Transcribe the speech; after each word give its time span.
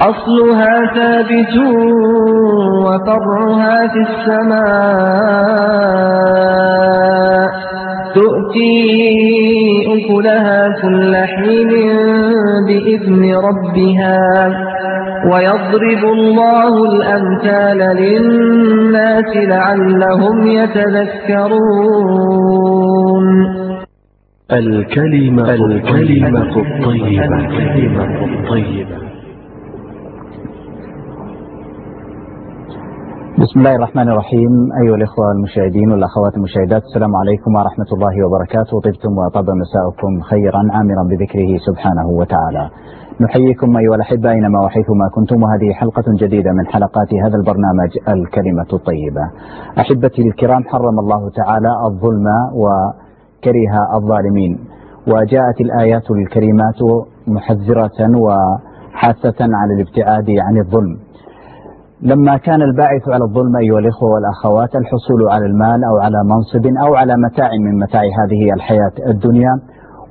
أصلها 0.00 0.94
ثابت 0.94 1.56
وفرعها 2.84 3.88
في 3.88 3.98
السماء. 3.98 4.70
تؤتي 8.14 8.90
أكلها 9.88 10.68
كل 10.82 11.16
حين 11.16 11.68
بإذن 12.66 13.34
ربها. 13.34 14.20
ويضرب 15.32 16.04
الله 16.12 16.84
الأمثال 16.84 17.78
للناس 17.78 19.36
لعلهم 19.36 20.46
يتذكرون. 20.46 21.66
الكلمة 24.52 25.54
الكلمة 25.54 26.56
الطيبة. 26.56 27.24
الكلمة 27.24 28.04
الطيبة. 28.24 29.09
بسم 33.40 33.58
الله 33.60 33.74
الرحمن 33.74 34.08
الرحيم. 34.08 34.52
أيها 34.82 34.94
الإخوة 34.94 35.32
المشاهدين 35.32 35.92
والأخوات 35.92 36.34
المشاهدات 36.36 36.82
السلام 36.82 37.16
عليكم 37.16 37.50
ورحمة 37.54 37.90
الله 37.92 38.14
وبركاته. 38.26 38.80
طبتم 38.80 39.12
وطاب 39.18 39.48
مساءكم 39.62 40.20
خيرا 40.20 40.62
عامرا 40.74 41.02
بذكره 41.10 41.50
سبحانه 41.68 42.06
وتعالى. 42.20 42.64
نحييكم 43.20 43.76
أيها 43.76 43.94
الأحبة 43.94 44.30
أينما 44.30 44.58
وحيثما 44.64 45.06
كنتم 45.14 45.42
وهذه 45.42 45.72
حلقة 45.72 46.06
جديدة 46.22 46.52
من 46.52 46.66
حلقات 46.66 47.14
هذا 47.24 47.36
البرنامج 47.40 47.90
الكلمة 48.08 48.70
الطيبة. 48.72 49.24
أحبتي 49.78 50.22
الكرام 50.28 50.62
حرم 50.64 50.98
الله 50.98 51.30
تعالى 51.30 51.72
الظلم 51.88 52.26
وكره 52.62 53.74
الظالمين 53.98 54.52
وجاءت 55.12 55.60
الآيات 55.60 56.10
الكريمات 56.10 56.80
محذرة 57.26 57.98
وحاثة 58.24 59.40
على 59.60 59.72
الابتعاد 59.76 60.28
عن 60.46 60.58
الظلم. 60.58 60.96
لما 62.02 62.36
كان 62.36 62.62
الباعث 62.62 63.08
على 63.08 63.24
الظلم 63.24 63.56
أيها 63.56 63.78
الإخوة 63.78 64.10
والأخوات 64.10 64.76
الحصول 64.76 65.28
على 65.30 65.46
المال 65.46 65.84
أو 65.84 65.96
على 65.98 66.24
منصب 66.24 66.66
أو 66.86 66.94
على 66.94 67.16
متاع 67.16 67.50
من 67.64 67.78
متاع 67.78 68.00
هذه 68.02 68.52
الحياة 68.52 68.92
الدنيا. 69.06 69.60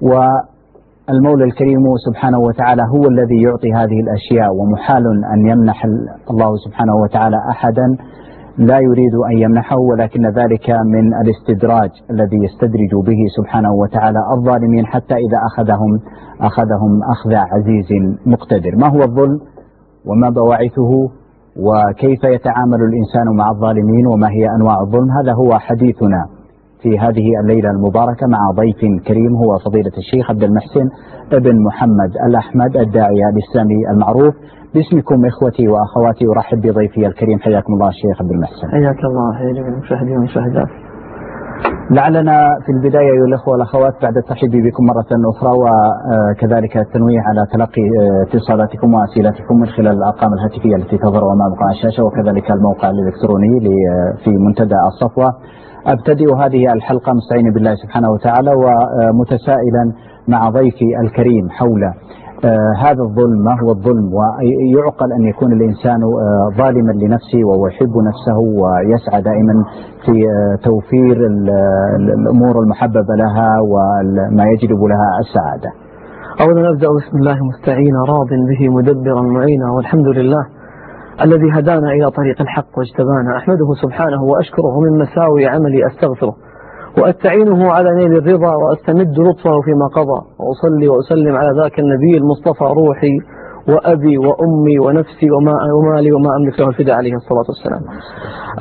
والمولى 0.02 1.44
الكريم 1.44 1.84
سبحانه 2.08 2.40
وتعالى 2.40 2.82
هو 2.82 3.08
الذي 3.08 3.42
يعطي 3.42 3.74
هذه 3.74 4.00
الأشياء 4.00 4.54
ومحال 4.56 5.04
أن 5.34 5.48
يمنح 5.48 5.86
الله 6.32 6.56
سبحانه 6.66 6.96
وتعالى 6.96 7.38
أحدا 7.50 7.98
لا 8.58 8.80
يريد 8.80 9.16
أن 9.32 9.38
يمنحه 9.38 9.78
ولكن 9.78 10.26
ذلك 10.26 10.70
من 10.70 11.14
الاستدراج 11.14 11.90
الذي 12.12 12.38
يستدرج 12.38 13.06
به 13.06 13.20
سبحانه 13.38 13.74
وتعالى 13.74 14.20
الظالمين 14.38 14.86
حتى 14.86 15.16
إذا 15.16 15.38
أخذهم 15.52 16.00
أخذهم 16.42 17.04
أخذ 17.12 17.34
عزيز 17.34 17.88
مقتدر. 18.26 18.76
ما 18.76 18.88
هو 18.88 19.02
الظلم؟ 19.02 19.40
وما 20.06 20.30
بواعثه؟ 20.30 21.19
وكيف 21.68 22.24
يتعامل 22.24 22.82
الإنسان 22.90 23.36
مع 23.38 23.52
الظالمين 23.52 24.08
وما 24.08 24.30
هي 24.30 24.50
أنواع 24.58 24.82
الظلم؟ 24.82 25.12
هذا 25.12 25.34
هو 25.34 25.60
حديثنا 25.60 26.26
في 26.82 27.00
هذه 27.00 27.40
الليلة 27.42 27.70
المباركة 27.70 28.28
مع 28.28 28.52
ضيف 28.56 29.04
كريم 29.08 29.36
هو 29.36 29.58
فضيلة 29.66 29.92
الشيخ 29.98 30.30
عبد 30.30 30.44
المحسن 30.44 30.90
ابن 31.34 31.64
محمد 31.64 32.12
الأحمد 32.28 32.78
الداعية 32.78 33.26
الإسلامي 33.34 33.90
المعروف. 33.92 34.34
باسمكم 34.74 35.26
إخوتي 35.26 35.68
وأخواتي 35.68 36.26
أرحب 36.36 36.62
بضيفي 36.62 37.08
الكريم. 37.08 37.40
حياكم 37.40 37.74
الله 37.74 37.88
الشيخ 37.88 38.22
عبد 38.22 38.32
المحسن. 38.32 38.68
حياك 38.72 39.00
الله 39.06 39.34
حيا 39.34 39.52
جميع 39.54 39.68
المشاهدين 39.68 40.12
والمشاهدات 40.12 40.68
لعلنا 41.92 42.58
في 42.66 42.72
البداية 42.72 43.12
أيها 43.12 43.26
الأخوة 43.28 43.54
والأخوات 43.54 43.94
بعد 44.02 44.18
الترحيب 44.18 44.52
بكم 44.52 44.84
مرة 44.86 45.30
أخرى 45.34 45.52
وكذلك 45.52 46.78
التنويه 46.78 47.20
على 47.22 47.46
تلقي 47.54 47.82
اتصالاتكم 48.28 48.94
وأسئلتكم 48.94 49.56
من 49.60 49.66
خلال 49.68 49.98
الأرقام 49.98 50.34
الهاتفية 50.34 50.76
التي 50.76 50.98
تظهر 50.98 51.24
أمامكم 51.34 51.64
على 51.64 51.76
الشاشة 51.78 52.04
وكذلك 52.04 52.52
الموقع 52.52 52.90
الإلكتروني 52.90 53.60
في 54.24 54.30
منتدى 54.30 54.76
الصفوة. 54.88 55.30
أبتدئ 55.88 56.36
هذه 56.36 56.74
الحلقة 56.74 57.14
مستعين 57.14 57.54
بالله 57.54 57.76
سبحانه 57.76 58.10
وتعالى 58.12 58.52
ومتسائلا 58.52 59.84
مع 60.28 60.50
ضيفي 60.50 60.86
الكريم 61.04 61.50
حول 61.50 61.82
آه 62.46 62.74
هذا 62.86 63.02
الظلم 63.04 63.44
ما 63.44 63.56
هو 63.64 63.70
الظلم؟ 63.72 64.14
ويعقل 64.14 65.14
أن 65.14 65.24
يكون 65.32 65.54
الإنسان 65.54 66.00
آه 66.04 66.50
ظالما 66.58 66.92
لنفسه 66.92 67.40
وهو 67.48 67.68
يحب 67.68 67.94
نفسه 68.10 68.38
ويسعى 68.62 69.22
دائما 69.22 69.54
في 70.06 70.12
آه 70.30 70.56
توفير 70.64 71.18
الأمور 72.00 72.60
المحببة 72.64 73.16
لها 73.16 73.50
وما 73.72 74.44
يجلب 74.54 74.82
لها 74.84 75.10
السعادة. 75.20 75.72
أولا 76.42 76.72
نبدأ 76.72 76.88
بسم 76.88 77.18
الله 77.18 77.38
مستعينا 77.52 78.00
راض 78.08 78.28
به 78.50 78.70
مدبرا 78.70 79.22
معينا 79.22 79.72
والحمد 79.72 80.08
لله 80.08 80.44
الذي 81.22 81.50
هدانا 81.54 81.92
إلى 81.92 82.12
طريق 82.12 82.42
الحق 82.42 82.78
واجتبانا 82.78 83.38
أحمده 83.38 83.68
سبحانه 83.82 84.24
وأشكره 84.24 84.80
من 84.80 85.00
مساوي 85.04 85.48
عملي 85.48 85.88
أستغفره. 85.88 86.36
وأستعينه 86.98 87.72
على 87.72 87.90
نيل 87.96 88.18
الرضا 88.18 88.56
وأستمد 88.56 89.20
لطفه 89.20 89.62
فيما 89.66 89.88
قضى 89.96 90.22
وأصلي 90.40 90.88
وأسلم 90.88 91.36
على 91.36 91.62
ذاك 91.62 91.80
النبي 91.80 92.18
المصطفى 92.18 92.64
روحي 92.64 93.18
وأبي 93.70 94.18
وأمي 94.18 94.80
ونفسي 94.80 95.32
وما 95.32 95.54
ومالي 95.78 96.12
وما 96.12 96.36
أملك 96.36 96.60
له 96.60 96.68
الفداء 96.68 96.96
عليه 96.96 97.14
الصلاة 97.14 97.46
والسلام. 97.50 97.82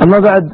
أما 0.03 0.19
بعد 0.19 0.45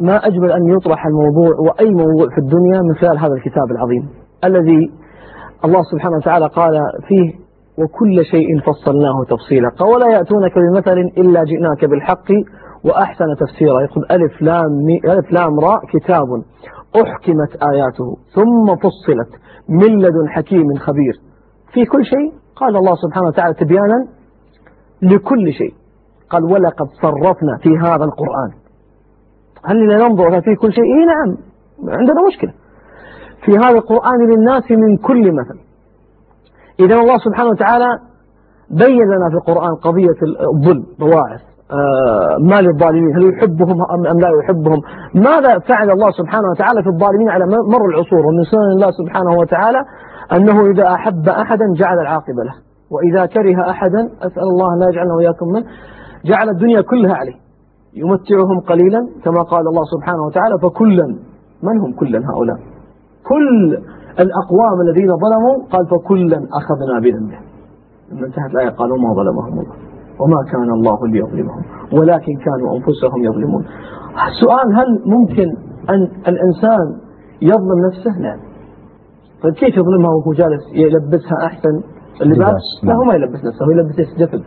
ما 0.00 0.16
أجمل 0.26 0.52
أن 0.52 0.68
يطرح 0.68 1.06
الموضوع 1.06 1.52
وأي 1.58 1.90
موضوع 1.90 2.26
في 2.34 2.38
الدنيا 2.38 2.80
من 2.82 2.94
خلال 2.94 3.18
هذا 3.18 3.34
الكتاب 3.34 3.70
العظيم 3.70 4.08
الذي 4.44 4.90
الله 5.64 5.82
سبحانه 5.92 6.16
وتعالى 6.16 6.46
قال 6.46 6.72
فيه 7.08 7.32
وكل 7.78 8.24
شيء 8.24 8.60
فصلناه 8.60 9.24
تفصيلا 9.28 9.70
ولا 9.94 10.08
يأتونك 10.16 10.52
بمثل 10.58 10.98
إلا 11.18 11.44
جئناك 11.44 11.84
بالحق 11.84 12.28
وأحسن 12.84 13.24
تفسيرا 13.40 13.80
يقول 13.80 14.04
ألف 14.10 14.42
لام, 14.42 14.88
ألف 15.04 15.32
لام 15.32 15.60
راء 15.60 15.80
كتاب 15.92 16.42
أحكمت 16.96 17.62
آياته 17.72 18.16
ثم 18.34 18.76
فصلت 18.76 19.40
من 19.68 19.98
لدن 19.98 20.28
حكيم 20.28 20.74
خبير. 20.74 21.14
في 21.72 21.84
كل 21.84 22.04
شيء؟ 22.04 22.32
قال 22.56 22.76
الله 22.76 22.94
سبحانه 22.94 23.26
وتعالى 23.26 23.54
تبيانا 23.54 24.06
لكل 25.02 25.52
شيء. 25.52 25.74
قال 26.30 26.44
ولقد 26.44 26.86
صرفنا 27.02 27.58
في 27.62 27.78
هذا 27.78 28.04
القرآن. 28.04 28.50
هل 29.64 29.76
ننظر 29.86 30.40
في 30.40 30.54
كل 30.54 30.72
شيء؟ 30.72 30.84
إيه 30.84 31.06
نعم. 31.06 31.36
عندنا 31.98 32.26
مشكلة. 32.28 32.52
في 33.44 33.52
هذا 33.52 33.78
القرآن 33.78 34.30
للناس 34.30 34.70
من 34.70 34.96
كل 34.96 35.32
مثل. 35.32 35.58
إذا 36.80 36.94
الله 36.94 37.18
سبحانه 37.18 37.50
وتعالى 37.50 37.98
بين 38.70 39.06
لنا 39.06 39.28
في 39.30 39.34
القرآن 39.34 39.74
قضية 39.74 40.18
الظلم 40.54 40.86
بواعث 40.98 41.47
ما 42.50 42.60
للظالمين 42.60 43.16
هل 43.16 43.34
يحبهم 43.34 43.82
أم 43.92 44.20
لا 44.20 44.30
يحبهم؟ 44.42 44.80
ماذا 45.14 45.58
فعل 45.58 45.90
الله 45.90 46.10
سبحانه 46.10 46.48
وتعالى 46.50 46.82
في 46.82 46.88
الظالمين 46.88 47.28
على 47.28 47.44
مر 47.46 47.86
العصور؟ 47.86 48.26
ومن 48.26 48.42
سنن 48.52 48.70
الله 48.76 48.90
سبحانه 48.90 49.30
وتعالى 49.40 49.78
أنه 50.36 50.66
إذا 50.66 50.94
أحب 50.94 51.28
أحدا 51.28 51.64
جعل 51.76 51.98
العاقبة 51.98 52.42
له. 52.44 52.54
وإذا 52.90 53.26
كره 53.26 53.70
أحدا 53.70 54.10
أسأل 54.26 54.42
الله 54.42 54.76
لا 54.80 54.86
يجعلنا 54.88 55.14
وإياكم 55.14 55.46
من 55.54 55.62
جعل 56.24 56.48
الدنيا 56.48 56.80
كلها 56.80 57.14
عليه. 57.14 57.36
يمتعهم 57.94 58.60
قليلا 58.60 59.08
كما 59.24 59.42
قال 59.42 59.68
الله 59.68 59.84
سبحانه 59.94 60.22
وتعالى 60.26 60.54
فكلا. 60.62 61.06
من 61.62 61.80
هم 61.80 61.92
كلا 61.92 62.18
هؤلاء؟ 62.30 62.56
كل 63.30 63.78
الأقوام 64.24 64.80
الذين 64.80 65.10
ظلموا 65.24 65.56
قال 65.72 65.86
فكلا 65.86 66.36
أخذنا 66.36 67.00
بذنبه. 67.02 67.38
لما 68.12 68.26
انتهت 68.26 68.50
الآية 68.50 68.70
قالوا 68.70 68.98
ما 68.98 69.14
ظلمهم 69.14 69.52
الله. 69.60 69.87
وما 70.20 70.40
كان 70.52 70.70
الله 70.70 71.06
ليظلمهم 71.06 71.62
ولكن 71.92 72.32
كانوا 72.46 72.76
أنفسهم 72.76 73.24
يظلمون. 73.24 73.64
السؤال 74.28 74.76
هل 74.78 75.02
ممكن 75.06 75.48
أن 75.90 76.02
الإنسان 76.28 76.86
يظلم 77.42 77.86
نفسه؟ 77.86 78.18
نعم 78.20 78.38
طيب 79.42 79.54
كيف 79.54 79.76
يظلمها 79.76 80.10
وهو 80.10 80.32
جالس 80.32 80.62
يلبسها 80.74 81.46
أحسن؟ 81.46 81.82
اللباس؟ 82.22 82.62
لا 82.82 82.94
هو 82.94 83.04
ما 83.04 83.14
يلبس 83.14 83.44
نفسه 83.44 83.64
هو 83.66 83.70
يلبس 83.70 83.94
جسد. 84.18 84.42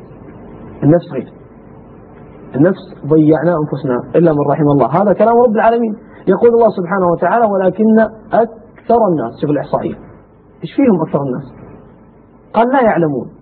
النفس 0.84 1.12
غير. 1.14 1.34
النفس 2.56 2.80
ضيعنا 3.06 3.56
أنفسنا 3.62 3.98
إلا 4.16 4.34
من 4.34 4.42
رحم 4.52 4.68
الله. 4.70 4.88
هذا 4.88 5.14
كلام 5.14 5.36
رب 5.38 5.56
العالمين. 5.56 5.96
يقول 6.28 6.50
الله 6.50 6.70
سبحانه 6.70 7.08
وتعالى 7.12 7.46
ولكن 7.46 8.00
أكثر 8.34 9.00
الناس. 9.12 9.42
شوف 9.42 9.50
الإحصائية. 9.50 9.96
إيش 10.64 10.74
فيهم 10.76 11.02
أكثر 11.02 11.22
الناس؟ 11.22 11.54
قال 12.54 12.68
لا 12.68 12.84
يعلمون. 12.84 13.41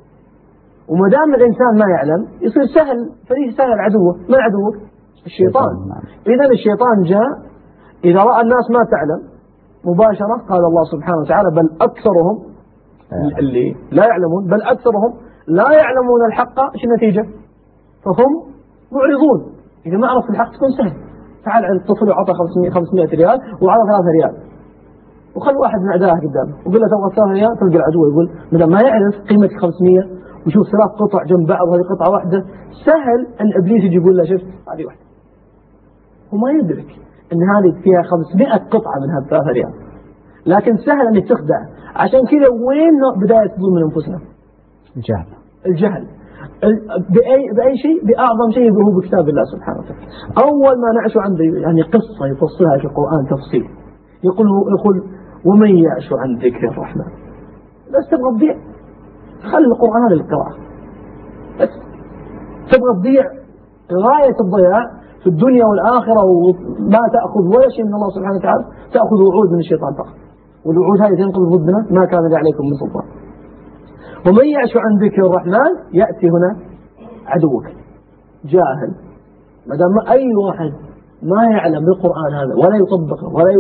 وما 0.90 1.10
دام 1.10 1.34
الإنسان 1.36 1.72
ما 1.82 1.88
يعلم 1.96 2.22
يصير 2.42 2.66
سهل 2.76 2.98
فليس 3.28 3.58
سهل 3.58 3.80
عدوه. 3.80 4.14
من 4.30 4.40
عدوه؟ 4.46 4.72
الشيطان. 5.26 5.74
إذا 6.28 6.46
الشيطان 6.58 6.98
جاء 7.14 7.30
إذا 8.04 8.20
رأى 8.24 8.42
الناس 8.42 8.66
ما 8.76 8.84
تعلم 8.94 9.20
مباشرة 9.86 10.36
قال 10.50 10.62
الله 10.70 10.84
سبحانه 10.94 11.18
وتعالى 11.22 11.50
بل 11.58 11.68
أكثرهم 11.82 12.36
اللي 13.40 13.76
لا 13.92 14.06
يعلمون 14.06 14.48
بل 14.48 14.62
أكثرهم 14.62 15.12
لا 15.48 15.68
يعلمون 15.82 16.26
الحق. 16.28 16.60
إيش 16.74 16.84
النتيجة؟ 16.86 17.24
فهم 18.06 18.32
معرضون. 18.92 19.40
إذا 19.86 19.98
ما 19.98 20.08
عرف 20.08 20.30
الحق 20.30 20.52
تكون 20.56 20.72
سهل. 20.78 20.94
تعال 21.46 21.66
عند 21.66 21.80
الطفل 21.82 22.10
وعطى 22.10 22.34
500 22.34 22.70
500 22.72 23.08
ريال 23.08 23.38
وعطى 23.62 23.84
3 23.90 24.10
ريال. 24.18 24.34
وخل 25.36 25.56
واحد 25.58 25.80
من 25.84 25.90
أعدائه 25.90 26.20
قدامه 26.26 26.54
وقال 26.66 26.82
له 26.82 26.88
تبغى 26.94 27.10
3 27.16 27.32
ريال؟ 27.32 27.52
تلقى 27.60 27.78
العدو 27.82 28.00
يقول 28.10 28.28
ما 28.52 28.66
ما 28.66 28.82
يعرف 28.88 29.16
قيمة 29.30 29.50
500 29.62 30.19
ويشوف 30.46 30.64
ثلاث 30.74 30.92
قطع 31.02 31.24
جنب 31.24 31.48
بعض 31.48 31.68
وهذه 31.68 31.82
قطعة 31.96 32.10
واحدة. 32.14 32.40
سهل 32.86 33.20
أن 33.42 33.48
إبليس 33.62 33.84
يجي 33.84 33.96
يقول 33.96 34.18
له 34.18 34.24
شفت 34.24 34.46
هذه 34.74 34.86
واحدة. 34.86 35.02
هو 36.34 36.38
ما 36.38 36.52
يدرك 36.52 36.90
أن 37.34 37.40
هذه 37.56 37.82
فيها 37.84 38.02
500 38.02 38.48
قطعة 38.74 38.96
من 39.04 39.10
هالثلاثة 39.16 39.52
ريال. 39.52 39.74
لكن 40.46 40.78
سهل 40.78 41.08
أنك 41.08 41.30
تخدع 41.30 41.60
عشان 41.96 42.20
كذا 42.32 42.48
وين 42.68 43.00
بداية 43.24 43.52
الظلم 43.56 43.74
من 43.76 43.84
أنفسنا؟ 43.84 44.20
الجهل. 44.98 45.26
الجهل. 45.66 46.08
ال- 46.64 46.82
بأي, 47.14 47.44
بأي 47.58 47.78
شيء؟ 47.78 48.06
بأعظم 48.08 48.52
شيء 48.54 48.72
هو 48.72 49.00
بكتاب 49.00 49.30
الله 49.30 49.44
سبحانه 49.54 49.80
وتعالى. 49.80 50.02
أول 50.46 50.76
ما 50.84 50.90
نعش 51.02 51.18
عن 51.18 51.32
ذي- 51.36 51.62
يعني 51.62 51.82
قصة 51.82 52.26
يفصلها 52.32 52.78
في 52.82 52.86
القرآن 52.86 53.22
تفصيل. 53.34 53.66
يقول 54.24 54.48
يقول 54.80 54.96
ومن 55.46 55.78
يعش 55.78 56.10
عن 56.14 56.36
ذكر 56.38 56.68
الرحمن؟ 56.72 57.06
بس 57.94 58.10
تبغى 58.12 58.32
تضيع 58.38 58.56
خلي 59.52 59.66
القرآن 59.66 60.12
للقراءة. 60.12 60.54
بس. 61.60 61.70
تبغى 62.72 62.94
تضيع 63.00 63.24
غاية 64.08 64.36
الضياع 64.46 64.84
في 65.24 65.28
الدنيا 65.28 65.66
والآخرة 65.66 66.24
وما 66.26 67.04
تأخذ 67.16 67.44
ولا 67.56 67.70
شيء 67.70 67.86
من 67.86 67.94
الله 67.94 68.10
سبحانه 68.10 68.36
وتعالى 68.36 68.64
تأخذ 68.94 69.16
وعود 69.16 69.52
من 69.52 69.60
الشيطان 69.60 69.94
فقط. 69.94 70.16
والوعود 70.66 71.02
هذه 71.02 71.16
تنقض 71.16 71.42
ضدنا 71.56 71.86
ما 71.92 72.06
كان 72.06 72.28
لي 72.28 72.36
عليكم 72.36 72.64
من 72.66 72.74
سلطان. 72.74 73.08
ومن 74.28 74.46
يعش 74.56 74.74
عن 74.78 74.98
ذكر 75.06 75.22
الرحمن 75.28 75.72
يأتي 75.94 76.30
هنا 76.30 76.58
عدوك. 77.28 77.66
جاهل. 78.46 78.92
ما 79.68 79.76
دام 79.76 80.12
أي 80.12 80.36
واحد 80.36 80.72
ما 81.24 81.44
يعلم 81.52 81.86
بالقرآن 81.86 82.34
هذا 82.34 82.56
ولا 82.56 82.76
يطبقه 82.76 83.28
ولا 83.34 83.52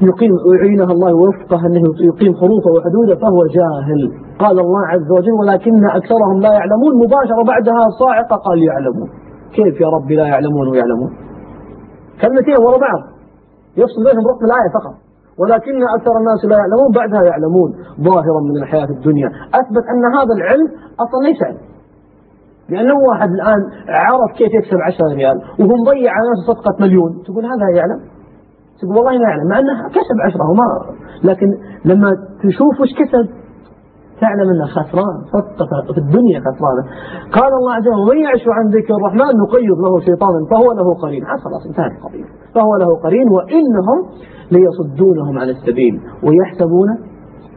يقيم 0.00 0.32
يعينه 0.54 0.84
الله 0.84 1.14
ويفقه 1.14 1.66
أنه 1.66 1.82
يقيم 2.10 2.32
حروفه 2.40 2.70
وحدوده 2.76 3.14
فهو 3.22 3.40
جاهل. 3.58 4.00
قال 4.38 4.60
الله 4.60 4.86
عز 4.86 5.10
وجل 5.16 5.32
ولكن 5.40 5.84
أكثرهم 5.84 6.40
لا 6.40 6.52
يعلمون. 6.58 6.92
مباشرة 7.04 7.42
بعدها 7.52 7.82
صاعقة 8.00 8.36
قال 8.36 8.58
يعلمون. 8.62 9.08
كيف 9.56 9.80
يا 9.80 9.88
ربي 9.88 10.14
لا 10.16 10.26
يعلمون 10.26 10.68
ويعلمون؟ 10.68 11.10
كلمتين 12.22 12.56
ورا 12.64 12.78
بعض. 12.78 13.00
يفصل 13.76 14.00
بينهم 14.06 14.24
رقم 14.32 14.44
الآية 14.50 14.70
فقط. 14.78 14.94
ولكن 15.40 15.74
أكثر 15.96 16.14
الناس 16.20 16.40
لا 16.44 16.56
يعلمون. 16.62 16.88
بعدها 16.98 17.22
يعلمون. 17.30 17.70
ظاهرا 18.08 18.40
من 18.48 18.56
الحياة 18.62 18.90
الدنيا. 18.96 19.28
أثبت 19.60 19.84
أن 19.92 20.02
هذا 20.18 20.32
العلم 20.38 20.68
أصلا 21.04 21.20
ليس 21.28 21.42
علم. 21.48 21.62
لأنه 22.68 22.94
واحد 23.08 23.30
الآن 23.38 23.60
عرف 23.88 24.30
كيف 24.38 24.52
يكسب 24.58 24.78
10 24.88 25.06
ريال 25.14 25.36
وهو 25.58 25.74
مضيع 25.82 26.10
على 26.16 26.26
نفسه 26.32 26.52
صفقة 26.52 26.74
مليون. 26.80 27.10
تقول 27.26 27.44
هذا 27.44 27.66
يعلم؟ 27.78 28.00
تقول 28.80 28.96
والله 28.96 29.12
ما 29.18 29.28
يعلم 29.28 29.48
مع 29.48 29.58
أنه 29.58 29.88
كسب 29.88 30.16
10 30.26 30.50
وما 30.50 30.66
لكن 31.24 31.48
لما 31.84 32.10
تشوف 32.42 32.80
وش 32.80 32.92
كسب 33.00 33.26
تعلم 34.20 34.48
إنه 34.54 34.66
خسران 34.66 35.16
في 35.94 36.00
الدنيا 36.04 36.38
خسرانة 36.46 36.82
قال 37.36 37.52
الله 37.60 37.72
عز 37.72 37.88
وجل 37.88 38.00
ومن 38.02 38.18
يعش 38.26 38.44
عن 38.48 38.66
ذكر 38.76 38.94
الرحمن 38.94 39.32
نقيض 39.44 39.78
له 39.84 40.00
شيطانا 40.00 40.38
فهو 40.50 40.72
له 40.78 40.94
قرين. 40.94 41.24
خلاص 41.44 41.66
انتهت 41.66 41.92
القضية 41.98 42.24
فهو 42.54 42.76
له 42.76 42.96
قرين 43.04 43.28
وإنهم 43.36 43.98
ليصدونهم 44.52 45.38
عن 45.38 45.48
السبيل 45.48 46.00
ويحسبون 46.24 46.88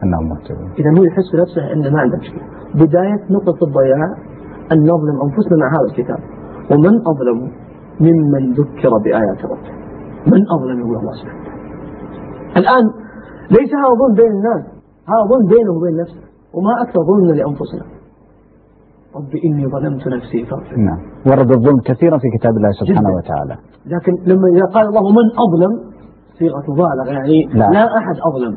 أنهم 0.04 0.28
مهتدون 0.28 0.70
إذا 0.78 0.90
هو 0.98 1.04
يحس 1.04 1.26
بنفسه 1.32 1.72
أنه 1.72 1.90
ما 1.90 2.00
عنده 2.00 2.18
مشكلة. 2.18 2.42
بداية 2.74 3.20
نقطة 3.30 3.64
الضياع 3.66 4.08
أن 4.72 4.78
نظلم 4.82 5.16
أنفسنا 5.26 5.56
مع 5.62 5.68
هذا 5.76 5.86
الكتاب. 5.90 6.18
ومن 6.70 6.94
أظلم 7.12 7.38
ممن 8.00 8.52
ذكر 8.52 8.98
بآيات 9.04 9.44
ربه. 9.44 9.87
من 10.32 10.40
أظلم 10.54 10.78
يقول 10.80 10.96
الله 10.96 11.12
سبحانه 11.20 11.40
وتعالى. 11.42 11.58
الآن 12.60 12.84
ليس 13.56 13.70
هذا 13.82 13.94
ظلم 14.00 14.14
بين 14.14 14.32
الناس 14.38 14.62
هذا 15.12 15.22
ظلم 15.32 15.46
بينه 15.54 15.72
وبين 15.76 15.96
نفسه 16.02 16.22
وما 16.54 16.72
أكثر 16.82 17.00
ظلمنا 17.10 17.32
لأنفسنا. 17.32 17.84
رب 19.16 19.32
إني 19.44 19.64
ظلمت 19.74 20.08
نفسي 20.08 20.44
فاغفر 20.44 20.76
نعم. 20.76 21.00
ورد 21.26 21.50
الظلم 21.50 21.80
كثيرا 21.84 22.18
في 22.18 22.28
كتاب 22.38 22.56
الله 22.56 22.70
سبحانه. 22.80 23.10
وتعالى. 23.16 23.56
لكن 23.86 24.12
لما 24.30 24.48
إذا 24.56 24.66
قال 24.74 24.86
الله 24.88 25.10
من 25.18 25.26
أظلم 25.44 25.72
صيغة 26.38 26.64
مبالغة 26.68 27.12
يعني 27.18 27.38
لا. 27.60 27.66
لا 27.76 27.84
أحد 27.98 28.16
أظلم. 28.28 28.54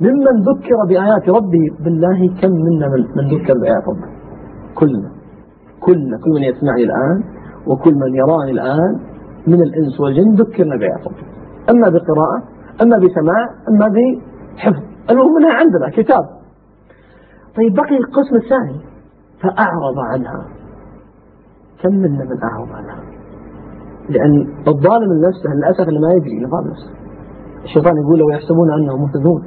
ممن 0.00 0.34
ذكر 0.50 0.78
بآيات 0.88 1.28
ربه 1.28 1.64
بالله 1.84 2.18
كم 2.40 2.52
منا 2.66 2.86
من, 2.88 3.00
من 3.16 3.24
ذكر 3.34 3.54
بآيات 3.60 3.84
ربه. 3.88 4.08
كلنا. 4.74 5.10
كلنا. 5.80 6.16
كل 6.24 6.30
من 6.30 6.42
يسمعني 6.42 6.82
الآن 6.84 7.22
وكل 7.66 7.94
من 7.94 8.14
يراني 8.14 8.50
الآن 8.50 9.11
من 9.46 9.62
الإنس 9.62 10.00
والجن 10.00 10.34
ذكرنا 10.34 10.74
ربه 10.74 11.26
أما 11.70 11.88
بقراءة 11.88 12.42
أما 12.82 12.96
بسماع 12.98 13.48
أما 13.68 13.88
بحفظ. 13.88 14.82
المهم 15.10 15.36
أنها 15.38 15.54
عندنا 15.54 15.90
كتاب. 15.90 16.24
طيب 17.56 17.74
بقي 17.74 17.96
القسم 17.96 18.36
الثاني. 18.36 18.80
فأعرض 19.42 19.98
عنها. 19.98 20.46
كم 21.82 21.92
منا 21.94 22.24
من 22.24 22.42
أعرض 22.42 22.72
عنها؟ 22.72 23.02
لأن 24.08 24.46
الظالم 24.68 25.12
لنفسه 25.12 25.54
للأسف 25.54 25.88
اللي 25.88 26.00
ما 26.00 26.12
يدري 26.14 26.38
انه 26.38 26.48
ظالم 26.48 26.70
نفسه. 26.70 26.90
الشيطان 27.64 27.96
يقول 27.96 28.18
له 28.18 28.24
ويحسبون 28.24 28.72
أنهم 28.72 29.02
مهتدون. 29.02 29.42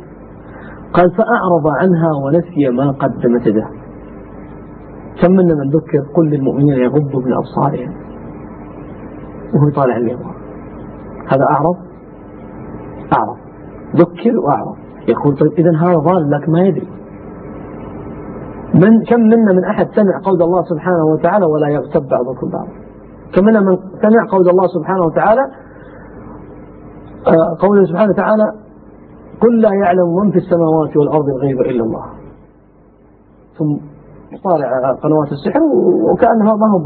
قال 0.94 1.12
فأعرض 1.12 1.68
عنها 1.68 2.10
ونسي 2.26 2.70
ما 2.70 2.92
قدمت 2.92 3.48
يده 3.48 3.68
كم 5.22 5.32
منا 5.32 5.54
من 5.56 5.70
ذكر 5.70 6.00
قل 6.16 6.30
للمؤمنين 6.30 6.78
يغضوا 6.78 7.22
من 7.22 7.34
أبصارهم. 7.34 8.05
وهو 9.54 9.68
يطالع 9.68 9.98
اليمين 9.98 10.28
هذا 11.28 11.44
أعرض؟ 11.50 11.78
أعرض. 13.14 13.38
ذكر 13.96 14.40
وأعرض. 14.40 14.76
يقول 15.08 15.38
طيب 15.38 15.52
إذا 15.52 15.78
هذا 15.78 16.00
ظالم 16.00 16.34
لكن 16.34 16.52
ما 16.52 16.60
يدري. 16.60 16.88
من 18.74 19.04
كم 19.04 19.20
منا 19.20 19.54
من 19.54 19.64
أحد 19.64 19.88
سمع 19.96 20.20
قول 20.24 20.42
الله 20.42 20.64
سبحانه 20.64 21.06
وتعالى 21.06 21.46
ولا 21.46 21.68
يغتب 21.68 22.08
بعضكم 22.08 22.50
بعضا. 22.50 22.72
كم 23.36 23.46
منا 23.46 23.60
من 23.60 23.78
سمع 23.78 24.26
قول 24.32 24.50
الله 24.50 24.68
سبحانه 24.68 25.02
وتعالى 25.02 25.42
آه، 27.28 27.58
قوله 27.60 27.86
سبحانه 27.86 28.12
وتعالى 28.12 28.54
قل 29.42 29.62
لا 29.62 29.74
يعلم 29.74 30.16
من 30.16 30.32
في 30.32 30.38
السماوات 30.38 30.98
والأرض 30.98 31.30
الغيب 31.30 31.62
إلا 31.62 31.84
الله. 31.84 32.06
ثم 33.58 33.95
طالع 34.44 34.68
قنوات 35.04 35.30
السحر 35.32 35.62
وكأنها 36.12 36.54
ما 36.62 36.68
هو 36.74 36.80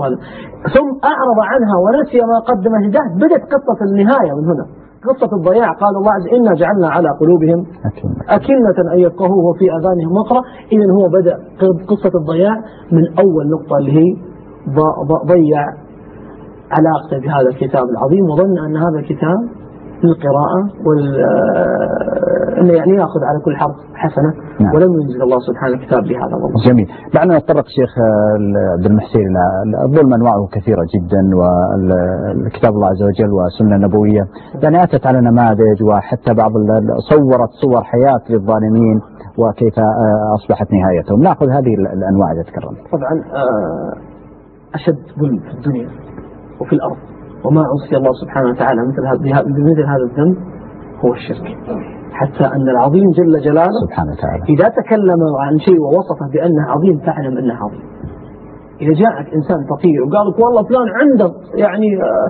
ثم 0.76 0.90
أعرض 1.12 1.40
عنها 1.52 1.76
ونسي 1.84 2.20
ما 2.32 2.40
قدم 2.50 2.74
يداه 2.88 3.08
بدت 3.22 3.44
قصة 3.54 3.80
النهاية 3.90 4.34
من 4.38 4.46
هنا. 4.52 4.66
قصة 5.10 5.32
الضياع. 5.38 5.74
قال 5.74 5.94
الله 6.00 6.12
عز 6.12 6.28
إنا 6.38 6.54
جعلنا 6.54 6.90
على 6.90 7.10
قلوبهم 7.22 7.66
أكنة 8.30 8.94
أن 8.94 9.00
يفقهوه 9.00 9.46
وفي 9.50 9.66
أذانهم 9.78 10.18
وقرا 10.18 10.42
إذا 10.72 10.88
هو 10.98 11.08
بدأ 11.18 11.36
قصة 11.92 12.14
الضياع 12.20 12.56
من 12.92 13.04
أول 13.24 13.44
نقطة 13.56 13.78
اللي 13.78 13.92
هي 14.00 14.10
ضيع 15.34 15.62
علاقته 16.78 17.18
بهذا 17.24 17.50
الكتاب 17.50 17.84
العظيم. 17.90 18.24
وظن 18.32 18.58
أن 18.66 18.78
هذا 18.78 19.00
الكتاب 19.00 19.40
للقراءة 20.04 20.60
وال 20.86 21.24
آه، 21.24 22.62
إنه 22.62 22.74
يعني 22.74 22.92
يأخذ 22.96 23.20
على 23.24 23.40
كل 23.46 23.56
حرف 23.58 23.76
حسنة 23.96 24.34
نعم. 24.60 24.76
ولم 24.76 25.02
ينزل 25.02 25.22
الله 25.24 25.40
سبحانه 25.40 25.78
كتاب 25.86 26.04
بهذا 26.04 26.36
والله 26.36 26.64
جميل. 26.68 26.88
دعنا 27.14 27.38
نتطرق 27.38 27.66
شيخ 27.68 27.90
آه، 28.00 28.74
عبد 28.78 28.86
المحسين 28.86 29.22
إلى 29.28 29.84
الظلم 29.86 30.14
أنواعه 30.14 30.48
كثيرة 30.52 30.84
جدا 30.96 31.22
والكتاب 31.40 32.74
الله 32.74 32.88
عز 32.88 33.04
وجل 33.04 33.34
والسنة 33.34 33.76
النبوية. 33.76 34.24
يعني 34.64 34.84
أتت 34.84 35.08
على 35.08 35.22
نماذج 35.22 35.84
وحتى 35.84 36.34
بعض 36.34 36.52
صورت 37.10 37.50
صور 37.62 37.84
حياة 37.84 38.22
للظالمين 38.30 39.02
وكيف 39.38 39.80
آه، 39.80 40.36
أصبحت 40.36 40.68
نهايتهم. 40.74 41.20
نأخذ 41.22 41.50
هذه 41.50 41.74
ال- 41.76 41.88
الأنواع 41.88 42.32
إذا 42.32 42.42
تكرمت. 42.44 42.78
طبعا 42.92 43.14
آه، 43.44 43.94
أشد 44.76 44.98
ظلم 45.20 45.40
في 45.40 45.52
الدنيا 45.58 45.90
وفي 46.62 46.74
الأرض. 46.74 46.98
وما 47.46 47.62
عصي 47.72 47.98
الله 47.98 48.12
سبحانه 48.22 48.50
وتعالى 48.50 48.82
مثل 48.88 49.08
هذا 49.08 49.42
بمثل 49.44 49.84
هذا 49.84 50.04
الذنب 50.10 50.38
هو 51.06 51.14
الشرك. 51.14 51.58
حتى 52.12 52.46
أن 52.56 52.70
العظيم 52.70 53.12
جل 53.12 53.40
جلاله 53.42 53.78
سبحانه 53.88 54.12
وتعالى. 54.12 54.44
إذا 54.50 54.68
تكلم 54.70 55.22
عن 55.40 55.58
شيء 55.58 55.80
ووصفه 55.82 56.26
بأنه 56.34 56.64
عظيم 56.74 57.00
فاعلم 57.00 57.38
أنه 57.38 57.54
عظيم. 57.54 57.82
إذا 58.82 58.94
جاءك 58.94 59.34
إنسان 59.34 59.58
فقير 59.70 60.04
وقال 60.04 60.28
لك 60.30 60.40
والله 60.40 60.64
فلان 60.64 60.88
عنده 61.02 61.34
يعني 61.56 61.90
آه، 62.04 62.30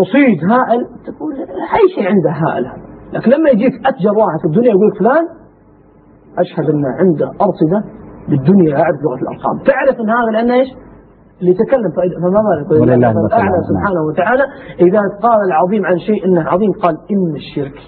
رصيد 0.00 0.38
هائل 0.52 0.80
تقول 1.06 1.34
أي 1.78 1.84
شيء 1.94 2.06
عنده 2.08 2.30
هائل. 2.30 2.66
لكن 3.12 3.30
لما 3.30 3.50
يجيك 3.50 3.72
أتجر 3.86 4.18
واحد 4.18 4.38
في 4.42 4.46
الدنيا 4.46 4.68
يقول 4.68 4.88
لك 4.88 4.98
فلان 4.98 5.24
أشهد 6.38 6.70
أنه 6.70 6.88
عنده 6.88 7.26
أرصدة 7.26 7.84
بالدنيا 8.28 8.70
يعرف 8.78 8.96
لغة 9.04 9.20
الأرقام. 9.22 9.58
تعرف 9.58 10.00
أن 10.00 10.10
هذا 10.10 10.30
لأنه 10.32 10.54
إيش؟ 10.54 10.68
اللي 11.40 11.54
فإذا- 11.54 12.20
فما 12.22 12.40
بالك؟ 12.42 12.70
ولله 12.70 12.94
الأعلى 12.94 13.26
الأعلى. 13.26 13.62
سبحانه 13.68 14.02
وتعالى 14.02 14.42
إذا 14.80 15.00
قال 15.22 15.40
العظيم 15.46 15.86
عن 15.86 15.98
شيء 15.98 16.24
أنه 16.26 16.42
عظيم 16.42 16.72
قال 16.72 16.96
إن 17.10 17.36
الشرك 17.36 17.78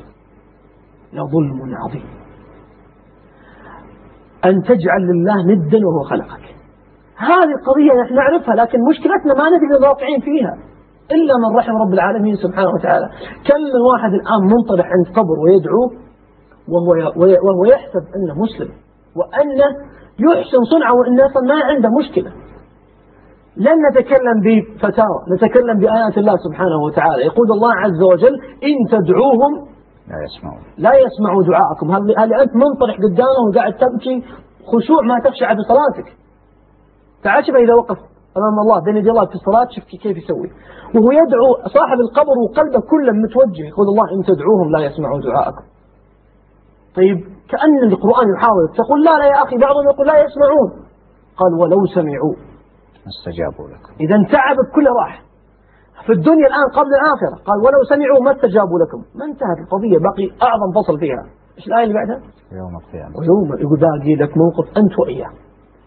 لظلم 1.13 1.75
عظيم. 1.75 2.05
أن 4.45 4.63
تجعل 4.63 5.03
لله 5.03 5.43
ندا 5.47 5.87
وهو 5.87 6.03
خلقك. 6.03 6.45
هذه 7.17 7.53
القضية 7.61 8.03
نحن 8.03 8.15
نعرفها 8.15 8.55
لكن 8.55 8.79
مشكلتنا 8.91 9.35
ما 9.35 9.49
ندري 9.51 9.89
واقعين 9.89 10.21
فيها. 10.21 10.55
إلا 11.13 11.35
من 11.39 11.57
رحم 11.57 11.77
رب 11.77 11.93
العالمين 11.93 12.37
سبحانه 12.37 12.71
وتعالى. 12.71 13.09
كم 13.49 13.61
من 13.75 13.81
واحد 13.93 14.13
الآن 14.13 14.43
منطرح 14.57 14.87
عند 14.87 15.17
قبر 15.17 15.39
ويدعو 15.41 15.91
وهو 16.69 16.91
وهو 17.47 17.65
يحسب 17.65 18.03
أنه 18.17 18.35
مسلم 18.43 18.69
وأنه 19.17 19.69
يحسن 20.19 20.65
صنعه 20.65 20.95
أصلا 21.27 21.43
ما 21.43 21.65
عنده 21.65 21.89
مشكلة. 21.91 22.48
لن 23.67 23.77
نتكلم 23.89 24.37
بفتاوى 24.45 25.19
نتكلم 25.35 25.79
بآيات 25.79 26.19
الله 26.19 26.37
سبحانه 26.47 26.79
وتعالى. 26.87 27.23
يقول 27.31 27.53
الله 27.57 27.73
عز 27.85 28.03
وجل 28.03 28.35
إن 28.69 28.77
تدعوهم 28.91 29.53
لا 30.11 30.19
يسمعون. 30.27 30.63
لا 30.79 30.93
يسمعوا 31.05 31.43
دعاءكم. 31.43 31.87
هل, 31.95 32.03
هل 32.19 32.35
أنت 32.43 32.53
منطرح 32.65 32.97
قدامهم 33.05 33.45
وقاعد 33.51 33.73
تبكي 33.73 34.25
خشوع 34.73 35.01
ما 35.11 35.17
تخشع 35.25 35.53
بصلاتك؟ 35.53 36.09
تعال 37.25 37.47
شوف 37.47 37.57
إذا 37.57 37.75
وقف 37.75 37.99
أمام 38.39 38.57
الله 38.63 38.79
بين 38.85 38.97
يدي 38.97 39.11
الله 39.11 39.27
في 39.27 39.35
الصلاة 39.35 39.69
شوف 39.75 39.85
كيف 39.85 40.17
يسوي. 40.17 40.49
وهو 40.95 41.11
يدعو 41.21 41.49
صاحب 41.77 41.99
القبر 42.07 42.37
وقلبه 42.43 42.81
كله 42.93 43.13
متوجه. 43.25 43.65
يقول 43.73 43.87
الله 43.93 44.07
إن 44.15 44.21
تدعوهم 44.31 44.69
لا 44.75 44.81
يسمعوا 44.89 45.21
دعاءكم. 45.21 45.65
طيب 46.97 47.19
كأن 47.51 47.79
القرآن 47.93 48.27
يحاول 48.35 48.65
تقول 48.81 49.05
لا 49.05 49.15
لا 49.21 49.27
يا 49.33 49.39
أخي 49.45 49.57
بعضهم 49.57 49.85
يقول 49.93 50.07
لا 50.07 50.17
يسمعون. 50.25 50.71
قال 51.41 51.53
ولو 51.61 51.87
سمعوا. 51.87 52.48
استجابوا 53.15 53.69
لكم. 53.73 53.93
إذا 54.05 54.17
تعبك 54.35 54.69
كله 54.75 54.91
راح 55.01 55.23
في 56.07 56.13
الدنيا 56.13 56.47
الآن 56.47 56.69
قبل 56.79 56.93
الآخرة. 56.99 57.37
قال 57.49 57.59
ولو 57.65 57.81
سمعوا 57.93 58.21
ما 58.25 58.33
استجابوا 58.37 58.79
لكم. 58.83 59.01
ما 59.19 59.25
انتهت 59.25 59.59
القضية. 59.65 59.99
باقي 60.07 60.27
أعظم 60.49 60.71
فصل 60.79 60.99
فيها. 60.99 61.23
إيش 61.57 61.67
الآية 61.69 61.85
اللي 61.85 61.95
بعدها؟ 61.95 62.21
يوم 62.61 62.75
القيامة. 62.81 63.13
ويوم 63.19 63.49
يقول 63.65 63.79
باقي 63.87 64.15
لك 64.23 64.33
موقف 64.43 64.67
أنت 64.81 64.99
وإياه. 64.99 65.33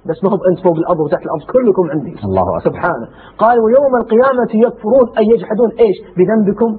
بس 0.10 0.18
ما 0.24 0.30
هو 0.34 0.40
أنت 0.50 0.60
فوق 0.66 0.78
الأرض 0.84 1.00
وتحت 1.00 1.24
الأرض. 1.28 1.42
كلكم 1.56 1.86
عندي. 1.94 2.14
الله 2.28 2.48
أكبر. 2.58 2.70
سبحانه. 2.70 3.08
قال 3.38 3.58
ويوم 3.66 3.94
القيامة 4.02 4.52
يكفرون 4.66 5.06
أي 5.18 5.26
يجحدون. 5.34 5.70
إيش؟ 5.84 5.98
بذنبكم؟ 6.18 6.72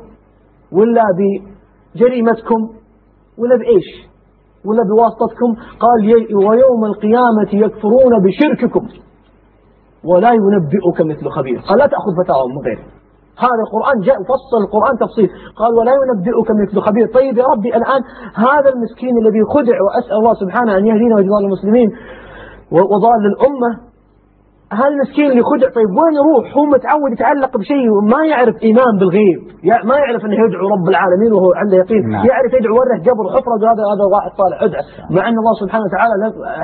ولا 0.72 1.04
بجريمتكم؟ 1.18 2.60
ولا 3.38 3.56
بإيش؟ 3.56 3.88
ولا 4.66 4.82
بواسطتكم؟ 4.90 5.50
قال 5.84 6.00
ويوم 6.48 6.84
القيامة 6.84 7.50
يكفرون 7.64 8.12
بشرككم. 8.24 8.84
ولا 10.10 10.30
ينبئك 10.32 10.98
مثل 11.10 11.28
خبير. 11.36 11.58
قال 11.68 11.78
لا 11.78 11.86
تأخذ 11.86 12.12
فتاوى 12.24 12.46
من 12.52 12.58
غيره 12.66 12.84
هذا 13.38 13.62
القرآن 13.66 13.96
جاء 14.08 14.16
فصل 14.30 14.56
القرآن 14.64 14.94
تفصيل. 15.04 15.28
قال 15.60 15.70
ولا 15.78 15.92
ينبئك 16.00 16.48
مثل 16.62 16.80
خبير. 16.80 17.06
طيب 17.18 17.38
يا 17.38 17.46
ربي 17.54 17.68
الآن 17.68 18.02
هذا 18.34 18.68
المسكين 18.74 19.14
الذي 19.22 19.42
خدع 19.54 19.76
وأسأل 19.84 20.16
الله 20.20 20.34
سبحانه 20.34 20.76
أن 20.78 20.86
يهدينا 20.86 21.14
ويهدي 21.16 21.46
المسلمين 21.46 21.88
وضال 22.72 23.22
الأمة 23.32 23.70
هذا 24.80 24.88
المسكين 24.88 25.30
اللي 25.30 25.42
خدع 25.42 25.68
طيب 25.78 25.90
وين 25.98 26.14
يروح؟ 26.20 26.56
هو 26.56 26.64
متعود 26.74 27.12
يتعلق 27.12 27.56
بشيء 27.58 27.86
وما 27.96 28.20
يعرف 28.32 28.56
إيمان 28.62 28.92
بالغيب. 29.00 29.40
ما 29.84 29.96
يعرف 30.02 30.24
أنه 30.24 30.36
يدعو 30.44 30.68
رب 30.74 30.88
العالمين 30.88 31.32
وهو 31.32 31.50
عنده 31.60 31.76
يقين. 31.76 32.08
نعم. 32.08 32.26
يعرف 32.30 32.52
يدعو 32.58 32.74
وره 32.80 32.96
جبر 33.08 33.24
حفرة 33.34 33.62
هذا 33.70 33.82
هذا 33.92 34.04
واحد 34.14 34.30
طالع 34.42 34.56
ادعى. 34.66 34.82
مع 35.10 35.28
أن 35.28 35.36
الله 35.42 35.54
سبحانه 35.62 35.84
وتعالى 35.86 36.14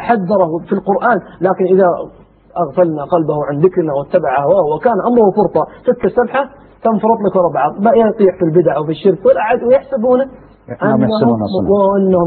حذره 0.06 0.50
في 0.68 0.72
القرآن 0.72 1.18
لكن 1.40 1.64
إذا 1.74 1.86
أغفلنا 2.64 3.04
قلبه 3.04 3.44
عن 3.48 3.60
ذكرنا 3.60 3.92
واتبع 3.92 4.44
هواه 4.44 4.74
وكان 4.74 4.98
أمره 5.10 5.30
فرطة 5.36 5.66
تلك 5.86 6.04
السبحة 6.04 6.42
تنفرط 6.82 7.18
لك 7.26 7.36
ورا 7.36 7.52
بعض 7.52 7.80
ما 7.80 7.90
يطيح 7.90 8.38
في 8.38 8.44
البدع 8.44 8.78
وفي 8.78 8.90
الشرك 8.90 9.26
والأعد 9.26 9.62
ويحسبون 9.62 10.20
أنهم 10.82 11.02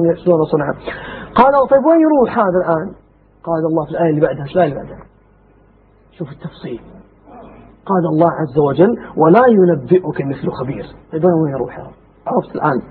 يحسنون 0.05 0.43
صنعا. 0.45 0.73
قالوا 1.35 1.67
طيب 1.71 1.85
وين 1.85 2.01
يروح 2.01 2.37
هذا 2.37 2.59
الآن؟ 2.63 2.87
قال 3.43 3.65
الله 3.65 3.85
في 3.85 3.91
الآية 3.91 4.09
اللي 4.09 4.21
بعدها 4.21 4.45
الآية 4.45 4.65
اللي 4.65 4.75
بعدها؟ 4.75 5.03
شوف 6.17 6.27
التفصيل. 6.27 6.81
قال 7.85 8.05
الله 8.13 8.31
عز 8.31 8.59
وجل 8.59 8.95
ولا 9.17 9.41
ينبئك 9.47 10.21
مثل 10.25 10.51
خبير. 10.51 10.85
طيب 11.11 11.25
أنا 11.25 11.35
وين 11.43 11.53
يروح 11.53 11.79
رب؟ 11.79 11.93
عرفت 12.27 12.55
الآن 12.55 12.81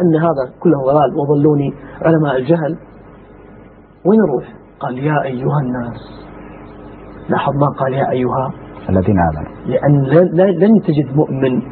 أن 0.00 0.16
هذا 0.16 0.52
كله 0.62 0.78
ضلال 0.86 1.18
وضلوني 1.18 1.74
علماء 2.02 2.36
الجهل. 2.36 2.78
وين 4.06 4.18
يروح؟ 4.28 4.54
قال 4.80 4.98
يا 4.98 5.22
أيها 5.22 5.60
الناس. 5.60 6.25
لاحظ 7.28 7.52
ما 7.54 7.66
قال 7.78 7.94
يا 7.94 8.10
أيها 8.10 8.50
الذين 8.88 9.18
آمنوا. 9.18 9.52
لأن 9.66 10.02
لن- 10.02 10.80
تجد 10.82 11.16
مؤمن 11.16 11.62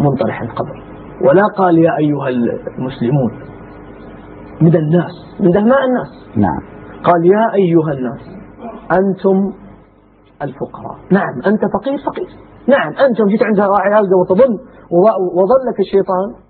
منطرح 0.00 0.42
القبر. 0.42 0.82
ولا 1.28 1.46
قال 1.56 1.78
يا 1.78 1.96
أيها 1.98 2.28
المسلمون 2.28 3.32
من 4.60 4.76
الناس 4.76 5.12
من 5.40 5.50
دهماء 5.50 5.84
الناس. 5.84 6.36
نعم. 6.36 6.60
قال 7.04 7.26
يا 7.26 7.54
أيها 7.54 7.92
الناس 7.92 8.20
أنتم 8.92 9.52
الفقراء. 10.42 10.96
نعم 11.10 11.34
أنت 11.46 11.60
فقير 11.74 11.98
فقير. 12.06 12.28
نعم 12.68 12.88
أنت 12.88 13.22
جيت 13.28 13.42
عند 13.42 13.60
راعي 13.60 13.92
هذا 13.94 14.16
وتظن 14.20 14.58
وظلك 15.38 15.80
الشيطان. 15.80 16.43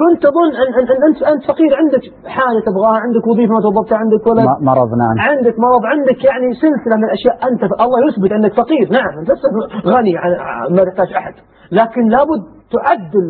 كنت 0.00 0.22
تظن 0.22 0.50
أن, 0.62 0.68
أن, 0.78 0.86
أن 0.96 1.02
أنت, 1.08 1.22
أنت 1.32 1.42
فقير. 1.50 1.70
عندك 1.80 2.02
حاجة 2.36 2.60
تبغاها؟ 2.68 2.98
عندك 3.06 3.26
وظيفة 3.30 3.52
ما 3.54 3.60
توظفتها 3.60 3.98
عندك 3.98 4.26
ولا؟ 4.26 4.42
م- 4.42 4.64
مرضنا 4.64 5.04
عنه 5.10 5.22
عندك 5.30 5.54
مرض؟ 5.58 5.82
عندك 5.84 6.24
يعني 6.24 6.46
سلسلة 6.64 6.96
من 6.96 7.04
الأشياء. 7.04 7.34
أنت 7.48 7.62
الله 7.84 7.98
يثبت 8.08 8.32
أنك 8.32 8.52
فقير. 8.62 8.84
نعم 8.98 9.18
أنت 9.20 9.30
لست 9.30 9.44
غني 9.86 10.12
ما 10.76 10.84
تحتاج 10.84 11.12
أحد. 11.12 11.34
لكن 11.72 12.08
لابد 12.08 12.42
تعدل 12.74 13.26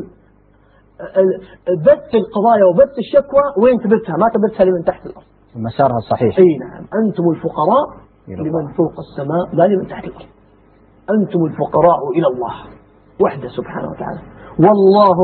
بث 1.86 2.10
القضايا 2.22 2.64
وبث 2.64 2.94
الشكوى 3.04 3.42
وين 3.62 3.78
تبثها. 3.84 4.16
ما 4.16 4.28
تبثها 4.34 4.64
لمن 4.64 4.84
تحت 4.84 5.06
الأرض. 5.06 5.26
مسارها 5.56 5.96
الصحيح. 5.96 6.38
أي 6.38 6.56
نعم. 6.58 6.82
أنتم 7.04 7.24
الفقراء. 7.34 7.86
لمن 8.28 8.64
فوق 8.76 8.94
السماء 9.06 9.44
لا 9.56 9.64
لمن 9.74 9.86
تحت 9.88 10.04
الأرض. 10.04 10.26
أنتم 11.10 11.44
الفقراء 11.44 12.10
إلى 12.16 12.26
الله. 12.26 12.54
وحده 13.24 13.48
سبحانه 13.48 13.88
وتعالى. 13.90 14.20
والله 14.58 15.18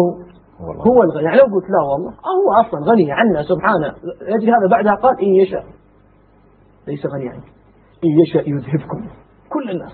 والله. 0.68 0.82
هو 0.82 1.02
الغني. 1.02 1.24
يعني 1.24 1.36
لو 1.36 1.44
قلت 1.44 1.70
لا 1.70 1.82
والله 1.92 2.10
هو 2.10 2.46
أصلا 2.62 2.92
غني 2.92 3.12
عنا 3.12 3.42
سبحانه. 3.42 3.94
يجري 4.34 4.52
هذا 4.52 4.68
بعدها 4.70 4.94
قال 4.94 5.20
إن 5.20 5.34
يشاء. 5.34 5.64
ليس 6.88 7.06
غني 7.06 7.28
عنك. 7.28 7.44
إن 8.04 8.20
يشاء 8.20 8.48
يذهبكم 8.50 9.00
كل 9.52 9.70
الناس. 9.70 9.92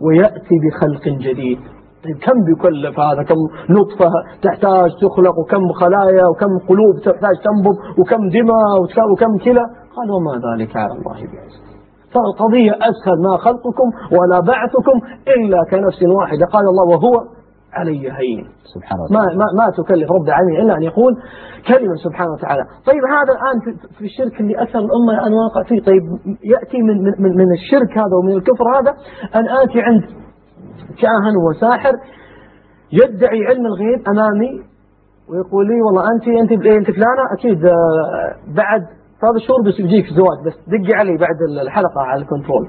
ويأتي 0.00 0.54
بخلق 0.64 1.08
جديد. 1.08 1.58
طيب 2.04 2.16
كم 2.16 2.44
بيكلف 2.44 3.00
هذا 3.00 3.22
كم 3.22 3.34
نطفة 3.70 4.10
تحتاج 4.42 4.90
تخلق؟ 5.02 5.38
وكم 5.38 5.72
خلايا؟ 5.72 6.26
وكم 6.26 6.58
قلوب 6.68 6.94
تحتاج 7.04 7.34
تنبض؟ 7.44 7.76
وكم 7.98 8.28
دماء؟ 8.28 8.82
وك- 8.82 9.10
وكم 9.12 9.38
كلى؟ 9.44 9.64
قال 9.96 10.10
وما 10.10 10.32
ذلك 10.46 10.76
على 10.76 10.92
الله 10.92 11.12
بعزيز. 11.14 11.64
فالقضية 12.14 12.72
أسهل 12.72 13.16
ما 13.28 13.36
خلقكم 13.36 13.88
ولا 14.18 14.40
بعثكم 14.40 14.96
إلا 15.36 15.58
كنفس 15.70 16.02
واحدة. 16.18 16.46
قال 16.46 16.64
الله 16.68 16.84
وهو 16.96 17.14
علي 17.78 18.12
هين. 18.12 18.44
سبحانه 18.74 19.02
ما, 19.02 19.20
وتعالى 19.20 19.36
ما, 19.38 19.46
ما 19.58 19.66
تكلف 19.78 20.10
رب 20.10 20.26
العالمين 20.28 20.60
إلا 20.60 20.76
أن 20.76 20.82
يقول 20.82 21.12
كلمة 21.68 21.94
سبحانه 21.94 22.32
وتعالى. 22.32 22.62
طيب 22.86 23.02
هذا 23.16 23.32
الآن 23.36 23.56
في, 23.98 24.04
الشرك 24.04 24.40
اللي 24.40 24.54
أكثر 24.62 24.78
الأمة 24.78 25.12
الآن 25.18 25.32
واقع 25.32 25.62
فيه. 25.62 25.80
طيب 25.80 26.02
يأتي 26.44 26.82
من, 26.82 26.96
من, 27.02 27.36
من, 27.36 27.52
الشرك 27.52 27.98
هذا 27.98 28.14
ومن 28.22 28.32
الكفر 28.32 28.64
هذا. 28.76 28.92
أن 29.34 29.48
آتي 29.48 29.80
عند 29.80 30.02
كاهن 31.02 31.36
وساحر 31.48 31.92
يدعي 32.92 33.46
علم 33.46 33.66
الغيب 33.66 34.08
أمامي 34.08 34.62
ويقول 35.28 35.66
لي 35.66 35.82
والله 35.82 36.02
أنت 36.12 36.28
أنت 36.28 36.52
أنت 36.66 36.86
فلانة 36.86 37.24
أكيد 37.38 37.64
آه، 37.64 37.74
بعد 38.56 38.80
ثلاث 39.20 39.48
شهور 39.48 39.62
بس 39.62 39.80
يجيك 39.80 40.06
زواج 40.06 40.38
بس 40.46 40.54
دقي 40.68 40.94
علي 40.94 41.16
بعد 41.16 41.36
الحلقة 41.62 42.00
على 42.00 42.22
الكنترول. 42.22 42.68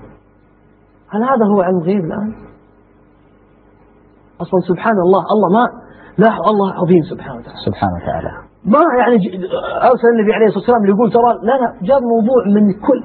هل 1.09 1.23
هذا 1.23 1.45
هو 1.45 1.61
علم 1.61 1.77
الغيب 1.77 2.05
الآن؟ 2.05 2.35
أصلا 4.41 4.59
سبحان 4.69 4.97
الله 5.05 5.21
الله 5.33 5.49
ما 5.57 5.65
لا 6.17 6.31
الله 6.51 6.69
عظيم 6.73 7.03
سبحانه 7.11 7.37
وتعالى. 7.39 7.59
سبحانه 7.65 7.95
وتعالى. 7.95 8.31
ما 8.73 8.81
يعني 8.99 9.15
أرسل 9.91 10.07
النبي 10.15 10.33
عليه 10.33 10.45
الصلاة 10.45 10.63
والسلام 10.63 10.85
يقول 10.85 11.11
ترى 11.11 11.31
لا 11.47 11.55
لا 11.61 11.69
جاب 11.89 12.01
موضوع 12.13 12.41
من 12.55 12.73
كل 12.87 12.99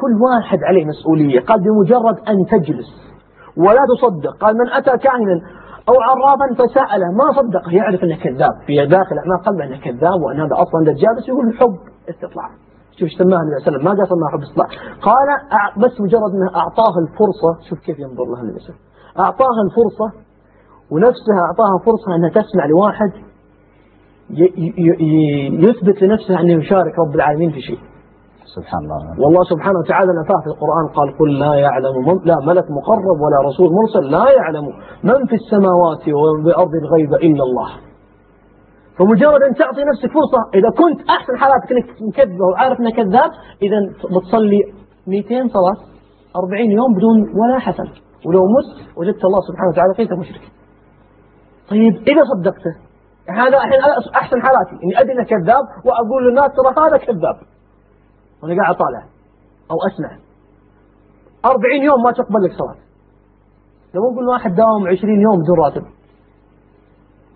كل 0.00 0.12
واحد 0.26 0.58
عليه 0.68 0.84
مسؤولية. 0.92 1.40
قال 1.40 1.58
بمجرد 1.64 2.16
أن 2.30 2.36
تجلس 2.52 2.90
ولا 3.56 3.82
تصدق. 3.92 4.34
قال 4.42 4.54
من 4.60 4.68
أتى 4.78 4.94
كاهنا 5.04 5.36
أو 5.88 5.94
عرافا 6.06 6.46
فسأله. 6.58 7.08
ما 7.20 7.26
صدقه 7.38 7.70
يعرف 7.80 8.00
أنه 8.04 8.16
كذاب. 8.24 8.54
في 8.66 8.86
داخل 8.86 9.14
أعماق 9.22 9.40
قلبه 9.46 9.64
أنه 9.64 9.78
كذاب 9.86 10.18
وأن 10.22 10.40
هذا 10.40 10.54
أصلا 10.64 10.80
دجال 10.88 11.12
بس 11.18 11.28
يقول 11.28 11.48
الحب 11.48 11.76
استطلاع. 12.12 12.48
شوف 12.98 13.06
إيش 13.08 13.14
سماها 13.18 13.40
النبي 13.44 13.58
صلى 13.64 13.76
الله 13.76 13.78
عليه 13.78 13.78
وسلم. 13.78 13.84
ما 13.84 13.92
قال 13.98 14.08
سماها 14.14 14.30
حب 14.34 14.42
استطلاع. 14.46 14.68
قال 15.08 15.28
بس 15.82 15.94
مجرد 16.04 16.30
أنه 16.36 16.48
أعطاه 16.62 16.94
الفرصة. 17.04 17.50
شوف 17.68 17.78
كيف 17.86 17.98
ينظر 18.04 18.24
لها 18.30 18.42
النبي 18.42 18.58
صلى 18.58 18.68
الله 18.68 18.78
عليه 18.78 18.80
وسلم. 18.80 19.24
أعطاها 19.24 19.60
الفرصة 19.66 20.06
ونفسها 20.92 21.40
أعطاها 21.46 21.78
فرصة 21.86 22.14
أنها 22.16 22.28
تسمع 22.28 22.66
لواحد 22.66 23.12
يثبت 25.66 26.02
لنفسه 26.02 26.40
أنه 26.40 26.52
يشارك 26.52 26.98
رب 26.98 27.14
العالمين 27.14 27.50
في 27.50 27.60
شيء. 27.60 27.78
سبحان 28.56 28.82
الله. 28.84 29.20
والله 29.22 29.42
سبحانه 29.52 29.78
وتعالى 29.78 30.10
نفاه 30.22 30.40
في 30.44 30.50
القرآن 30.54 30.86
قال 30.96 31.18
قل 31.18 31.38
لا 31.38 31.54
يعلم 31.54 31.94
من 32.08 32.16
لا 32.24 32.36
ملك 32.46 32.66
مقرب 32.78 33.18
ولا 33.24 33.48
رسول 33.48 33.68
مرسل 33.72 34.10
لا 34.10 34.32
يعلم 34.38 34.64
من 35.04 35.26
في 35.26 35.34
السماوات 35.34 36.08
الأرض 36.46 36.74
الغيب 36.82 37.14
إلا 37.14 37.42
الله. 37.48 37.68
فمجرد 38.98 39.42
أن 39.48 39.54
تعطي 39.54 39.82
نفسك 39.90 40.10
فرصة 40.18 40.40
إذا 40.54 40.70
كنت 40.80 41.00
أحسن 41.10 41.36
حالاتك 41.36 41.72
أنك 41.72 41.88
مكذب 42.08 42.40
وعارف 42.40 42.80
أنك 42.80 42.94
كذاب 42.96 43.30
إذا 43.62 43.78
بتصلي 44.14 44.60
200 45.06 45.48
صلاة 45.48 45.78
40 46.36 46.70
يوم 46.70 46.94
بدون 46.96 47.18
ولا 47.40 47.58
حسن. 47.58 47.88
ولو 48.26 48.42
مت 48.54 48.96
وجدت 48.98 49.24
الله 49.24 49.40
سبحانه 49.48 49.70
وتعالى 49.72 49.94
فيك 49.96 50.12
مشرك. 50.12 50.44
طيب 51.70 51.94
إذا 51.94 52.22
صدقته 52.32 52.74
هذا 53.28 53.56
الحين 53.56 53.80
أحسن 54.14 54.42
حالاتي 54.42 54.84
إني 54.84 55.00
أدري 55.00 55.12
أنه 55.12 55.24
كذاب 55.24 55.64
وأقول 55.84 56.28
للناس 56.28 56.50
ترى 56.56 56.86
هذا 56.86 56.96
كذاب. 56.96 57.36
وأنا 58.42 58.62
قاعد 58.62 58.74
أطالع 58.74 59.02
أو 59.70 59.76
أسمع. 59.88 60.10
أربعين 61.44 61.82
يوم 61.82 62.02
ما 62.04 62.12
تقبل 62.12 62.42
لك 62.44 62.52
صلاة. 62.52 62.80
لو 63.94 64.12
نقول 64.12 64.28
واحد 64.28 64.54
داوم 64.54 64.88
عشرين 64.88 65.20
يوم 65.20 65.36
بدون 65.42 65.58
راتب. 65.64 65.84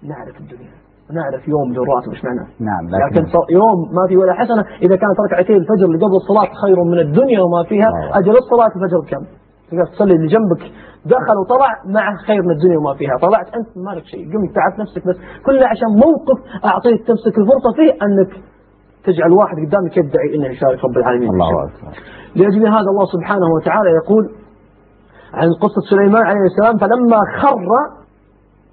نعرف 0.03 0.41
الدنيا. 0.41 0.73
ونعرف 1.11 1.49
يوم 1.49 1.71
بدون 1.71 1.87
راتب 1.89 2.11
إيش 2.11 2.25
معناه 2.25 2.47
نعم 2.61 2.85
لكن 2.91 3.23
لكن 3.23 3.31
يوم 3.51 3.79
ما 3.97 4.09
في 4.09 4.17
ولا 4.17 4.33
حسنة. 4.33 4.63
إذا 4.83 4.97
كانت 4.97 5.17
ركعتي 5.27 5.53
الفجر 5.53 5.87
اللي 5.87 5.99
قبل 6.05 6.17
الصلاة 6.17 6.55
خير 6.63 6.85
من 6.85 6.99
الدنيا 6.99 7.41
وما 7.43 7.65
فيها 7.69 7.89
الله. 7.89 8.19
أجل 8.19 8.37
الصلاة 8.37 8.73
الفجر 8.77 8.99
بكم 9.01 9.27
تقدر 9.71 9.87
تصلي 9.93 10.15
اللي 10.15 10.27
جنبك 10.27 10.73
دخل 11.07 11.37
وطلع 11.41 11.71
مع 11.87 12.17
خير 12.27 12.43
من 12.43 12.51
الدنيا 12.51 12.79
وما 12.79 12.95
فيها. 12.95 13.17
طلعت 13.23 13.47
أنت 13.47 13.69
ما 13.77 13.91
لك 13.91 14.05
شيء. 14.05 14.25
قمت 14.33 14.55
تعبت 14.55 14.81
نفسك 14.81 15.07
بس. 15.09 15.17
كله 15.47 15.67
عشان 15.67 15.89
موقف 15.89 16.39
أعطيك 16.65 17.07
تمسك 17.07 17.39
الفرصة 17.39 17.73
فيه 17.77 17.93
أنك 18.07 18.31
تجعل 19.05 19.33
واحد 19.33 19.57
قدامك 19.67 19.97
يدعي 19.97 20.35
إنه 20.35 20.47
يشارك 20.47 20.85
رب 20.85 20.97
العالمين. 20.97 21.31
الله 21.31 21.71
لأجل 22.37 22.67
هذا 22.67 22.89
الله 22.93 23.05
سبحانه 23.05 23.49
وتعالى 23.57 23.91
يقول 23.91 24.25
عن 25.35 25.49
قصة 25.65 25.81
سليمان 25.91 26.27
عليه 26.27 26.47
السلام 26.53 26.79
فلما 26.79 27.21
خر 27.41 27.69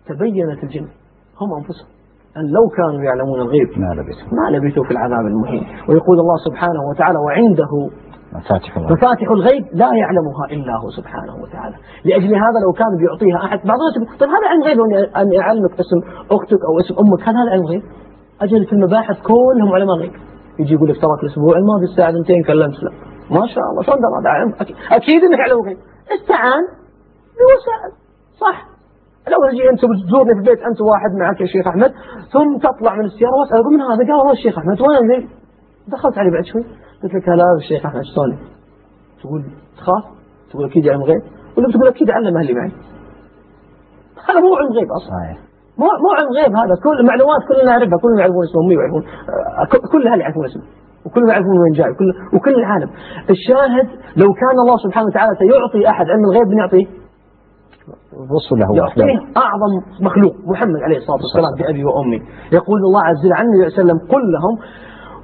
تبينت 0.07 0.63
الجن. 0.63 0.87
هم 1.41 1.53
أنفسهم. 1.53 1.89
أن 2.37 2.45
لو 2.55 2.67
كانوا 2.77 3.03
يعلمون 3.03 3.41
الغيب 3.41 3.69
ما 3.77 3.93
لبثوا. 3.93 4.29
ما 4.37 4.57
لبثوا 4.57 4.83
في 4.83 4.91
العذاب 4.91 5.25
المهين. 5.25 5.63
ويقول 5.89 6.19
الله 6.19 6.37
سبحانه 6.47 6.81
وتعالى 6.89 7.19
وعنده 7.19 7.89
مفاتح 8.33 8.77
الله 8.77 8.89
مفاتح 8.93 9.27
الغيب 9.31 9.63
لا 9.73 9.89
يعلمها 10.01 10.45
إلا 10.51 10.73
هو 10.83 10.89
سبحانه 10.89 11.35
وتعالى. 11.43 11.75
لأجل 12.05 12.35
هذا 12.35 12.57
لو 12.65 12.71
كان 12.79 12.91
بيعطيها 12.99 13.37
أحد 13.45 13.59
بعض 13.67 13.77
الناس 13.81 14.19
طيب 14.19 14.29
هذا 14.29 14.47
علم 14.51 14.61
غيب؟ 14.63 14.77
أن- 15.13 15.33
يعلمك 15.39 15.71
اسم 15.79 15.99
أختك 16.31 16.61
أو 16.69 16.79
اسم 16.79 16.93
أمك 17.03 17.21
هل 17.29 17.35
هذا 17.41 17.51
علم 17.51 17.65
غيب؟ 17.65 17.81
أجل 18.41 18.65
في 18.65 18.73
المباحث 18.73 19.17
كلهم 19.21 19.73
علماء 19.75 19.95
غيب 19.95 20.11
يجي 20.59 20.73
يقول 20.73 20.89
لك 20.89 21.01
تراك 21.01 21.19
الأسبوع 21.23 21.57
الماضي 21.57 21.83
الساعة 21.91 22.09
2 22.09 22.43
كلمت 22.43 22.83
لا. 22.83 22.91
ما 23.39 23.47
شاء 23.53 23.63
الله 23.71 23.83
درى 24.03 24.19
هذا 24.21 24.29
علم؟ 24.29 24.53
أكيد, 24.91 25.23
إنك 25.23 25.39
علم 25.39 25.59
غيب. 25.67 25.77
استعان 26.21 26.63
بوسائل. 27.39 27.91
صح. 28.43 28.57
لو 29.31 29.49
تجي 29.51 29.69
أنت 29.69 29.81
بتزورني 29.85 30.33
في 30.33 30.39
البيت 30.39 30.59
أنت 30.69 30.81
واحد 30.81 31.11
معك 31.21 31.41
يا 31.41 31.45
شيخ 31.45 31.67
أحمد 31.67 31.91
ثم 32.33 32.57
تطلع 32.57 32.95
من 32.95 33.05
السيارة 33.05 33.35
وأسأل 33.39 33.63
من 33.73 33.81
هذا؟ 33.81 33.97
قال 34.07 34.17
والله 34.19 34.31
الشيخ 34.31 34.57
أحمد 34.57 34.77
اللي 34.81 35.27
دخلت 35.87 36.17
عليه 36.17 36.31
بعد 36.31 36.45
شوي. 36.45 36.63
قلت 37.03 37.13
لك 37.15 37.29
هلا 37.29 37.45
الشيخ 37.57 37.85
أحمد 37.85 38.01
شلونك؟ 38.15 38.39
تقول 39.21 39.41
تخاف؟ 39.77 40.03
تقول 40.51 40.65
أكيد 40.69 40.85
يعلم 40.85 41.03
غيب؟ 41.03 41.21
ولا 41.57 41.67
بتقول 41.67 41.87
أكيد 41.87 42.09
علم 42.11 42.37
أهلي 42.37 42.53
معي؟ 42.53 42.71
هذا 44.29 44.39
مو 44.39 44.55
علم 44.55 44.71
غيب 44.77 44.87
أصلا. 44.97 45.09
صحيح. 45.15 45.37
مو 45.77 45.85
مو 46.03 46.09
علم 46.19 46.29
غيب 46.39 46.51
هذا. 46.61 46.73
كل 46.83 46.99
المعلومات 46.99 47.41
كلنا 47.49 47.63
نعرفها 47.71 47.97
كلنا 48.03 48.19
يعرفون. 48.21 48.43
اسم 48.43 48.59
امي 48.65 48.77
ويعرفون 48.77 49.03
كل- 49.91 50.07
أهلي 50.07 50.21
يعرفون 50.21 50.45
اسمه 50.45 50.63
وكلهم 51.05 51.29
يعرفون 51.29 51.59
وين 51.61 51.73
جاي 51.73 51.89
وكل 51.91 52.09
وكل 52.35 52.55
العالم. 52.55 52.89
الشاهد 53.29 53.87
لو 54.21 54.29
كان 54.41 54.55
الله 54.63 54.77
سبحانه 54.85 55.07
وتعالى 55.07 55.31
سيعطي 55.41 55.89
أحد 55.89 56.05
علم 56.13 56.23
الغيب 56.29 56.47
بنعطيه 56.47 56.85
رسله 58.37 58.67
يعطيه 58.77 59.19
أعظم 59.45 59.71
مخلوق 60.01 60.33
محمد 60.51 60.81
عليه 60.85 60.97
الصلاة 60.97 61.17
والسلام 61.25 61.51
بأبي 61.59 61.83
وأمي. 61.83 62.19
يقول 62.51 62.79
الله 62.87 63.01
عز 63.03 63.17
وجل 63.25 63.33
عنه 63.33 63.65
وسلم 63.65 63.97
قل 64.13 64.23
لهم 64.35 64.55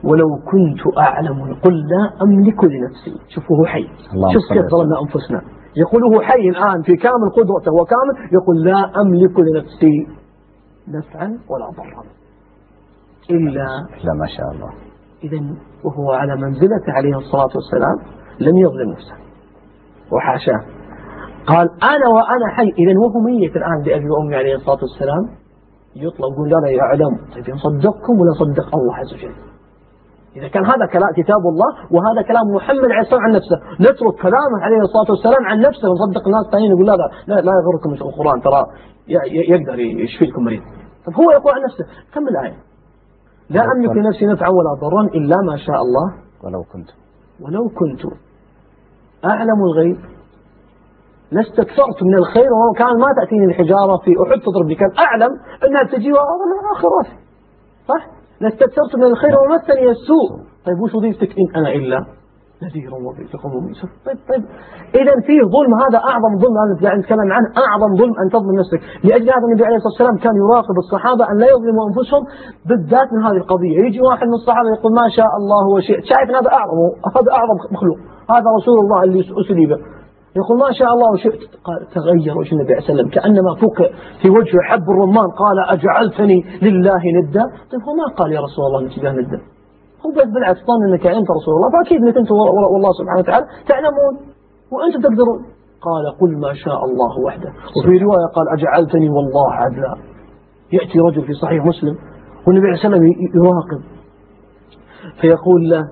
ولو 0.05 0.29
كنت 0.51 0.97
أعلم 0.97 1.53
قل 1.63 1.75
لا 1.91 2.23
أملك 2.23 2.63
لنفسي. 2.63 3.13
شوفوا 3.29 3.57
هو 3.57 3.65
حي 3.65 3.87
شوف 4.33 4.43
كيف. 4.53 4.65
ظلمنا 4.71 5.01
أنفسنا. 5.01 5.41
يقول 5.77 6.03
هو 6.03 6.21
حي 6.21 6.49
الآن 6.49 6.81
في 6.81 6.95
كامل 6.95 7.29
قدرته 7.37 7.71
وكامل 7.73 8.33
يقول 8.33 8.63
لا 8.63 9.01
أملك 9.01 9.39
لنفسي 9.39 10.07
نفعا 10.87 11.37
ولا 11.49 11.69
ضرا. 11.77 12.03
إلا 13.29 13.67
لا 14.03 14.13
ما 14.13 14.27
شاء 14.37 14.51
الله. 14.51 14.71
إذا 15.23 15.55
وهو 15.83 16.11
على 16.11 16.35
منزلته 16.35 16.91
عليه 16.97 17.17
الصلاة 17.17 17.49
والسلام 17.55 17.97
لم 18.39 18.57
يظلم 18.57 18.91
نفسه. 18.91 19.15
وحاشاه 20.11 20.61
قال 21.47 21.69
أنا 21.83 22.07
وأنا 22.07 22.47
حي. 22.47 22.69
إذا 22.69 22.99
وهو 22.99 23.19
ميت 23.25 23.55
الآن 23.55 23.81
بأبي 23.85 24.09
وأمي 24.09 24.35
عليه 24.35 24.55
الصلاة 24.55 24.79
والسلام. 24.81 25.23
يطلب 25.95 26.33
يقول 26.33 26.49
لا 26.49 26.55
لا 26.55 26.69
يعلم. 26.69 27.17
طيب 27.33 27.49
نصدقكم 27.49 28.13
ولا 28.19 28.33
صدق 28.39 28.75
الله 28.75 28.95
عز 28.95 29.13
وجل؟ 29.13 29.35
إذا 30.35 30.47
كان 30.47 30.65
هذا 30.65 30.85
كلام 30.85 31.11
كتاب 31.19 31.43
الله 31.51 31.69
وهذا 31.91 32.21
كلام 32.27 32.45
محمد 32.55 32.91
عليه 32.91 33.01
الصلاة 33.01 33.21
عن 33.21 33.31
نفسه. 33.31 33.57
نترك 33.79 34.15
كلامه 34.21 34.57
عليه 34.61 34.79
الصلاة 34.87 35.09
والسلام 35.09 35.45
عن 35.45 35.59
نفسه 35.59 35.89
ونصدق 35.89 36.27
الناس 36.27 36.45
الثانيين 36.45 36.71
يقول 36.71 36.87
لا 36.87 36.95
لا 37.27 37.35
لا, 37.47 37.51
يغركم 37.59 37.93
القرآن 37.93 38.41
ترى 38.41 38.61
يقدر 39.51 39.79
يشفي 39.79 40.25
لكم 40.25 40.43
مريض. 40.43 40.63
طيب 41.05 41.15
هو 41.15 41.31
يقول 41.31 41.53
عن 41.53 41.61
نفسه 41.67 41.85
كم 42.13 42.27
الآية؟ 42.27 42.57
لا 43.49 43.61
أملك 43.71 43.97
لنفسي 43.97 44.25
نفعا 44.25 44.49
ولا 44.49 44.73
ضرا 44.81 45.01
إلا 45.01 45.37
ما 45.49 45.57
شاء 45.57 45.79
الله. 45.85 46.07
ولو 46.43 46.63
كنت. 46.73 46.89
ولو 47.41 47.69
كنت. 47.79 48.01
أعلم 49.25 49.59
الغيب. 49.63 49.97
لاستكثرت 51.31 52.03
من 52.03 52.15
الخير 52.17 52.49
وهو 52.53 52.71
كان 52.77 52.99
ما 52.99 53.07
تأتيني 53.19 53.45
الحجارة 53.45 53.97
في 53.97 54.11
أحد 54.23 54.41
تضرب 54.41 54.71
كان 54.71 54.91
أعلم 55.05 55.31
أنها 55.65 55.83
تجي 55.83 56.11
وأنا 56.11 56.55
آخر 56.75 56.87
رأسي. 56.97 57.17
صح؟ 57.87 58.14
لاستكثرت 58.41 58.95
من 58.95 59.03
الخير 59.03 59.33
ومسني 59.39 59.89
السوء. 59.89 60.29
طيب 60.65 60.79
وش 60.83 60.95
وظيفتك؟ 60.95 61.31
إن 61.39 61.47
أنا 61.55 61.69
إلا 61.69 61.99
نذير 62.63 62.91
وظيفتكم 63.07 63.49
وميسر 63.55 63.89
طيب 64.05 64.19
طيب. 64.29 64.43
إذا 65.01 65.13
فيه 65.27 65.41
ظلم 65.55 65.73
هذا 65.83 65.99
أعظم 66.11 66.31
ظلم 66.43 66.55
هذا 66.63 66.73
قاعد 66.83 66.97
نتكلم 66.99 67.29
عنه 67.37 67.47
أعظم 67.67 67.91
ظلم 68.01 68.13
أن 68.21 68.27
تظلم 68.35 68.55
نفسك. 68.61 68.81
لأجل 69.07 69.29
هذا 69.35 69.45
النبي 69.47 69.65
عليه 69.65 69.75
الصلاة 69.75 69.93
والسلام 69.93 70.17
كان 70.25 70.35
يراقب 70.43 70.77
الصحابة 70.83 71.23
أن 71.31 71.37
لا 71.41 71.47
يظلموا 71.53 71.83
أنفسهم 71.89 72.23
بالذات 72.67 73.07
من 73.13 73.21
هذه 73.27 73.37
القضية. 73.43 73.77
يجي 73.85 74.01
واحد 74.09 74.27
من 74.31 74.37
الصحابة 74.41 74.69
يقول 74.77 74.91
ما 75.01 75.07
شاء 75.17 75.31
الله 75.39 75.63
وشئت. 75.73 76.03
شايف 76.11 76.29
هذا 76.39 76.49
أعظم 76.59 76.77
هذا 77.17 77.31
أعظم 77.39 77.57
مخلوق. 77.75 77.97
هذا 78.35 78.49
رسول 78.59 78.77
الله 78.83 78.99
اللي 79.03 79.21
أسلي 79.41 79.65
به. 79.71 79.79
يقول 80.35 80.57
ما 80.59 80.71
شاء 80.79 80.87
الله 80.93 81.11
وشئت 81.13 81.41
قال 81.63 81.87
تغير 81.93 82.37
وجه 82.37 82.51
النبي 82.55 82.73
عليه 82.73 82.83
والسلام 82.83 83.09
كأنما 83.09 83.55
فوق 83.61 83.77
في 84.21 84.29
وجهه 84.29 84.61
حب 84.69 84.89
الرمان 84.89 85.27
قال 85.27 85.57
أجعلتني 85.69 86.45
لله 86.61 87.01
ندا. 87.19 87.43
طيب 87.71 87.81
هو 87.87 87.93
ما 88.01 88.15
قال 88.17 88.31
يا 88.33 88.41
رسول 88.41 88.65
الله 88.65 88.81
له 89.03 89.11
ندا؟ 89.11 89.39
هو 90.05 90.11
بس 90.11 90.25
بالعكس 90.33 90.59
ظن 90.59 90.89
أنك 90.89 91.07
أنت 91.07 91.27
رسول 91.31 91.53
الله 91.55 91.69
فأكيد 91.71 92.01
أنك 92.03 92.17
أنت 92.17 92.31
و- 92.31 92.73
والله 92.73 92.91
سبحانه 92.99 93.19
وتعالى 93.19 93.45
تعلمون 93.67 94.13
وأنتم 94.71 95.01
تقدرون. 95.01 95.39
قال 95.81 96.17
قل 96.21 96.37
ما 96.39 96.53
شاء 96.53 96.85
الله 96.85 97.19
وحده. 97.25 97.49
وفي 97.77 97.97
رواية 97.97 98.27
قال 98.35 98.45
أجعلتني 98.57 99.09
والله 99.09 99.51
عدلا. 99.53 99.95
يأتي 100.73 100.99
رجل 100.99 101.21
في 101.21 101.33
صحيح 101.33 101.65
مسلم 101.65 101.95
والنبي 102.47 102.65
عليه 102.67 102.75
ي- 103.03 103.31
يراقب 103.35 103.81
فيقول 105.21 105.69
له 105.69 105.83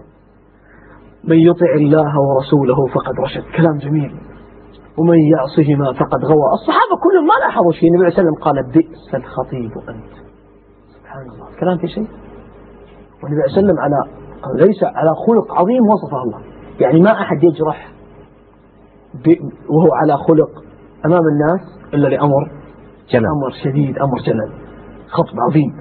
من 1.23 1.37
يطع 1.37 1.73
الله 1.75 2.13
ورسوله 2.21 2.75
فقد 2.87 3.13
رشد. 3.19 3.43
كلام 3.57 3.77
جميل. 3.77 4.11
ومن 4.97 5.19
يعصهما 5.19 5.93
فقد 5.93 6.25
غوى. 6.25 6.47
الصحابة 6.53 6.95
كلهم 7.03 7.25
ما 7.27 7.33
لاحظوا 7.45 7.71
شيء. 7.71 7.89
النبي 7.89 8.03
عليه 8.03 8.13
الصلاة 8.13 8.25
والسلام 8.25 8.43
قال 8.45 8.71
بئس 8.71 9.15
الخطيب 9.15 9.71
أنت. 9.89 10.13
سبحان 10.95 11.21
الله. 11.21 11.47
كلام 11.59 11.77
في 11.77 11.87
شيء؟ 11.87 12.07
والنبي 13.23 13.41
عليه 13.41 13.45
الصلاة 13.45 13.65
والسلام 13.65 13.79
على 13.79 13.97
ليس 14.65 14.83
على 14.83 15.11
خلق 15.27 15.59
عظيم 15.59 15.81
وصفه 15.89 16.23
الله. 16.23 16.39
يعني 16.79 17.01
ما 17.01 17.11
أحد 17.11 17.43
يجرح 17.43 17.91
وهو 19.69 19.93
على 19.93 20.17
خلق 20.17 20.49
أمام 21.05 21.21
الناس 21.33 21.61
إلا 21.93 22.07
لأمر 22.07 22.51
جلال. 23.11 23.25
أمر 23.25 23.49
شديد 23.63 23.97
أمر 23.97 24.17
جلل 24.27 24.51
خطب 25.07 25.39
عظيم. 25.49 25.73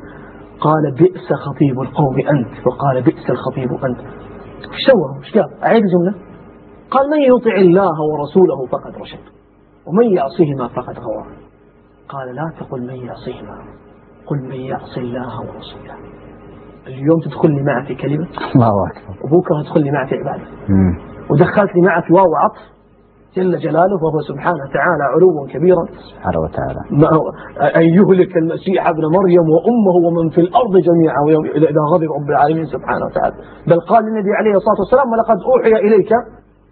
قال 0.60 0.94
بئس 0.98 1.32
خطيب 1.32 1.80
القوم 1.80 2.18
أنت. 2.18 2.66
وقال 2.66 3.02
بئس 3.02 3.30
الخطيب 3.30 3.72
أنت. 3.72 3.98
إيش 3.98 4.86
سوى؟ 4.86 5.24
إيش 5.24 5.34
قال 5.34 5.62
أعيد 5.64 5.82
الجملة. 5.84 6.31
قال 6.92 7.10
من 7.10 7.22
يطع 7.22 7.54
الله 7.56 8.02
ورسوله 8.02 8.66
فقد 8.66 8.96
رشد. 9.02 9.24
ومن 9.86 10.06
يعصهما 10.16 10.68
فقد 10.68 10.98
غوى. 10.98 11.24
قال 12.08 12.34
لا 12.34 12.52
تقل 12.60 12.80
من 12.80 13.06
يعصهما. 13.06 13.56
قل 14.26 14.36
من 14.36 14.60
يعصي 14.70 15.00
الله 15.00 15.40
ورسوله. 15.40 15.94
اليوم 16.86 17.20
تدخل 17.20 17.50
لي 17.50 17.62
معه 17.62 17.86
في 17.86 17.94
كلمة؟ 17.94 18.28
الله 18.54 18.86
أكبر. 18.86 19.14
وبكرة 19.24 19.62
تدخل 19.62 19.80
لي 19.84 19.90
معه 19.90 20.08
في 20.08 20.14
عبادة. 20.14 20.46
ودخلت 21.30 21.74
لي 21.74 21.82
معه 21.82 22.00
في 22.06 22.12
واو 22.12 22.34
عطف 22.34 22.62
جل 23.36 23.58
جلاله 23.58 23.96
وهو 24.04 24.20
سبحانه 24.20 24.58
وتعالى 24.64 25.04
علوا 25.14 25.46
كبيرا. 25.48 25.84
سبحانه 26.10 26.40
وتعالى. 26.40 26.80
أن 27.76 27.82
يهلك 27.82 28.36
المسيح 28.36 28.88
ابن 28.88 29.04
مريم 29.06 29.46
وأمه 29.54 29.96
ومن 30.06 30.30
في 30.30 30.40
الأرض 30.40 30.76
جميعا 30.76 31.20
ويوم 31.26 31.44
إذا 31.44 31.82
غضب 31.92 32.12
رب 32.18 32.30
العالمين 32.30 32.66
سبحانه 32.66 33.04
وتعالى. 33.06 33.34
بل 33.66 33.80
قال 33.80 34.04
النبي 34.04 34.32
عليه 34.38 34.54
الصلاة 34.56 34.78
والسلام 34.78 35.12
ولقد 35.12 35.38
أوحي 35.50 35.86
إليك 35.86 36.12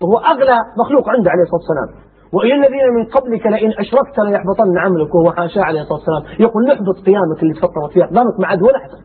وهو 0.03 0.17
أغلى 0.33 0.59
مخلوق 0.81 1.09
عنده 1.09 1.31
عليه 1.31 1.43
الصلاة 1.43 1.61
والسلام. 1.63 1.91
وإن 2.33 2.65
الذين 2.65 2.87
من 2.99 3.05
قبلك 3.05 3.47
لئن 3.47 3.71
أشركت 3.71 4.19
ليحبطن 4.19 4.79
عملك 4.79 5.15
وهو 5.15 5.33
حاشا 5.33 5.61
عليه 5.61 5.81
الصلاة 5.81 5.99
والسلام. 5.99 6.23
يقول 6.41 6.63
نحبط 6.67 6.97
قيامك 7.07 7.43
اللي 7.43 7.55
تفطرت 7.55 7.93
فيها. 7.93 8.07
قيامك 8.07 8.41
ما 8.41 8.47
عاد 8.47 8.63
ولا 8.63 8.79
حسن 8.79 9.03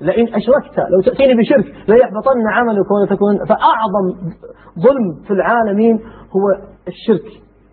لئن 0.00 0.26
أشركت 0.34 0.78
لو 0.92 1.00
تأتيني 1.00 1.34
بشرك 1.40 1.66
ليحبطن 1.88 2.46
عملك 2.56 2.90
ولا 2.90 3.06
تكون. 3.14 3.34
فأعظم 3.50 4.06
ظلم 4.84 5.06
في 5.26 5.30
العالمين 5.30 6.00
هو 6.36 6.44
الشرك. 6.88 7.28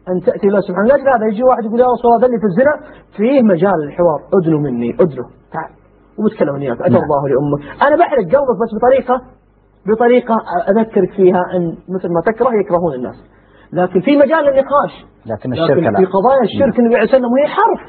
أن 0.10 0.20
تأتي 0.26 0.48
الله 0.48 0.62
سبحانه. 0.68 0.88
لا 0.88 1.16
هذا 1.16 1.26
يجي 1.32 1.44
واحد 1.44 1.64
يقول 1.66 1.80
يا 1.80 1.86
رسول 1.86 2.12
الله 2.12 2.28
ذلي 2.28 2.38
في 2.44 2.48
الزنا. 2.52 2.74
فيه 3.18 3.42
مجال 3.42 3.78
للحوار. 3.84 4.20
أدنو 4.38 4.60
مني 4.60 4.90
أدنو 4.94 5.26
تعال. 5.54 5.72
وبتكلم 6.20 6.54
وياك 6.56 6.82
أتى 6.82 6.90
نعم. 6.90 7.04
الله 7.04 7.22
لأمك. 7.30 7.62
أنا 7.88 7.96
بحرق 7.96 8.26
قلبك 8.34 8.58
بس 8.62 8.72
بطريقة 8.78 9.16
بطريقة 9.88 10.36
أذكرك 10.70 11.12
فيها 11.16 11.42
أن 11.56 11.76
مثل 11.90 12.08
ما 12.14 12.22
تكره 12.26 12.50
يكرهون 12.62 12.94
الناس. 12.94 13.16
لكن 13.74 14.02
في 14.02 14.18
مجال 14.18 14.50
النقاش 14.50 15.06
لكن 15.26 15.54
الشرك 15.54 15.78
لكن 15.78 15.96
في 15.96 16.06
قضايا 16.06 16.44
الشرك 16.44 16.80
النبي 16.80 16.96
عليه 16.96 17.04
والسلام 17.04 17.32
هي 17.40 17.48
حرف. 17.48 17.82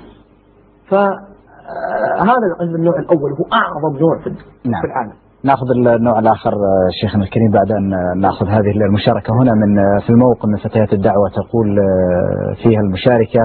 فهذا 0.91 2.75
النوع 2.79 2.99
الأول 2.99 3.31
هو 3.33 3.45
أعظم 3.53 3.99
نوع 4.01 4.19
في 4.25 4.31
نعم. 4.69 4.85
العالم. 4.85 5.25
ناخذ 5.45 5.71
النوع 5.71 6.19
الآخر 6.19 6.53
آه، 6.53 6.89
شيخنا 7.01 7.25
الكريم 7.25 7.51
بعد 7.51 7.71
أن 7.73 7.91
نأخذ 8.21 8.47
هذه 8.47 8.71
المشاركة 8.71 9.33
هنا 9.43 9.53
من 9.55 9.79
آه، 9.79 9.99
في 10.07 10.11
الموقع 10.11 10.49
من 10.49 10.57
فتيات 10.57 10.93
الدعوة 10.93 11.29
تقول 11.35 11.79
آه، 11.79 12.63
فيها 12.63 12.81
المشاركة. 12.81 13.41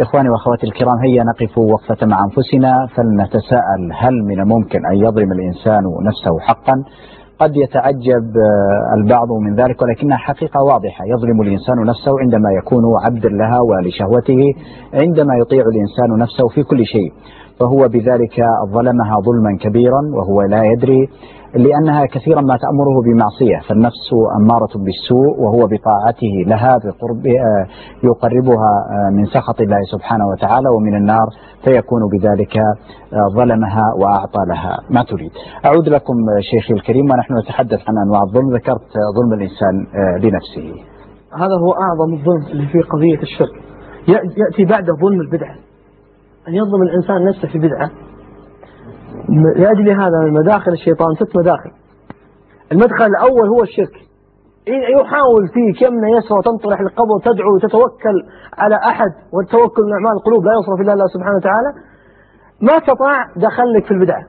إخواني 0.00 0.28
وأخواتي 0.28 0.66
الكرام 0.66 0.98
هيا 1.04 1.24
نقف 1.24 1.58
وقفة 1.58 2.06
مع 2.06 2.18
أنفسنا 2.24 2.86
فلنتساءل 2.94 3.92
هل 4.02 4.14
من 4.24 4.40
الممكن 4.40 4.86
أن 4.86 4.96
يظلم 4.96 5.32
الإنسان 5.32 5.82
نفسه 6.08 6.38
حقا؟ 6.40 6.74
قد 7.38 7.56
يتعجب 7.56 8.26
آه، 8.36 8.94
البعض 8.96 9.28
من 9.32 9.54
ذلك 9.54 9.82
ولكنها 9.82 10.16
حقيقة 10.16 10.62
واضحة. 10.64 11.04
يظلم 11.04 11.40
الإنسان 11.42 11.76
نفسه 11.86 12.12
عندما 12.20 12.48
يكون 12.62 12.82
عبدا 13.04 13.28
لها 13.28 13.58
ولشهوته 13.60 14.40
عندما 14.94 15.34
يطيع 15.42 15.64
الإنسان 15.72 16.18
نفسه 16.18 16.48
في 16.54 16.62
كل 16.62 16.84
شيء. 16.84 17.12
فهو 17.60 17.88
بذلك 17.88 18.36
ظلمها 18.74 19.16
ظلما 19.20 19.58
كبيرا 19.60 20.00
وهو 20.14 20.42
لا 20.42 20.62
يدري 20.64 21.08
لأنها 21.54 22.06
كثيرا 22.06 22.40
ما 22.40 22.56
تأمره 22.56 22.96
بمعصية 23.06 23.68
فالنفس 23.68 24.08
أمارة 24.40 24.72
بالسوء 24.84 25.40
وهو 25.42 25.66
بطاعته 25.72 26.34
لها 26.46 26.76
بقرب 26.84 27.26
آه، 27.26 27.66
يقربها 28.04 28.70
آه، 28.90 29.10
من 29.16 29.24
سخط 29.24 29.60
الله 29.60 29.80
سبحانه 29.92 30.24
وتعالى 30.28 30.68
ومن 30.76 30.94
النار 30.96 31.26
فيكون 31.64 32.00
بذلك 32.12 32.56
آه، 32.58 33.28
ظلمها 33.34 33.84
وأعطى 34.00 34.42
لها. 34.48 34.76
ما 34.90 35.02
تريد. 35.02 35.30
أعود 35.64 35.88
لكم 35.88 36.14
شيخي 36.50 36.74
الكريم 36.74 37.04
ونحن 37.10 37.38
نتحدث 37.38 37.80
عن 37.88 37.94
أنواع 38.06 38.22
الظلم. 38.22 38.54
ذكرت 38.56 38.88
ظلم 39.16 39.32
الإنسان 39.32 39.74
لنفسه. 40.22 40.66
هذا 41.42 41.54
هو 41.64 41.72
أعظم 41.72 42.10
الظلم 42.14 42.66
في 42.72 42.80
قضية 42.80 43.22
الشرك. 43.22 43.54
يأ- 44.08 44.38
يأتي 44.42 44.64
بعده 44.64 44.92
ظلم 45.02 45.20
البدعة. 45.20 45.54
أن 46.48 46.54
يظلم 46.54 46.82
الإنسان 46.82 47.24
نفسه 47.24 47.48
في 47.48 47.58
بدعة. 47.58 47.90
لأجل 49.56 49.90
هذا 49.90 50.18
من 50.24 50.32
مداخل 50.32 50.72
الشيطان 50.72 51.14
ست 51.14 51.36
مداخل. 51.36 51.70
المدخل 52.72 53.04
الأول 53.04 53.48
هو 53.48 53.62
الشرك. 53.62 54.08
يحاول 55.00 55.48
فيك 55.54 55.82
يمنى 55.82 56.10
يسرى 56.16 56.42
تنطرح 56.44 56.80
القبر 56.80 57.18
تدعو 57.24 57.54
وتتوكل 57.54 58.16
على 58.58 58.76
أحد 58.76 59.10
والتوكل 59.32 59.82
من 59.82 59.92
أعمال 59.92 60.12
القلوب 60.18 60.44
لا 60.44 60.52
يصرف 60.60 60.80
إلا 60.80 60.92
الله 60.92 61.06
سبحانه 61.14 61.36
وتعالى 61.36 61.70
ما 62.60 62.72
استطاع 62.78 63.26
دخلك 63.36 63.84
في 63.84 63.90
البدعة. 63.90 64.24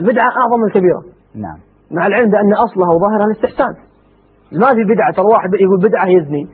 البدعة 0.00 0.30
أعظم 0.40 0.60
من 0.60 0.66
الكبيرة 0.66 1.02
نعم. 1.34 1.58
مع 1.90 2.06
العلم 2.06 2.30
بأن 2.30 2.54
أصلها 2.54 2.90
وظاهرها 2.94 3.26
الاستحسان. 3.26 3.74
ما 4.52 4.68
في 4.74 4.84
بدعة 4.94 5.12
ترى 5.16 5.26
واحد 5.26 5.50
يقول 5.60 5.80
بدعة 5.88 6.06
يزني 6.06 6.46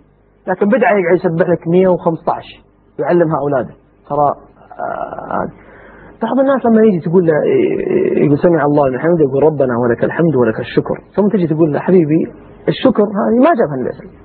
لكن 0.46 0.66
بدعة 0.68 0.92
يقعد 0.98 1.16
يسبح 1.16 1.48
لك 1.48 1.68
115 1.68 2.64
يعلمها 2.98 3.38
أولاده. 3.40 3.74
ترى 4.08 4.45
بعض 6.22 6.38
الناس 6.38 6.66
لما 6.66 6.82
يجي 6.82 7.00
تقول 7.00 7.26
له 7.26 7.34
يقول 8.24 8.38
سمع 8.38 8.64
الله 8.64 8.88
لمن 8.88 8.98
حمده 8.98 9.24
يقول 9.24 9.42
ربنا 9.42 9.78
ولك 9.78 10.04
الحمد 10.04 10.36
ولك 10.36 10.60
الشكر. 10.60 10.96
ثم 11.16 11.28
تجي 11.28 11.46
تقول 11.46 11.72
له 11.72 11.80
حبيبي 11.80 12.32
الشكر 12.68 13.02
هذه 13.02 13.38
ما 13.46 13.52
جابها 13.58 13.76
النبي. 13.80 14.16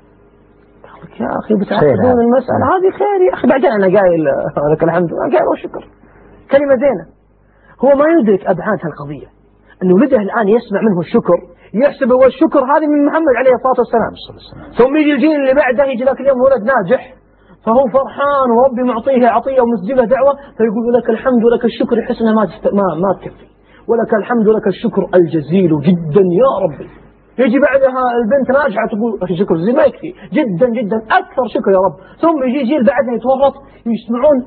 لك 1.04 1.22
يا 1.22 1.28
خير 1.48 1.58
بتعقدون 1.58 2.06
هذا. 2.06 2.22
المسألة. 2.28 2.60
نعم. 2.60 2.72
هذه 2.72 2.90
خير 3.02 3.20
يا 3.28 3.34
أخي. 3.34 3.48
بعدين 3.48 3.72
أنا 3.72 4.00
قايل 4.00 4.24
لك 4.74 4.84
الحمد. 4.84 5.10
أنا 5.14 5.38
قايل 5.38 5.48
والشكر 5.50 5.84
كلمة 6.52 6.76
زينة. 6.76 7.06
هو 7.84 7.90
ما 8.00 8.06
يدرك 8.20 8.42
أبعاد 8.42 8.80
هالقضية 8.86 9.28
أنه 9.84 9.94
ولده 9.96 10.18
الآن 10.18 10.48
يسمع 10.48 10.82
منه 10.82 11.00
الشكر 11.00 11.38
يحسب 11.74 12.12
هو 12.12 12.26
الشكر 12.26 12.60
هذه 12.60 12.88
من 12.94 13.06
محمد 13.06 13.36
عليه 13.42 13.54
الصلاة 13.60 13.80
والسلام. 13.84 14.14
ثم 14.80 14.98
يجي 14.98 15.14
الجيل 15.14 15.36
اللي 15.42 15.54
بعده 15.54 15.84
يجي 15.92 16.04
ذاك 16.04 16.20
اليوم 16.20 16.42
ولد 16.42 16.64
ناجح. 16.72 17.14
فهو 17.66 17.84
فرحان 17.94 18.52
وربي 18.58 18.84
معطيه 18.84 19.28
عطية 19.28 19.62
ومسجله 19.62 20.06
دعوة 20.06 20.34
فيقول 20.58 20.94
لك 20.94 21.10
الحمد 21.10 21.44
ولك 21.44 21.66
الشكر 21.66 21.98
انها 22.22 22.34
ما. 22.34 22.46
ما 22.74 22.84
ما 23.04 23.14
تكفي. 23.22 23.46
ولك 23.88 24.14
الحمد 24.14 24.48
ولك 24.48 24.68
الشكر 24.68 25.08
الجزيل 25.16 25.72
جدا 25.82 26.24
يا 26.42 26.52
ربي. 26.64 26.88
يجي 27.40 27.60
بعدها 27.60 28.02
البنت 28.20 28.48
ناجحة 28.58 28.88
تقول 28.92 29.20
أخي 29.24 29.36
شكر 29.38 29.56
زي 29.58 29.74
ما 29.74 29.84
يكفي. 29.84 30.14
جدا 30.38 30.68
جدا 30.70 30.98
أكثر 30.98 31.44
شكر 31.56 31.72
يا 31.72 31.82
رب. 31.86 31.96
ثم 32.22 32.44
يجي 32.50 32.64
جيل 32.70 32.84
بعدها 32.92 33.14
يتورط 33.16 33.54
يسمعون 33.86 34.38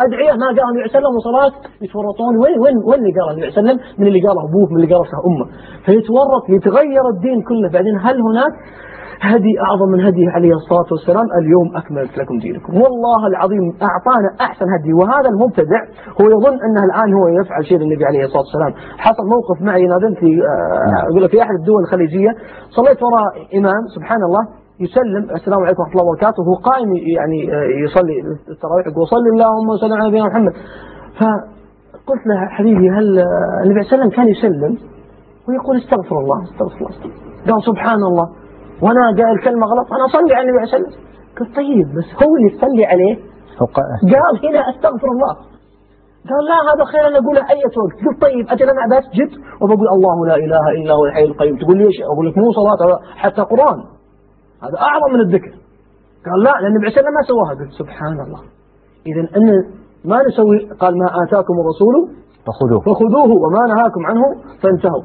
أدعية 0.00 0.32
ما 0.32 0.46
قالها 0.46 0.70
النبي 0.70 0.80
عليه 0.80 0.84
الصلاة 0.84 1.10
وصلاة 1.18 1.52
يتورطون. 1.82 2.34
وين 2.42 2.56
وين 2.64 2.76
وين 2.88 3.00
اللي 3.02 3.12
قالها 3.18 3.32
النبي 3.32 3.46
عليه 3.46 3.58
وسلم 3.58 3.78
من 3.98 4.06
اللي 4.06 4.20
قاله 4.26 4.40
أبوه 4.48 4.66
من 4.70 4.76
اللي 4.76 4.94
قاله 4.94 5.04
أمه. 5.28 5.46
فيتورط 5.84 6.44
يتغير 6.56 7.04
الدين 7.14 7.38
كله. 7.48 7.68
بعدين 7.74 7.96
هل 8.06 8.16
هناك 8.28 8.52
هدي 9.20 9.60
أعظم 9.60 9.88
من 9.92 10.00
هدي 10.06 10.26
عليه 10.28 10.52
الصلاة 10.52 10.88
والسلام 10.92 11.26
اليوم 11.40 11.76
أكملت 11.76 12.18
لكم 12.18 12.38
دينكم. 12.38 12.74
والله 12.74 13.26
العظيم 13.26 13.64
أعطانا 13.82 14.30
أحسن 14.40 14.66
هدي 14.74 14.92
وهذا 14.92 15.28
المبتدع 15.34 15.80
هو 16.20 16.26
يظن 16.34 16.56
أنه 16.66 16.84
الآن 16.88 17.14
هو 17.14 17.28
يفعل 17.28 17.64
شيء 17.64 17.78
للنبي 17.78 18.04
عليه 18.04 18.24
الصلاة 18.24 18.42
والسلام. 18.42 18.72
حصل 18.98 19.24
موقف 19.34 19.62
معي 19.62 19.82
نادمت 19.86 20.22
لي 20.22 20.42
آه، 20.42 21.08
أقول 21.10 21.22
لك 21.24 21.30
في 21.30 21.42
أحد 21.42 21.54
الدول 21.60 21.80
الخليجية 21.82 22.30
صليت 22.70 23.02
وراء 23.02 23.32
إمام 23.58 23.82
سبحان 23.96 24.22
الله 24.28 24.42
يسلم 24.80 25.22
السلام 25.36 25.60
عليكم 25.64 25.80
ورحمة 25.82 25.94
الله 25.94 26.06
وبركاته 26.10 26.40
وهو 26.42 26.54
قائم 26.70 26.88
يعني 27.16 27.38
آه، 27.54 27.66
يصلي 27.84 28.16
التراويح 28.54 28.86
يقول 28.86 29.06
صل 29.06 29.24
اللهم 29.34 29.68
وسلم 29.68 29.92
على 29.98 30.08
نبينا 30.08 30.26
محمد. 30.26 30.52
فقلت 31.20 32.22
له 32.26 32.46
حبيبي 32.56 32.90
هل 32.90 33.18
آه، 33.18 33.62
النبي 33.64 33.82
صلى 33.82 33.92
الله 33.92 33.94
عليه 33.94 34.02
وسلم 34.02 34.10
كان 34.16 34.28
يسلم؟ 34.28 34.72
ويقول 35.48 35.76
استغفر 35.76 36.16
الله 36.22 36.38
استغفر 36.42 36.76
الله. 36.76 37.14
قال 37.50 37.62
سبحان 37.62 38.02
الله. 38.10 38.28
وأنا 38.82 39.00
قايل 39.18 39.38
كلمة 39.44 39.66
غلط 39.66 39.92
أنا 39.92 40.04
أصلي 40.04 40.34
على 40.34 40.42
النبي 40.44 40.58
عليه 40.58 40.72
والسلام. 40.72 40.92
قلت 41.38 41.56
طيب 41.56 41.86
بس 41.96 42.08
هو 42.22 42.36
اللي 42.36 42.50
تصلي 42.56 42.84
عليه. 42.92 43.14
قال 44.14 44.34
هنا 44.46 44.60
أستغفر 44.70 45.08
الله. 45.14 45.34
قال 46.30 46.42
لا 46.50 46.58
هذا 46.68 46.84
خير 46.92 47.06
أنا 47.08 47.18
اقوله 47.18 47.42
أي 47.50 47.62
وقت. 47.64 47.94
قلت 48.06 48.20
طيب 48.22 48.44
أجل 48.48 48.70
أنا 48.70 48.98
بسجد 48.98 49.30
وبقول 49.60 49.88
الله 49.96 50.26
لا 50.26 50.36
إله 50.44 50.64
إلا 50.78 50.92
هو 50.94 51.04
الحي 51.04 51.24
القيوم. 51.24 51.58
تقول 51.58 51.76
لي 51.78 51.86
إيش؟ 51.86 51.96
أقول 52.12 52.26
لك 52.28 52.38
مو 52.38 52.52
صلاة 52.52 53.00
حتى 53.16 53.42
قرآن. 53.42 53.78
هذا 54.62 54.78
أعظم 54.88 55.14
من 55.14 55.20
الذكر. 55.20 55.52
قال 56.26 56.42
لا 56.42 56.50
لأن 56.50 56.66
النبي 56.66 56.86
عليه 56.86 56.96
والسلام 56.96 57.14
ما 57.18 57.22
سواها 57.30 57.52
قلت 57.60 57.72
سبحان 57.80 58.20
الله. 58.26 58.40
اذا 59.06 59.20
أن 59.36 59.46
ما 60.04 60.22
نسوي 60.28 60.58
قال 60.80 60.98
ما 60.98 61.06
آتاكم 61.22 61.54
الرسول 61.62 61.94
فخذوه. 62.46 62.80
فخذوه 62.80 63.30
وما 63.44 63.74
نهاكم 63.74 64.06
عنه 64.06 64.22
فانتهوا. 64.62 65.02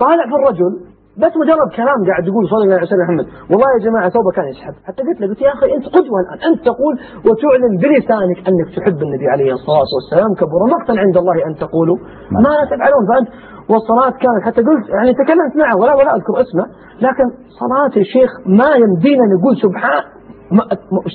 طالع 0.00 0.24
في 0.30 0.34
الرجل 0.40 0.87
بس 1.22 1.32
مجرد 1.42 1.68
كلام 1.80 1.98
قاعد 2.08 2.24
يقول 2.30 2.44
صلى 2.50 2.62
الله 2.62 2.74
عليه 2.78 2.88
وسلم 2.90 3.04
محمد 3.06 3.26
والله 3.50 3.68
يا 3.76 3.80
جماعة 3.86 4.08
ثوبه 4.16 4.30
كان 4.36 4.46
يسحب. 4.52 4.74
حتى 4.88 5.00
قلت 5.06 5.18
له 5.20 5.26
قلت 5.30 5.40
يا 5.46 5.52
أخي 5.56 5.66
أنت 5.76 5.86
قدوة 5.96 6.18
الآن 6.24 6.38
أنت 6.48 6.60
تقول 6.70 6.94
وتعلن 7.26 7.72
بلسانك 7.82 8.38
أنك 8.48 8.68
تحب 8.76 8.98
النبي 9.06 9.26
عليه 9.34 9.50
الصلاة 9.58 9.90
والسلام 9.96 10.30
كبر 10.40 10.60
مقتا 10.74 10.94
عند 11.04 11.16
الله 11.22 11.36
أن 11.48 11.52
تقولوا 11.64 11.98
ما 12.32 12.40
لا 12.44 12.64
تفعلون. 12.72 13.02
فأنت 13.10 13.28
والصلاة 13.70 14.14
كانت 14.24 14.42
حتى 14.46 14.60
قلت 14.68 14.84
يعني 14.96 15.10
تكلمت 15.22 15.52
معه 15.62 15.76
ولا 15.80 15.94
ولا 15.98 16.10
أذكر 16.16 16.34
اسمه 16.44 16.64
لكن 17.06 17.26
صلاة 17.62 17.94
الشيخ 18.04 18.30
ما 18.60 18.70
يمدينا 18.82 19.24
نقول 19.34 19.54
سبحان 19.66 20.02
ما 20.56 20.62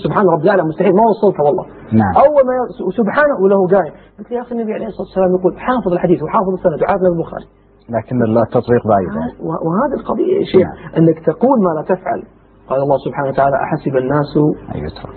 سبحان 0.04 0.26
ربي 0.34 0.44
الاعلى 0.44 0.64
مستحيل 0.64 0.94
ما 1.00 1.04
وصلتها 1.12 1.44
والله. 1.48 1.66
نعم. 2.02 2.14
أول 2.26 2.44
ما 2.50 2.56
سبحانه 3.00 3.36
وله 3.44 3.60
قايم. 3.74 3.94
قلت 4.20 4.32
يا 4.32 4.42
أخي 4.42 4.52
النبي 4.56 4.74
عليه 4.74 4.88
الصلاة 4.88 5.08
والسلام 5.08 5.30
يقول 5.40 5.54
حافظ 5.68 5.92
الحديث 5.98 6.20
وحافظ 6.24 6.54
السند 6.58 6.82
وحافظ 6.84 7.06
البخاري. 7.14 7.48
لكن 7.90 8.24
التطبيق 8.38 8.88
بعيد. 8.88 9.10
و- 9.40 9.70
وهذه 9.70 9.94
القضية 10.00 10.40
يا 10.40 10.44
شيخ 10.46 10.68
أنك 10.98 11.20
تقول 11.26 11.64
ما 11.64 11.70
لا 11.80 11.82
تفعل. 11.96 12.24
قال 12.70 12.82
الله 12.82 12.98
سبحانه 12.98 13.30
وتعالى 13.30 13.56
أحسب 13.56 13.98
الناس 13.98 14.38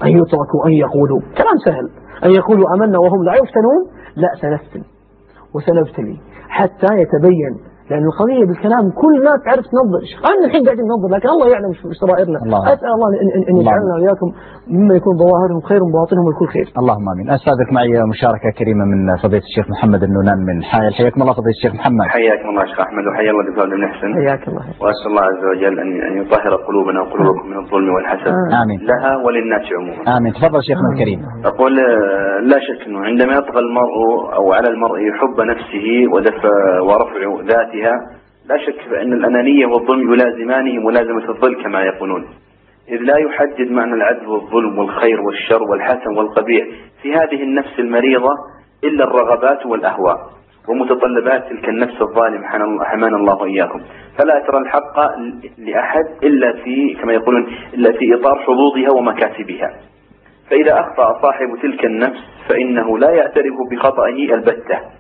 أن 0.03 0.09
يتركوا 0.09 0.67
أن 0.67 0.73
يقولوا. 0.73 1.21
كلام 1.21 1.57
سهل. 1.65 1.91
أن 2.25 2.31
يقولوا 2.31 2.75
أمنا 2.75 2.99
وهم 2.99 3.25
لا 3.25 3.33
يفتنون؟ 3.35 3.87
لا 4.17 4.29
سنفتن. 4.41 4.83
وسنبتلي. 5.55 6.17
حتى 6.49 6.87
يتبين 6.95 7.57
لأن 7.91 8.05
القضية 8.11 8.45
بالكلام 8.49 8.85
كل 9.03 9.13
الناس 9.21 9.39
تعرف 9.47 9.65
تنظر 9.75 10.01
أنا 10.31 10.43
الحين 10.47 10.63
قاعدين 10.67 10.87
ننظر 10.93 11.09
لكن 11.17 11.29
الله 11.35 11.49
يعلم 11.55 11.73
في 11.79 11.85
سرائرنا 12.03 12.39
الله. 12.47 12.61
أسأل 12.75 12.91
الله 12.97 13.09
أن, 13.23 13.29
أن, 13.37 13.43
أن. 13.51 13.55
يجعلنا 13.61 13.93
وإياكم 13.97 14.29
مما 14.77 14.95
يكون 14.99 15.15
ظواهرهم 15.23 15.61
خير 15.71 15.81
وباطنهم 15.87 16.27
الكل 16.33 16.49
خير. 16.57 16.67
اللهم 16.81 17.07
آمين. 17.13 17.27
أستاذك 17.39 17.69
معي 17.77 17.93
مشاركة 18.15 18.49
كريمة 18.59 18.85
من 18.93 19.01
فضيلة 19.25 19.47
الشيخ 19.51 19.67
محمد 19.75 20.03
النونان 20.09 20.39
من 20.49 20.57
حائل 20.71 20.93
حياكم 20.99 21.19
الله 21.23 21.35
فضيلة 21.41 21.57
الشيخ 21.59 21.73
محمد. 21.81 22.07
حياكم 22.19 22.49
الله 22.53 22.65
شيخ 22.71 22.81
أحمد 22.87 23.05
وحيا 23.09 23.31
الله 23.33 23.43
دكتور 23.49 23.67
بن 23.73 23.79
محسن 23.87 24.11
حياك 24.21 24.43
الله. 24.51 24.65
وأسأل 24.83 25.07
الله 25.13 25.25
عز 25.31 25.45
وجل 25.53 25.75
ان 25.85 25.91
أن 26.09 26.13
يطهر 26.23 26.53
قلوبنا 26.69 26.99
وقلوبكم 27.03 27.47
من 27.53 27.59
الظلم 27.65 27.89
والحسد. 27.95 28.33
آمين. 28.63 28.79
لها 28.91 29.13
وللناس 29.25 29.65
عموما. 29.77 30.03
آمين. 30.17 30.33
تفضل 30.39 30.61
شيخنا 30.69 30.89
الكريم. 30.93 31.21
أقول 31.51 31.73
آه، 31.81 32.39
لا 32.51 32.59
شك 32.67 32.81
إنه 32.89 33.01
عندما 33.09 33.33
يطغى 33.41 33.61
المرء 33.67 33.97
أو 34.39 34.45
على 34.57 34.69
المرء 34.75 34.99
حب 35.21 35.37
نفسه 35.53 35.87
ودفع 36.13 36.55
ورفع 36.89 37.21
ذاتها 37.77 38.17
لا 38.49 38.59
شك 38.59 38.81
فان 38.91 39.13
الأنانية 39.13 39.67
والظلم 39.67 40.13
يلازمانه 40.13 40.81
ملازمه 40.81 41.29
الظل 41.29 41.63
كما 41.63 41.83
يقولون. 41.83 42.27
إذ 42.89 42.97
لا 42.97 43.19
يحدد 43.19 43.71
معنى 43.71 43.95
العدل 43.95 44.27
والظلم 44.27 44.79
والخير 44.79 45.21
والشر 45.21 45.63
والحسن 45.63 46.17
والقبيح 46.17 46.67
في 47.03 47.13
هذه 47.13 47.43
النفس 47.43 47.79
المريضة 47.79 48.31
إلا 48.85 49.05
الرغبات 49.05 49.67
والأهواء 49.67 50.17
ومتطلبات 50.69 51.49
تلك 51.49 51.69
النفس 51.69 52.03
الظالم 52.03 52.45
حمانا 52.85 53.17
الله 53.17 53.43
وإياكم. 53.43 53.81
فلا 54.19 54.45
ترى 54.47 54.59
الحق 54.59 54.97
لأحد 55.59 56.05
إلا 56.23 56.53
في 56.53 56.95
كما 57.03 57.13
يقولون 57.13 57.47
إلا 57.75 57.93
في 57.93 58.15
إطار 58.15 58.39
حظوظها 58.39 58.91
ومكاسبها. 58.97 59.75
فإذا 60.51 60.81
أخطأ 60.81 61.23
صاحب 61.23 61.59
تلك 61.63 61.85
النفس 61.85 62.21
فإنه 62.49 62.99
لا 62.99 63.11
يعترف 63.11 63.55
بخطأه 63.71 64.35
البتة. 64.35 64.96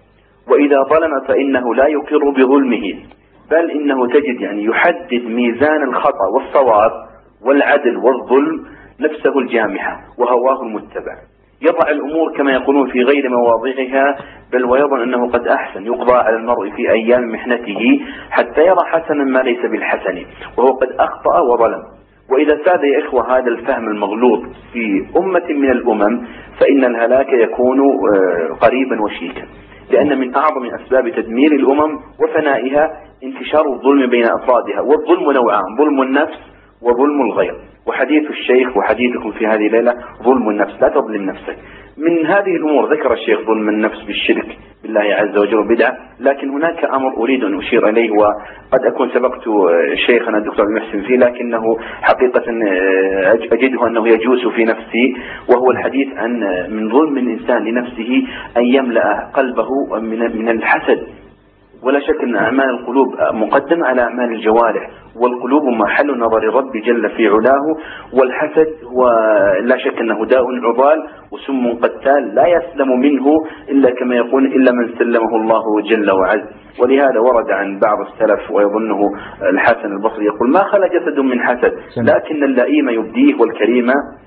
وإذا 0.50 0.82
ظلم 0.82 1.20
فإنه 1.28 1.74
لا 1.74 1.86
يقر 1.86 2.30
بظلمه. 2.30 2.94
بل 3.50 3.70
إنه 3.70 4.06
تجد 4.06 4.40
يعني 4.40 4.64
يحدد 4.64 5.24
ميزان 5.24 5.82
الخطأ 5.82 6.26
والصواب 6.34 6.90
والعدل 7.44 7.96
والظلم 7.96 8.64
نفسه 9.00 9.38
الجامحة 9.38 10.00
وهواه 10.18 10.62
المتبع. 10.62 11.16
يضع 11.62 11.90
الأمور 11.90 12.32
كما 12.36 12.52
يقولون 12.52 12.90
في 12.90 13.02
غير 13.02 13.28
مواضعها 13.28 14.16
بل 14.52 14.64
ويظن 14.64 15.02
أنه 15.02 15.30
قد 15.30 15.46
أحسن 15.48 15.86
يقضى 15.86 16.14
على 16.14 16.36
المرء 16.36 16.70
في 16.70 16.90
أيام 16.90 17.32
محنته 17.32 18.00
حتى 18.30 18.60
يرى 18.60 18.84
حسنا 18.86 19.24
ما 19.24 19.38
ليس 19.38 19.60
بالحسن 19.60 20.24
وهو 20.58 20.68
قد 20.68 20.88
أخطأ 20.98 21.40
وظلم. 21.40 21.82
وإذا 22.30 22.64
ساد 22.64 22.84
يا 22.84 23.06
إخوة 23.06 23.38
هذا 23.38 23.48
الفهم 23.48 23.88
المغلوط 23.88 24.42
في 24.72 25.06
أمة 25.16 25.46
من 25.50 25.70
الأمم 25.70 26.26
فإن 26.60 26.84
الهلاك 26.84 27.28
يكون 27.32 27.80
آه، 27.80 28.54
قريبا 28.60 29.02
وشيكا. 29.02 29.42
لأن 29.90 30.18
من 30.18 30.34
أعظم 30.34 30.64
أسباب 30.66 31.08
تدمير 31.08 31.52
الأمم 31.52 31.98
وفنائها 32.24 33.00
انتشار 33.24 33.72
الظلم 33.72 34.10
بين 34.10 34.24
أفرادها 34.24 34.80
والظلم 34.80 35.32
نوعان 35.32 35.76
ظلم 35.78 36.02
النفس 36.02 36.38
وظلم 36.82 37.22
الغير. 37.22 37.54
وحديث 37.86 38.30
الشيخ 38.30 38.76
وحديثكم 38.76 39.32
في 39.32 39.46
هذه 39.46 39.66
الليلة 39.66 39.94
ظلم 40.22 40.48
النفس 40.48 40.82
لا 40.82 40.88
تظلم 40.88 41.22
نفسك. 41.22 41.56
من 41.96 42.26
هذه 42.26 42.56
الأمور 42.56 42.92
ذكر 42.92 43.12
الشيخ 43.12 43.40
ظلم 43.40 43.68
النفس 43.68 44.02
بالشرك. 44.02 44.58
بالله 44.82 45.00
عز 45.00 45.38
وجل 45.38 45.58
وبدعة 45.58 45.96
لكن 46.20 46.50
هناك 46.50 46.84
أمر 46.84 47.16
أريد 47.16 47.44
أن 47.44 47.58
أشير 47.58 47.88
إليه 47.88 48.10
وقد 48.10 48.84
أكون 48.86 49.10
سبقت 49.14 49.42
شيخنا 50.06 50.38
الدكتور 50.38 50.66
المحسن 50.66 51.02
فيه 51.02 51.16
لكنه 51.16 51.76
حقيقة 52.02 52.42
أجده 53.52 53.86
أنه 53.86 54.08
يجوز 54.08 54.46
في 54.46 54.64
نفسي 54.64 55.16
وهو 55.48 55.70
الحديث 55.70 56.08
عن 56.16 56.40
من 56.70 56.90
ظلم 56.90 57.18
الإنسان 57.18 57.64
لنفسه 57.64 58.22
أن 58.56 58.64
يملأ 58.64 59.30
قلبه 59.34 59.68
من 60.34 60.48
الحسد. 60.48 61.06
ولا 61.82 62.00
شك 62.00 62.22
أن 62.22 62.36
أعمال 62.36 62.70
القلوب 62.70 63.08
مقدمة 63.32 63.86
على 63.86 64.02
أعمال 64.02 64.32
الجوارح. 64.32 64.90
والقلوب 65.20 65.62
محل 65.64 66.18
نظر 66.18 66.38
الرب 66.38 66.72
جل 66.72 67.10
في 67.10 67.28
علاه 67.28 67.76
والحسد 68.12 68.68
هو 68.84 69.10
لا 69.60 69.76
شك 69.78 69.98
أنه 70.00 70.24
داء 70.24 70.44
عضال 70.64 71.06
وسم 71.32 71.72
قتال 71.82 72.34
لا 72.34 72.46
يسلم 72.46 73.00
منه 73.00 73.26
إلا 73.68 73.90
كما 73.90 74.14
يقول 74.16 74.46
إلا 74.46 74.72
من 74.72 74.98
سلمه 74.98 75.36
الله 75.36 75.80
جل 75.90 76.10
وعز. 76.10 76.42
ولهذا 76.82 77.18
ورد 77.20 77.50
عن 77.50 77.78
بعض 77.78 77.98
السلف 78.06 78.50
ويظنه 78.50 79.00
الحسن 79.52 79.92
البصري 79.92 80.24
يقول 80.24 80.50
ما 80.50 80.62
خلى 80.64 80.88
جسد 80.88 81.20
من 81.20 81.40
حسد 81.40 81.72
لكن 81.96 82.44
اللئيم 82.44 82.88
يبديه 82.88 83.34
والكريم 83.40 83.86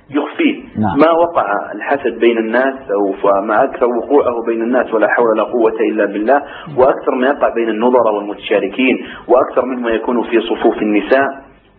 يخفيه. 0.09 0.55
نعم. 0.79 0.97
ما 0.99 1.11
وقع 1.11 1.71
الحسد 1.75 2.19
بين 2.19 2.37
الناس 2.37 2.75
أو 2.91 3.31
ما 3.41 3.63
أكثر 3.63 3.85
وقوعه 3.85 4.45
بين 4.45 4.61
الناس 4.61 4.93
ولا 4.93 5.07
حول 5.07 5.29
ولا 5.29 5.43
قوة 5.43 5.79
إلا 5.91 6.05
بالله 6.05 6.41
وأكثر 6.77 7.15
ما 7.15 7.27
يقع 7.27 7.49
بين 7.53 7.69
النظر 7.69 8.13
والمتشاركين 8.15 9.05
وأكثر 9.27 9.65
مما 9.65 9.89
يكون 9.89 10.23
في 10.23 10.41
صفوف 10.41 10.78
النساء 10.81 11.27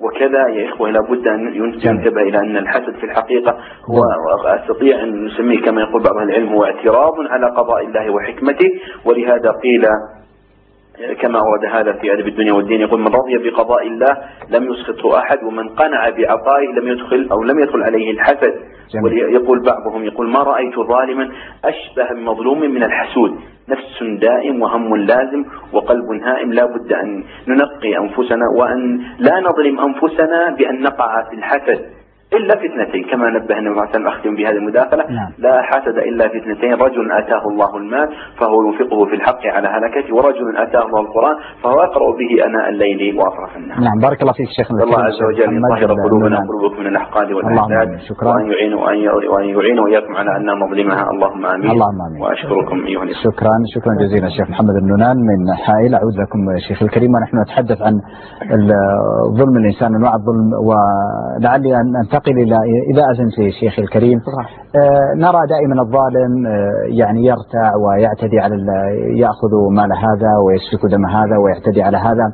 وكذا 0.01 0.49
يا 0.49 0.69
إخوة 0.69 0.91
لابد 0.91 1.29
أن 1.29 1.55
ينتبه 1.85 2.23
إلى 2.23 2.39
أن 2.39 2.57
الحسد 2.57 2.95
في 2.97 3.05
الحقيقة 3.05 3.57
هو 3.91 4.05
أستطيع 4.47 5.03
أن 5.03 5.25
نسميه 5.25 5.61
كما 5.61 5.81
يقول 5.81 6.03
بعض 6.03 6.17
العلم 6.17 6.49
هو 6.49 6.65
اعتراض 6.65 7.15
على 7.21 7.47
قضاء 7.47 7.87
الله 7.87 8.11
وحكمته 8.11 8.71
ولهذا 9.05 9.51
قيل 9.51 9.87
كما 11.21 11.39
ورد 11.39 11.65
هذا 11.73 11.93
في 11.93 12.13
أدب 12.13 12.29
الدنيا 12.29 12.53
والدين 12.53 12.81
يقول 12.81 13.01
من 13.01 13.07
رضي 13.07 13.51
بقضاء 13.51 13.87
الله 13.87 14.17
لم 14.51 14.73
يسخطه 14.73 15.19
أحد 15.19 15.43
ومن 15.45 15.69
قنع 15.69 16.11
بعطائه 16.11 16.69
لم 16.69 16.89
يدخل 16.89 17.29
أو 17.33 17.43
لم 17.43 17.59
يدخل 17.61 17.83
عليه 17.83 18.11
الحسد. 18.11 18.55
يقول 19.33 19.63
بعضهم 19.63 20.05
يقول 20.05 20.29
ما 20.31 20.43
رأيت 20.43 20.75
ظالما 20.75 21.31
أشبه 21.65 22.15
بمظلوم 22.15 22.61
من 22.61 22.83
الحسود. 22.83 23.37
نفس 23.71 24.21
دائم 24.21 24.63
وهم 24.63 24.97
لازم 24.97 25.45
وقلب 25.73 26.23
هائم 26.23 26.53
لا 26.53 26.65
بد 26.67 26.93
أن 26.93 27.25
ننقي 27.49 27.99
أنفسنا 27.99 28.45
وأن 28.59 29.01
لا 29.19 29.41
نظلم 29.41 29.81
أنفسنا 29.81 30.51
بأن 30.59 30.81
نقع 30.83 31.23
في 31.31 31.35
الحسد. 31.37 32.00
إلا 32.39 32.55
في 32.61 32.67
اثنتين 32.71 33.05
كما 33.11 33.27
نبه 33.31 33.59
النبي 33.59 33.75
صلى 33.75 33.83
الله 33.83 33.89
عليه 33.89 33.97
وسلم 33.97 34.07
أختم 34.07 34.33
بهذه 34.37 34.59
المداخلة. 34.63 35.05
نعم. 35.19 35.31
لا 35.39 35.63
حسد 35.63 35.97
إلا 36.09 36.29
في 36.29 36.37
اثنتين 36.43 36.73
رجل 36.87 37.13
آتاه 37.21 37.45
الله 37.53 37.77
المال 37.77 38.09
فهو 38.39 38.57
ينفقه 38.67 39.05
في 39.05 39.15
الحق 39.15 39.43
على 39.57 39.69
هلكته 39.75 40.15
ورجل 40.15 40.57
آتاه 40.65 40.85
الله 40.87 41.01
القرآن 41.01 41.37
فهو 41.63 41.79
يقرأ 41.83 42.09
به 42.21 42.31
أناء 42.47 42.69
الليل 42.69 43.01
وأطراف 43.19 43.57
النهار. 43.57 43.81
نعم 43.81 43.99
بارك 44.07 44.21
الله 44.23 44.33
فيك 44.33 44.49
شيخ 44.59 44.69
الله 44.71 45.01
عز 45.09 45.23
وجل 45.29 45.51
يطهر 45.59 45.93
قلوبنا 46.05 46.39
وقلوبكم 46.41 46.81
من 46.81 46.87
الأحقاد 46.87 47.33
والأحساد 47.33 47.89
شكرا. 48.09 48.29
وأن 48.29 48.47
يعين 48.53 48.75
وأن 48.75 49.47
يعين 49.57 49.79
وإياكم 49.79 50.13
على 50.21 50.31
أن 50.37 50.47
نظلمها. 50.65 51.05
اللهم 51.15 51.47
آمين. 51.47 51.71
اللهم 51.71 52.01
آمين. 52.07 52.21
وأشكركم 52.23 52.79
أيها 52.91 53.03
الإخوة. 53.03 53.23
شكرا 53.29 53.55
شكرا 53.75 53.93
جزيلا 54.03 54.27
الشيخ 54.27 54.51
محمد 54.51 54.77
النونان 54.83 55.17
من 55.31 55.41
حائل. 55.67 55.95
أعود 55.95 56.15
لكم 56.23 56.41
شيخ 56.69 56.83
الكريم. 56.83 57.11
ونحن 57.15 57.35
نتحدث 57.43 57.83
عن 57.83 57.95
ظلم 59.39 59.57
الإنسان 59.63 59.95
أنواع 59.95 60.15
الظلم 60.15 60.49
ولعلي 60.69 61.71
أن 61.81 61.93
أنتقل 62.21 62.43
إلى 62.43 62.57
إذا 62.93 63.03
أذنت 63.11 63.53
شيخي 63.61 63.83
الكريم. 63.83 64.19
آه 64.19 65.17
نرى 65.17 65.47
دائما 65.49 65.83
الظالم 65.83 66.47
آه 66.47 66.99
يعني 66.99 67.25
يرتع 67.25 67.77
ويعتدي 67.85 68.39
على 68.41 68.55
يأخذ 69.17 69.53
مال 69.71 69.93
هذا 69.93 70.33
ويسفك 70.47 70.91
دم 70.91 71.07
هذا 71.07 71.37
ويعتدي 71.45 71.83
على 71.83 71.97
هذا 71.97 72.33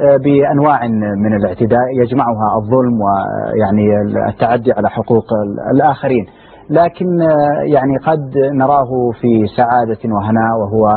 آه 0.00 0.16
بأنواع 0.16 0.86
من 1.22 1.36
الاعتداء 1.36 1.86
يجمعها 2.02 2.48
الظلم 2.56 2.98
ويعني 3.04 3.86
التعدي 4.28 4.72
على 4.72 4.90
حقوق 4.90 5.26
الآخرين. 5.74 6.26
لكن 6.70 7.20
آه، 7.22 7.62
يعني 7.64 7.96
قد 7.96 8.32
نراه 8.54 8.90
في 9.20 9.46
سعادة 9.56 10.14
وهناء 10.14 10.52
وهو 10.60 10.88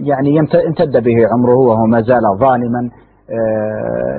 يعني 0.00 0.40
امتد 0.40 1.04
به 1.04 1.16
عمره 1.32 1.56
وهو 1.56 1.86
ما 1.86 2.00
زال 2.00 2.22
ظالما. 2.38 2.90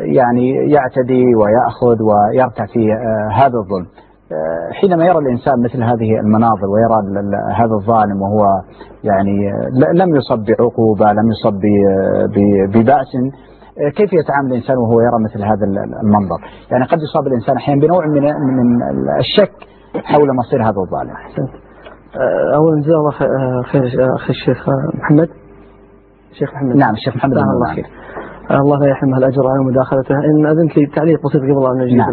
يعني 0.02 0.72
يعتدي 0.72 1.26
ويأخذ 1.36 1.98
ويرتع 2.04 2.66
في 2.66 2.94
آه، 2.94 3.30
هذا 3.34 3.58
الظلم. 3.64 3.88
حينما 4.82 5.06
يرى 5.06 5.18
الإنسان 5.18 5.54
مثل 5.64 5.84
هذه 5.84 6.20
المناظر 6.20 6.68
ويرى 6.74 7.26
هذا 7.56 7.74
الظالم 7.82 8.22
وهو 8.22 8.46
يعني 9.04 9.52
لم 9.96 10.16
يصب 10.16 10.40
بعقوبة 10.46 11.06
لم 11.06 11.32
يصب 11.32 11.62
ببأس 12.74 13.12
كيف 13.96 14.14
يتعامل 14.14 14.52
الإنسان 14.52 14.78
وهو 14.78 15.02
يرى 15.02 15.24
مثل 15.24 15.44
هذا 15.44 15.66
المنظر؟ 16.02 16.40
يعني 16.72 16.86
قد 16.86 16.98
يصاب 17.02 17.28
الإنسان 17.28 17.56
أحيانا 17.56 17.82
بنوع 17.82 18.08
من 18.08 18.24
من 18.58 18.80
الشك 19.20 19.54
حول 20.04 20.36
مصير 20.36 20.62
هذا 20.64 20.82
الظالم. 20.86 21.14
أولا 22.56 22.82
جزاه 22.82 22.98
الله 22.98 23.12
خير 23.64 24.16
أخي 24.16 24.30
الشيخ 24.30 24.70
محمد. 24.94 25.30
الشيخ 26.32 26.54
محمد. 26.54 26.76
نعم 26.76 26.94
الشيخ 26.94 27.16
محمد 27.16 27.38
الله 27.38 27.76
خير. 27.76 27.86
الله 28.52 28.80
لا 28.80 28.88
يحرمها 28.88 29.18
الأجر 29.18 29.48
على 29.48 29.64
مداخلته 29.64 30.16
إن 30.16 30.46
أذنت 30.46 30.78
لي 30.78 30.86
تعليق 30.86 31.20
بسيط 31.26 31.42
قبل 31.42 31.66
أن 31.72 31.78
نجيب 31.84 31.98
نعم. 31.98 32.10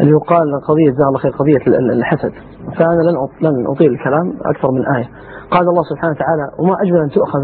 اللي 0.00 0.12
يقال 0.12 0.46
قضية 0.68 0.90
جزاه 0.90 1.08
الله 1.08 1.18
خير 1.18 1.32
قضية 1.32 1.78
الحسد. 1.78 2.32
فأنا 2.78 3.02
لن 3.02 3.16
لن 3.40 3.66
أطيل 3.66 3.92
الكلام 3.92 4.32
أكثر 4.44 4.70
من 4.70 4.86
آية. 4.96 5.08
قال 5.50 5.68
الله 5.68 5.82
سبحانه 5.82 6.12
وتعالى 6.12 6.42
وما 6.58 6.76
أجمل 6.82 7.00
أن 7.00 7.08
تؤخذ 7.08 7.40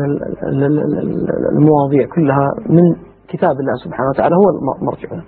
المواضيع 1.53 2.07
كلها 2.15 2.49
من 2.69 2.95
كتاب 3.29 3.61
الله 3.61 3.75
سبحانه 3.85 4.09
وتعالى. 4.09 4.35
هو 4.35 4.47
مرجعنا 4.83 5.23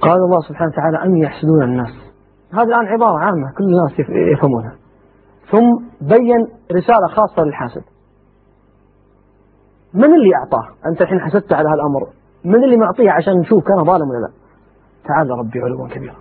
قال 0.00 0.18
الله 0.26 0.40
سبحانه 0.48 0.70
وتعالى 0.72 1.04
أن 1.04 1.16
يحسدون 1.16 1.62
الناس. 1.62 1.92
هذه 2.54 2.68
الآن 2.68 2.86
عبارة 2.86 3.18
عامة 3.18 3.52
كل 3.58 3.64
الناس 3.64 3.92
يفهمونها. 4.32 4.72
ثم 5.50 5.68
بين 6.00 6.46
رسالة 6.72 7.06
خاصة 7.06 7.42
للحاسد. 7.44 7.82
من 9.96 10.14
اللي 10.14 10.30
أعطاه؟ 10.34 10.66
أنت 10.90 11.02
الحين 11.02 11.20
حسدت 11.20 11.52
على 11.52 11.68
هالأمر. 11.68 12.02
من 12.44 12.64
اللي 12.64 12.76
معطيه 12.76 13.10
عشان 13.10 13.32
نشوف 13.38 13.64
كان 13.64 13.84
ظالم 13.84 14.08
ولا 14.10 14.18
لا؟ 14.18 14.30
تعالى 15.08 15.30
ربي 15.40 15.58
علوا 15.60 15.88
كبيرا 15.88 16.14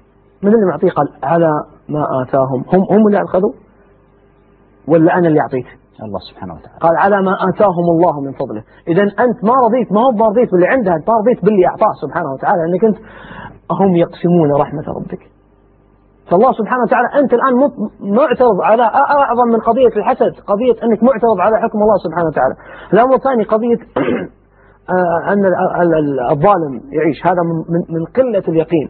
من 0.44 0.54
اللي 0.54 0.66
معطيه 0.72 0.90
قال 0.90 1.08
على 1.24 1.50
ما 1.90 2.06
آتاهم. 2.22 2.64
هم 2.74 2.82
هم 2.92 3.08
اللي 3.08 3.24
أخذوا؟ 3.24 3.54
ولا 4.88 5.18
أنا 5.18 5.28
اللي 5.28 5.42
أعطيت؟ 5.42 5.66
الله 6.04 6.20
سبحانه 6.20 6.54
وتعالى. 6.54 6.78
قال 6.80 6.96
على 6.98 7.22
ما 7.22 7.34
آتاهم 7.50 7.86
الله 7.96 8.22
من 8.22 8.32
فضله. 8.32 8.64
إذا 8.88 9.02
أنت 9.04 9.44
ما 9.44 9.54
رضيت 9.66 9.92
ما 9.92 10.02
هو 10.02 10.12
ما 10.12 10.26
رضيت 10.26 10.52
باللي 10.52 10.68
عندها 10.68 10.94
ما 10.94 11.14
رضيت 11.22 11.46
باللي 11.46 11.68
أعطاه 11.68 11.94
سبحانه 12.02 12.30
وتعالى 12.34 12.62
أنك 12.64 12.84
أنت 12.84 12.98
هم 13.72 13.96
يقسمون 13.96 14.52
رحمة 14.62 14.84
ربك. 14.98 15.35
فالله 16.32 16.52
سبحانه 16.52 16.84
وتعالى 16.84 17.08
أنت 17.22 17.34
الآن 17.34 17.54
معترض 18.18 18.62
على 18.62 18.84
أعظم 19.24 19.48
من 19.54 19.60
قضية 19.60 19.94
الحسد 20.00 20.34
قضية 20.48 20.76
أنك 20.84 21.04
معترض 21.04 21.40
على 21.40 21.56
حكم 21.64 21.80
الله 21.82 21.98
سبحانه 22.06 22.28
وتعالى. 22.28 22.56
الأمر 22.94 23.16
الثاني 23.16 23.44
قضية 23.44 23.80
آه، 24.96 25.34
أن 25.34 25.46
الظالم 26.32 26.74
يعيش. 26.92 27.26
هذا 27.26 27.42
من 27.90 28.06
قلة 28.06 28.44
اليقين. 28.48 28.90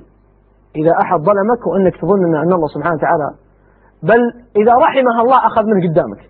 إذا 0.76 0.92
أحد 1.04 1.20
ظلمك 1.20 1.68
وأنك 1.68 1.96
تظن 2.02 2.36
أن 2.36 2.54
الله 2.54 2.68
سبحانه 2.68 2.96
وتعالى 2.96 3.30
بل 4.04 4.22
إذا 4.62 4.74
رحمها 4.74 5.22
الله 5.22 5.38
أخذ 5.48 5.64
منه 5.64 5.90
قدامك. 5.90 6.22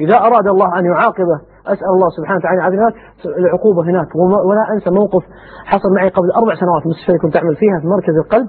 إذا 0.00 0.16
أراد 0.16 0.46
الله 0.48 0.78
أن 0.78 0.84
يعاقبه 0.84 1.38
أسأل 1.66 1.90
الله 1.96 2.08
سبحانه 2.16 2.38
وتعالى 2.38 2.76
هناك 2.76 2.94
العقوبة 3.38 3.82
هناك. 3.82 4.08
ولا 4.48 4.64
أنسى 4.74 4.90
موقف 4.90 5.22
حصل 5.64 5.88
معي 5.96 6.08
قبل 6.08 6.30
أربع 6.30 6.54
سنوات 6.54 6.86
مستشفى 6.86 7.18
كنت 7.18 7.36
أعمل 7.36 7.56
فيها 7.56 7.80
في 7.80 7.86
مركز 7.86 8.14
القلب. 8.24 8.48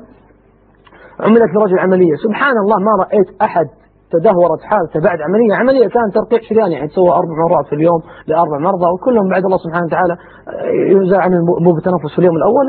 عملت 1.19 1.51
لرجل 1.55 1.79
عملية. 1.79 2.15
سبحان 2.25 2.57
الله 2.63 2.77
ما 2.79 2.91
رأيت 3.03 3.41
أحد 3.41 3.67
تدهورت 4.11 4.61
حالته 4.69 4.99
بعد 5.07 5.19
عملية. 5.21 5.55
عملية 5.55 5.87
كانت 5.87 6.13
ترقيع 6.15 6.39
شريان 6.49 6.71
يعني 6.71 6.87
تسوى 6.87 7.09
أربع 7.09 7.33
مرات 7.43 7.65
في 7.69 7.75
اليوم 7.75 8.01
لأربع 8.27 8.57
مرضى 8.57 8.87
وكلهم 8.93 9.29
بعد 9.29 9.43
الله 9.45 9.57
سبحانه 9.57 9.85
وتعالى 9.85 10.15
يوزع 10.93 11.19
عن 11.21 11.31
مو 11.65 11.71
بالتنفس 11.71 12.11
في 12.15 12.19
اليوم 12.19 12.35
الأول 12.35 12.65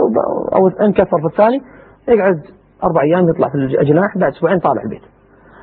أو 0.57 0.69
انكفر 0.87 1.19
في 1.21 1.27
الثاني 1.27 1.61
يقعد 2.09 2.41
أربع 2.85 3.03
أيام 3.03 3.29
يطلع 3.29 3.49
في 3.49 3.55
الجناح 3.55 4.19
بعد 4.19 4.33
أسبوعين 4.33 4.59
طالع 4.59 4.83
البيت. 4.83 5.03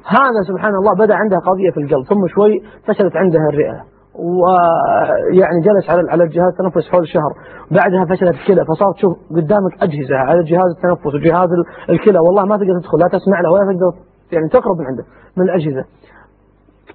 هذا 0.07 0.39
سبحان 0.49 0.73
الله 0.75 0.93
بدأ 1.03 1.15
عنده 1.15 1.37
قضية 1.37 1.71
في 1.71 1.79
القلب 1.79 2.05
ثم 2.05 2.27
شوي 2.27 2.63
فشلت 2.87 3.15
عنده 3.15 3.39
الرئة. 3.49 3.94
ويعني 4.19 5.59
جلس 5.67 5.89
على 5.89 6.01
على 6.11 6.23
الجهاز 6.23 6.47
التنفس 6.47 6.89
حول 6.91 7.07
شهر. 7.07 7.31
بعدها 7.71 8.05
فشلت 8.05 8.35
الكلى 8.39 8.65
فصارت 8.65 8.95
تشوف 8.95 9.13
قدامك 9.29 9.73
أجهزة 9.81 10.15
على 10.15 10.43
جهاز 10.43 10.69
التنفس 10.75 11.15
وجهاز 11.15 11.49
الكلى. 11.89 12.19
والله 12.19 12.43
ما 12.45 12.57
تقدر 12.57 12.79
تدخل 12.79 12.97
لا 12.97 13.07
تسمع 13.07 13.41
له 13.41 13.51
ولا 13.51 13.63
تقدر 13.73 13.91
يعني 14.31 14.49
تقرب 14.49 14.77
من 14.79 14.85
عنده 14.85 15.03
من 15.37 15.43
الأجهزة. 15.43 15.83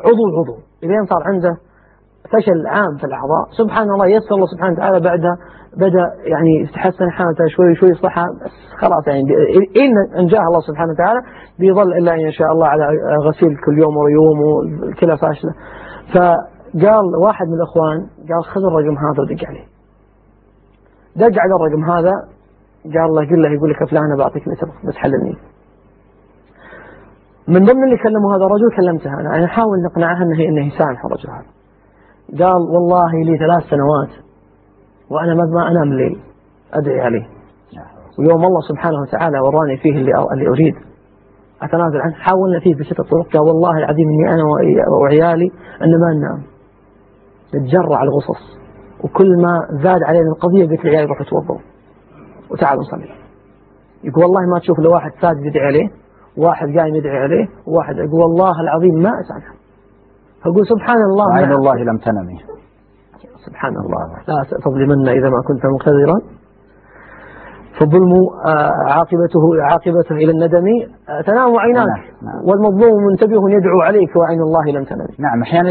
عضو 0.01 0.25
عضو 0.39 0.57
إلين 0.85 1.05
صار 1.05 1.23
عنده 1.25 1.57
فشل 2.33 2.67
عام 2.67 2.97
في 3.01 3.05
الأعضاء 3.05 3.45
سبحان 3.59 3.91
الله 3.91 4.07
يسر 4.07 4.35
الله 4.35 4.47
سبحانه 4.47 4.73
وتعالى 4.73 5.01
بعدها 5.01 5.37
بدأ 5.77 6.07
يعني 6.25 6.61
يتحسن 6.63 7.11
حالته 7.11 7.47
شوي 7.57 7.75
شوي 7.75 7.89
يصلحها 7.89 8.27
بس 8.45 8.81
خلاص 8.81 9.07
يعني 9.07 9.23
إن 9.83 10.19
أنجاه 10.21 10.41
الله 10.49 10.61
سبحانه 10.61 10.93
وتعالى 10.93 11.21
بيظل 11.59 11.93
إلا 11.93 12.15
إن 12.15 12.33
شاء 12.33 12.53
الله 12.53 12.67
على 12.67 12.85
غسيل 13.27 13.57
كل 13.67 13.79
يوم 13.79 13.97
وريوم 13.97 14.41
والكلى 14.41 15.17
فاشلة. 15.17 15.53
فقال 16.75 17.17
واحد 17.25 17.47
من 17.47 17.55
الأخوان 17.55 17.99
قال 18.29 18.45
خذ 18.45 18.61
الرقم 18.61 18.99
هذا 18.99 19.23
ودق 19.23 19.45
عليه. 19.49 19.67
دق 21.17 21.41
على 21.41 21.55
الرقم 21.55 21.91
هذا 21.91 22.13
قال 22.85 23.11
له 23.15 23.31
قل 23.31 23.43
له 23.43 23.51
يقول 23.51 23.71
لك 23.71 23.91
فلان 23.91 24.17
بعطيك 24.19 24.49
نسبة 24.49 24.73
بس 24.89 24.97
حللني. 24.97 25.37
من 27.49 27.65
ضمن 27.65 27.85
اللي 27.85 27.97
كلموا 27.97 28.37
هذا 28.37 28.45
الرجل 28.45 28.77
كلمته 28.77 29.21
أنا 29.21 29.37
أنا 29.37 29.45
أحاول 29.45 29.83
نقنعها 29.91 30.23
أنه 30.23 30.45
أنه 30.49 30.67
يسامح 30.67 31.05
الرجل 31.05 31.31
هذا. 31.31 31.51
قال 32.45 32.63
والله 32.63 33.13
لي 33.25 33.39
ثلاث 33.39 33.63
سنوات 33.71 34.25
وأنا 35.11 35.35
ما 35.35 35.71
أنام 35.71 35.93
الليل 35.93 36.21
أدعي 36.73 37.01
عليه. 37.01 37.29
ويوم 38.19 38.45
الله 38.45 38.61
سبحانه 38.61 39.01
وتعالى 39.01 39.41
وراني 39.41 39.77
فيه 39.77 39.91
اللي, 39.91 40.13
اللي 40.33 40.49
أريد. 40.49 40.75
أتنازل 41.63 42.01
عنه. 42.01 42.15
حاولنا 42.15 42.61
فيه 42.61 42.75
بستة 42.75 43.05
طرق. 43.05 43.33
قال 43.33 43.43
والله 43.43 43.79
العظيم 43.79 44.09
إني 44.09 44.35
أنا 44.35 44.43
وعيالي 45.03 45.51
أن 45.83 45.91
ما 46.01 46.15
ننام. 46.15 46.50
نتجرع 47.55 48.03
الغصص. 48.03 48.43
وكل 49.05 49.43
ما 49.43 49.59
زاد 49.83 50.03
علينا 50.03 50.29
القضية 50.37 50.69
قلت 50.69 50.85
لعيالي 50.85 51.07
روحوا 51.07 51.25
توضوا 51.25 51.59
وتعالوا 52.51 52.83
نصلي. 52.83 53.09
يقول 54.05 54.25
والله 54.25 54.41
ما 54.55 54.59
تشوف 54.59 54.79
لو 54.79 54.93
واحد 54.93 55.11
ساجد 55.23 55.45
يدعي 55.45 55.67
عليه 55.67 55.89
واحد 56.37 56.79
قايم 56.79 56.95
يدعي 56.95 57.19
عليه 57.19 57.47
وواحد 57.67 57.95
يقول 57.97 58.21
والله 58.21 58.61
العظيم 58.61 58.95
ما 58.95 59.11
أسامحه 59.21 59.55
فأقول 60.43 60.67
سبحان 60.67 61.03
الله 61.11 61.35
عين 61.35 61.53
الله 61.53 61.75
لم 61.75 61.99
تنمي. 61.99 62.39
سبحان 63.47 63.73
الله. 63.77 64.03
لا 64.29 64.59
تظلمن 64.65 65.09
إذا 65.09 65.29
ما 65.31 65.41
كنت 65.49 65.67
مقتدرا. 65.67 66.40
فالظلم 67.81 68.13
آه، 68.47 68.71
عاقبته 68.95 69.45
عاقبته 69.63 70.15
إلى 70.15 70.31
الندم 70.31 70.67
آه، 71.09 71.21
تنام 71.21 71.57
عيناك. 71.59 71.87
نعم. 71.87 71.99
نعم. 72.23 72.49
والمظلوم 72.49 72.97
منتبه 73.11 73.51
يدعو 73.57 73.81
عليك 73.81 74.17
وعين 74.17 74.41
الله 74.41 74.65
لم 74.79 74.85
تنم. 74.85 75.07
نعم 75.19 75.43
أحيانا 75.43 75.71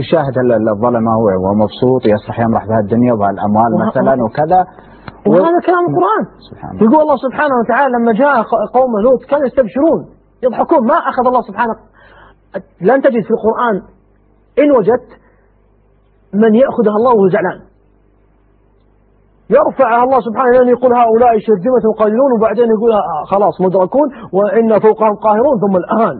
يشاهد 0.00 0.34
الظلمة 0.72 1.12
وهو 1.24 1.54
مبسوط 1.54 2.02
يصلح 2.06 2.40
يمرح 2.40 2.66
بها 2.66 2.80
الدنيا 2.80 3.12
وبهالأموال 3.12 3.70
مثلا 3.86 4.24
وكذا. 4.24 4.60
وهذا 5.26 5.58
كلام 5.66 5.84
القرآن 5.90 6.22
سبحانه 6.50 6.82
يقول 6.82 7.00
الله 7.02 7.16
سبحانه 7.16 7.54
وتعالى 7.60 7.88
لما 7.96 8.12
جاء 8.12 8.42
قوم 8.78 8.92
لوط 9.04 9.22
كانوا 9.30 9.46
يستبشرون 9.46 10.00
يضحكون. 10.42 10.86
ما 10.86 10.94
أخذ 10.94 11.26
الله 11.26 11.42
سبحانه 11.42 11.74
لن 12.80 13.02
تجد 13.02 13.22
في 13.28 13.32
القرآن 13.36 13.76
إن 14.58 14.70
وجدت 14.78 15.10
من 16.34 16.54
يأخذها 16.54 16.96
الله 16.96 17.12
وهو 17.16 17.28
زعلان. 17.28 17.60
يرفعها 19.50 20.04
الله 20.04 20.20
سبحانه 20.20 20.56
يعني 20.56 20.70
يقول 20.70 20.92
هؤلاء 20.96 21.38
شرذمة 21.46 21.94
قليلون 21.98 22.32
وبعدين 22.36 22.68
يقول 22.76 22.92
آه، 22.92 23.24
خلاص 23.32 23.60
مدركون 23.60 24.08
وإن 24.32 24.78
فوقهم 24.78 25.14
قاهرون 25.16 25.56
ثم 25.60 25.76
الآن 25.76 26.16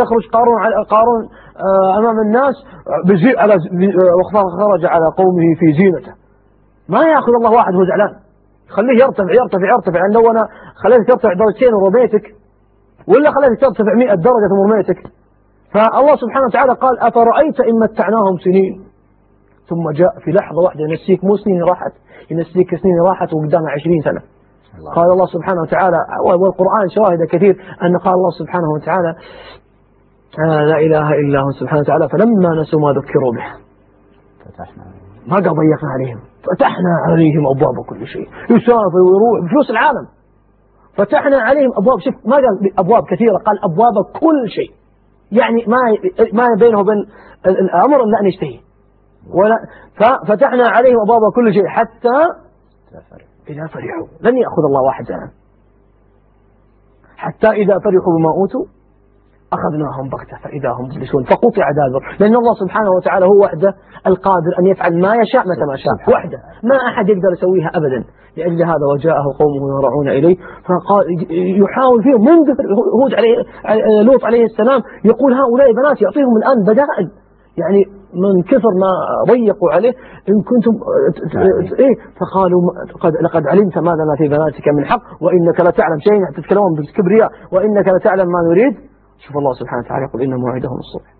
يخرج 0.00 0.22
قارون 0.32 0.58
على 0.60 0.74
قارون 0.90 1.22
آه، 1.66 1.98
أمام 1.98 2.16
الناس 2.26 2.54
بزي 3.06 3.36
على 3.38 3.54
خرج 4.32 4.86
على 4.86 5.06
قومه 5.16 5.46
في 5.60 5.72
زينته. 5.72 6.12
ما 6.88 7.00
يأخذ 7.12 7.32
الله 7.38 7.50
واحد 7.50 7.74
وهو 7.74 7.84
زعلان 7.84 8.12
خليه 8.68 9.04
يرتفع 9.04 9.32
يرتفع 9.40 9.66
يرتفع. 9.74 9.98
يعني 9.98 10.14
لو 10.14 10.30
أنا 10.30 10.48
خليتك 10.82 11.08
ترتفع 11.08 11.32
درجتين 11.32 11.74
ورميتك. 11.74 12.24
ولا 13.08 13.30
خليتك 13.30 13.60
ترتفع 13.60 13.94
100 13.94 14.14
درجة 14.14 14.52
ورميتك 14.60 14.98
فالله 15.74 16.16
سبحانه 16.16 16.46
وتعالى 16.46 16.72
قال 16.72 16.98
أفرأيت 17.00 17.60
إن 17.60 17.74
متعناهم 17.82 18.38
سنين؟ 18.44 18.87
ثم 19.68 19.90
جاء 19.90 20.18
في 20.24 20.30
لحظة 20.30 20.60
واحدة 20.64 20.80
ينسيك 20.80 21.24
مو 21.24 21.36
سنين 21.36 21.62
راحت 21.62 21.92
ينسيك 22.30 22.70
سنين 22.82 23.00
راحت 23.06 23.28
وقدامها 23.34 23.70
20 23.70 24.00
سنة. 24.00 24.22
الله. 24.78 24.92
قال 24.94 25.12
الله 25.12 25.26
سبحانه 25.26 25.60
وتعالى 25.62 25.98
والقرآن 26.24 26.88
شواهد 26.94 27.18
كثير 27.30 27.54
أن 27.82 27.98
قال 27.98 28.14
الله 28.14 28.30
سبحانه 28.30 28.68
وتعالى 28.76 29.14
آه 30.44 30.64
لا 30.64 30.78
إله 30.86 31.08
إلا 31.20 31.40
هو 31.40 31.50
سبحانه 31.60 31.80
وتعالى 31.80 32.08
فلما 32.08 32.60
نسوا 32.60 32.80
ما 32.80 32.90
ذكروا 33.00 33.32
به. 33.32 33.46
فتحنا. 34.44 34.84
ما 35.26 35.34
قال 35.34 35.54
ضيقنا 35.62 35.90
عليهم 35.94 36.20
فتحنا 36.46 36.92
عليهم 37.08 37.46
أبواب 37.46 37.84
كل 37.88 38.06
شيء. 38.06 38.28
يسافر 38.50 39.00
ويروح 39.06 39.44
بفلوس 39.44 39.70
العالم. 39.70 40.06
فتحنا 40.96 41.38
عليهم 41.42 41.70
أبواب 41.76 41.98
شوف 42.00 42.14
ما 42.26 42.36
قال 42.36 42.78
أبواب 42.78 43.02
كثيرة 43.10 43.36
قال 43.36 43.64
أبواب 43.64 43.94
كل 44.20 44.48
شيء. 44.48 44.70
يعني 45.32 45.64
ما 45.66 45.78
ما 46.32 46.46
بينه 46.60 46.80
وبين 46.80 47.06
الأمر 47.46 47.96
إلا 48.04 48.20
أن 48.20 48.26
يشتهي. 48.26 48.67
ولا 49.34 49.56
ففتحنا 49.94 50.68
عليهم 50.68 51.00
أبواب 51.00 51.32
كل 51.34 51.52
شيء 51.52 51.66
حتى 51.66 52.18
إذا 53.50 53.66
فرحوا. 53.66 54.06
لن 54.20 54.36
يأخذ 54.36 54.64
الله 54.68 54.82
واحد 54.82 55.04
زمان 55.04 55.30
حتى 57.16 57.48
إذا 57.48 57.74
فرحوا 57.78 58.18
بما 58.18 58.30
أوتوا 58.30 58.64
أخذناهم 59.52 60.08
بغتة 60.08 60.36
فإذا 60.44 60.70
هم 60.70 60.84
مبلسون 60.84 61.24
فقطع 61.24 61.70
دابر 61.70 62.16
لأن 62.20 62.36
الله 62.36 62.54
سبحانه 62.54 62.90
وتعالى 62.90 63.26
هو 63.26 63.44
وحده 63.44 63.74
القادر 64.06 64.58
أن 64.58 64.66
يفعل 64.66 65.00
ما 65.00 65.14
يشاء 65.14 65.42
متى 65.48 65.64
ما 65.70 65.76
شاء. 65.76 66.14
وحده. 66.14 66.38
ما 66.62 66.76
أحد 66.76 67.08
يقدر 67.08 67.32
يسويها 67.32 67.70
أبدا. 67.74 68.04
لأجل 68.36 68.62
هذا 68.62 68.86
وجاءه 68.92 69.24
قومه 69.38 69.78
يرعون 69.78 70.08
إليه. 70.08 70.36
فقال 70.64 71.04
يحاول 71.62 72.02
فيهم. 72.02 72.20
منذ 72.20 72.48
هود 73.02 73.14
عليه 73.14 73.36
لوط 74.02 74.24
عليه 74.24 74.44
السلام 74.44 74.80
يقول 75.04 75.32
هؤلاء 75.32 75.72
بنات 75.72 76.02
يعطيهم 76.02 76.36
الآن 76.36 76.62
بدائل. 76.62 77.10
يعني 77.56 77.84
من 78.14 78.42
كثر 78.42 78.72
ما 78.80 78.90
ضيقوا 79.32 79.70
عليه 79.72 79.92
إن 80.28 80.42
كنتم 80.42 80.72
إيه 81.78 81.94
فقالوا 82.20 82.60
قد 83.00 83.12
لقد 83.22 83.46
علمت 83.46 83.78
ماذا 83.78 84.04
ما 84.10 84.16
في 84.18 84.28
بناتك 84.28 84.68
من 84.68 84.84
حق 84.84 85.02
وإنك 85.22 85.60
لتعلم 85.60 85.98
شيء 85.98 86.42
تتكلمون 86.42 86.74
بالكبرياء 86.74 87.30
وإنك 87.52 87.88
لتعلم 87.88 88.26
ما 88.26 88.40
نريد. 88.50 88.76
شوف 89.18 89.36
الله 89.36 89.52
سبحانه 89.52 89.82
وتعالى 89.84 90.04
يقول 90.04 90.22
إن 90.22 90.34
موعدهم 90.34 90.78
الصبح. 90.78 91.10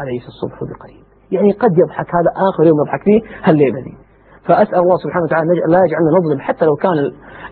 أليس 0.00 0.26
الصبح 0.26 0.54
بقريب؟ 0.54 1.04
يعني 1.30 1.52
قد 1.52 1.78
يضحك 1.78 2.14
هذا 2.14 2.30
آخر 2.48 2.64
يوم 2.64 2.80
يضحك 2.80 3.02
فيه 3.02 3.20
هالليلة 3.42 3.80
دي. 3.80 3.94
فأسأل 4.46 4.78
الله 4.78 4.96
سبحانه 4.96 5.24
وتعالى 5.24 5.48
لا 5.48 5.80
يجعلنا 5.86 6.10
نظلم 6.18 6.40
حتى 6.40 6.64
لو 6.64 6.74
كان 6.74 6.92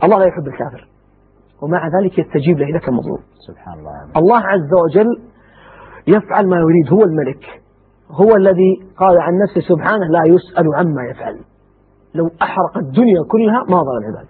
الله 0.04 0.18
لا 0.18 0.26
يحب 0.26 0.46
الكافر. 0.46 0.88
ومع 1.62 1.88
ذلك 1.88 2.18
يستجيب 2.18 2.58
له 2.58 2.66
إذا 2.66 2.78
كان 2.78 2.94
مظلوم 2.94 3.18
سبحان 3.48 3.78
الله. 3.78 3.92
الله 4.16 4.38
عز 4.38 4.72
وجل 4.84 5.10
يفعل 6.06 6.48
ما 6.48 6.56
يريد 6.56 6.92
هو 6.92 7.02
الملك. 7.02 7.61
هو 8.12 8.36
الذي 8.36 8.82
قال 8.96 9.20
عن 9.20 9.32
نفسه 9.38 9.68
سبحانه 9.68 10.06
لا 10.06 10.22
يسأل 10.26 10.74
عما 10.74 11.04
يفعل. 11.10 11.40
لو 12.14 12.30
أحرق 12.42 12.78
الدنيا 12.78 13.22
كلها 13.30 13.64
ما 13.68 13.82
ضل 13.82 13.98
العباد. 13.98 14.26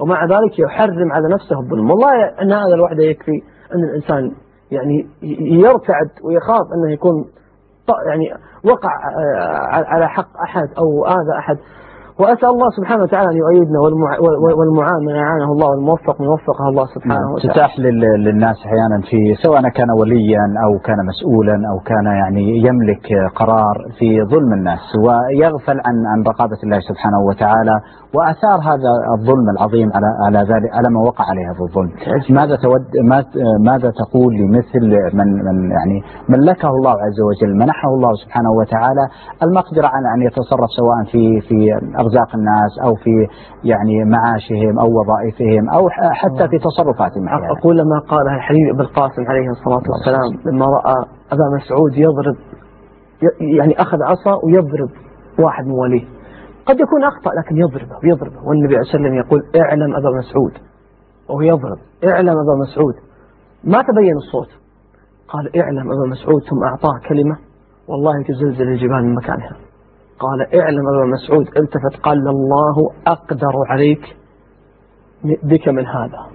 ومع 0.00 0.24
ذلك 0.24 0.58
يحرم 0.58 1.12
على 1.12 1.28
نفسه 1.28 1.60
الظلم. 1.60 1.90
والله 1.90 2.24
أن 2.42 2.52
هذا 2.52 2.74
الوحده 2.74 3.02
يكفي 3.02 3.42
أن 3.74 3.84
الإنسان 3.84 4.32
يعني 4.70 5.06
يرتعد 5.62 6.10
ويخاف 6.24 6.66
أنه 6.74 6.92
يكون 6.92 7.24
يعني 8.06 8.30
وقع 8.64 8.90
آه، 8.90 9.86
على 9.86 10.08
حق 10.08 10.40
أحد 10.42 10.68
أو 10.78 11.06
آذى 11.06 11.38
أحد. 11.38 11.58
وأسأل 12.20 12.48
الله 12.48 12.70
سبحانه 12.78 13.02
وتعالى 13.02 13.28
أن 13.32 13.36
يؤيدنا 13.36 13.78
والمع... 13.84 14.10
وال- 14.24 14.56
والمعان 14.58 15.00
من 15.08 15.14
أعانه 15.24 15.48
الله 15.54 15.68
والموفق 15.70 16.20
من 16.20 16.28
وفقه 16.28 16.64
الله 16.68 16.86
سبحانه 16.94 17.14
نعم. 17.26 17.32
وتعالى 17.34 17.52
تتاح 17.54 17.78
لل- 17.78 18.20
للناس 18.26 18.56
أحيانا 18.66 18.98
في 19.10 19.34
سواء 19.44 19.60
كان 19.78 19.90
وليا 20.00 20.44
أو 20.64 20.78
كان 20.86 20.96
مسؤولا 21.10 21.56
أو 21.72 21.78
كان 21.90 22.06
يعني 22.22 22.44
يملك 22.68 23.06
قرار 23.40 23.76
في 23.98 24.08
ظلم 24.32 24.52
الناس 24.52 24.84
ويغفل 25.04 25.78
عن 25.86 25.96
عن 26.12 26.18
رقابة 26.30 26.58
الله 26.64 26.80
سبحانه 26.90 27.20
وتعالى 27.28 27.76
وأثار 28.16 28.58
هذا 28.70 28.90
الظلم 29.18 29.46
العظيم 29.54 29.88
على 29.96 30.08
على 30.26 30.38
ذلك 30.52 30.70
على 30.78 30.88
من 30.90 30.96
وقع 31.08 31.24
عليه 31.30 31.46
هذا 31.50 31.62
الظلم. 31.68 31.90
ماذا 32.40 32.56
تود 32.64 32.84
ما- 33.10 33.24
ماذا 33.70 33.90
تقول 34.02 34.34
لمثل 34.34 34.84
من 35.18 35.28
من 35.46 35.56
يعني 35.76 35.96
ملكه 36.28 36.68
الله 36.68 36.90
عز 37.06 37.20
وجل 37.28 37.52
منحه 37.62 37.88
الله 37.96 38.12
سبحانه 38.24 38.50
وتعالى 38.60 39.04
المقدرة 39.42 39.86
على 39.86 40.06
أن 40.14 40.20
يتصرف 40.26 40.68
سواء 40.80 40.98
في 41.12 41.40
في 41.48 41.56
أرزاق 42.08 42.30
الناس 42.36 42.72
أو 42.84 42.94
في 42.94 43.10
يعني 43.64 44.04
معاشهم 44.04 44.78
أو 44.78 44.88
وظائفهم 45.00 45.68
أو 45.76 45.88
ح- 45.88 46.12
حتى 46.12 46.48
في 46.48 46.58
تصرفاتهم. 46.58 47.28
أقول 47.58 47.76
لما 47.76 47.98
قالها 48.08 48.36
الحبيب 48.36 48.68
أبو 48.74 48.80
القاسم 48.82 49.22
عليه 49.28 49.48
الصلاة 49.50 49.82
والسلام 49.92 50.52
لما 50.52 50.66
رأى 50.66 50.94
أبا 51.32 51.46
مسعود 51.56 51.92
يضرب 51.96 52.36
يعني 53.40 53.74
أخذ 53.82 53.98
عصا 54.02 54.40
ويضرب 54.44 54.90
واحد 55.38 55.64
من 55.66 55.72
وليه. 55.72 56.04
قد 56.66 56.80
يكون 56.80 57.04
أخطأ 57.04 57.30
لكن 57.34 57.56
يضربه 57.56 57.96
ويضربه 58.04 58.48
والنبي 58.48 58.76
عليه 58.76 58.78
والسلام 58.86 59.14
يقول 59.14 59.40
اعلم 59.56 59.96
أبا 59.96 60.10
مسعود 60.18 60.52
وهو 61.28 61.40
يضرب. 61.40 61.78
اعلم 62.08 62.28
أبا 62.28 62.54
مسعود. 62.68 62.94
ما 63.64 63.82
تبين 63.82 64.16
الصوت. 64.16 64.48
قال 65.28 65.56
اعلم 65.60 65.90
أبا 65.92 66.06
مسعود 66.10 66.42
ثم 66.50 66.64
أعطاه 66.64 67.08
كلمة 67.08 67.36
والله 67.88 68.22
تزلزل 68.22 68.68
الجبال 68.68 69.04
من 69.04 69.14
مكانها. 69.14 69.56
قال 70.18 70.60
اعلم 70.60 70.88
أبا 70.88 71.06
مسعود 71.06 71.46
التفت 71.46 72.02
قال 72.02 72.28
الله 72.28 72.76
أقدر 73.06 73.52
عليك 73.70 74.16
بك 75.24 75.68
من 75.68 75.86
هذا 75.86 76.26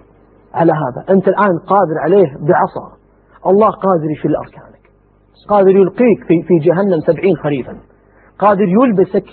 على 0.54 0.72
هذا. 0.72 1.14
أنت 1.14 1.28
الآن 1.28 1.60
قادر 1.68 1.98
عليه 2.04 2.28
بعصا. 2.28 3.04
الله 3.48 3.70
قادر 3.70 4.12
يشيل 4.12 4.36
أركانك 4.36 4.84
قادر 5.50 5.70
يلقيك 5.70 6.24
في, 6.28 6.44
في 6.48 6.58
جهنم 6.68 7.00
سبعين 7.00 7.36
خريفا 7.36 7.78
قادر 8.40 8.64
يلبسك 8.68 9.26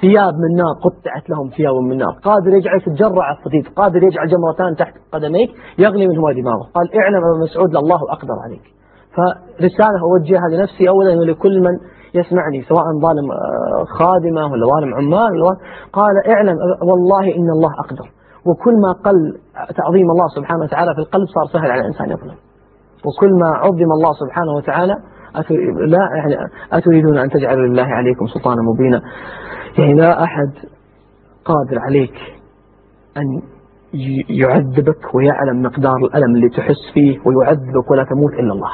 ثياب 0.00 0.34
من 0.34 0.56
نار 0.56 0.74
قطعت 0.84 1.30
لهم 1.30 1.50
ثياب 1.56 1.74
من 1.74 1.96
نار 1.96 2.12
قادر 2.24 2.54
يجعل 2.54 2.80
تتجرع 2.80 3.32
الصديد 3.38 3.68
قادر 3.76 4.02
يجعل 4.02 4.26
جمرتان 4.28 4.76
تحت 4.76 4.94
قدميك 5.12 5.50
يغلي 5.78 6.06
منهما 6.08 6.32
دماغه 6.32 6.70
قال 6.74 6.94
اعلم 6.94 7.16
أبا 7.16 7.44
مسعود 7.44 7.76
الله 7.76 8.00
أقدر 8.10 8.34
عليك. 8.44 8.62
فرسالة 9.16 9.98
أوجهها 10.02 10.48
لنفسي 10.52 10.88
أولا 10.88 11.20
ولكل 11.20 11.60
من 11.60 11.74
يسمعني 12.14 12.62
سواء 12.62 12.84
ظالم 13.02 13.30
آه، 13.30 13.84
خادمة 13.98 14.52
ولا 14.52 14.66
ظالم 14.66 14.94
عمال 14.94 15.56
قال 15.92 16.14
اعلم 16.28 16.56
والله 16.82 17.36
إن 17.36 17.50
الله 17.50 17.70
أقدر. 17.84 18.10
وكل 18.46 18.74
ما 18.84 18.92
قل 18.92 19.38
تعظيم 19.76 20.10
الله 20.10 20.28
سبحانه 20.36 20.64
وتعالى 20.64 20.94
في 20.94 21.00
القلب 21.00 21.26
صار 21.26 21.46
سهل 21.52 21.70
على 21.70 21.80
الإنسان 21.80 22.10
يظلم. 22.10 22.34
وكل 23.06 23.32
ما 23.40 23.48
عظم 23.48 23.92
الله 23.92 24.12
سبحانه 24.12 24.52
وتعالى. 24.52 24.94
لا 25.86 25.98
يعني 26.16 26.36
أتريدون 26.72 27.18
أن 27.18 27.30
تجعلوا 27.30 27.66
لله 27.66 27.84
عليكم 27.84 28.26
سلطانا 28.26 28.62
مبينا. 28.62 29.00
يعني 29.78 29.94
لا 29.94 30.22
أحد 30.24 30.52
قادر 31.44 31.78
عليك 31.78 32.14
أن 33.16 33.42
يعذبك 34.28 35.14
ويعلم 35.14 35.62
مقدار 35.62 35.96
الألم 35.96 36.34
اللي 36.34 36.48
تحس 36.48 36.92
فيه 36.94 37.18
ويعذبك 37.26 37.90
ولا 37.90 38.04
تموت 38.04 38.32
إلا 38.32 38.52
الله. 38.52 38.70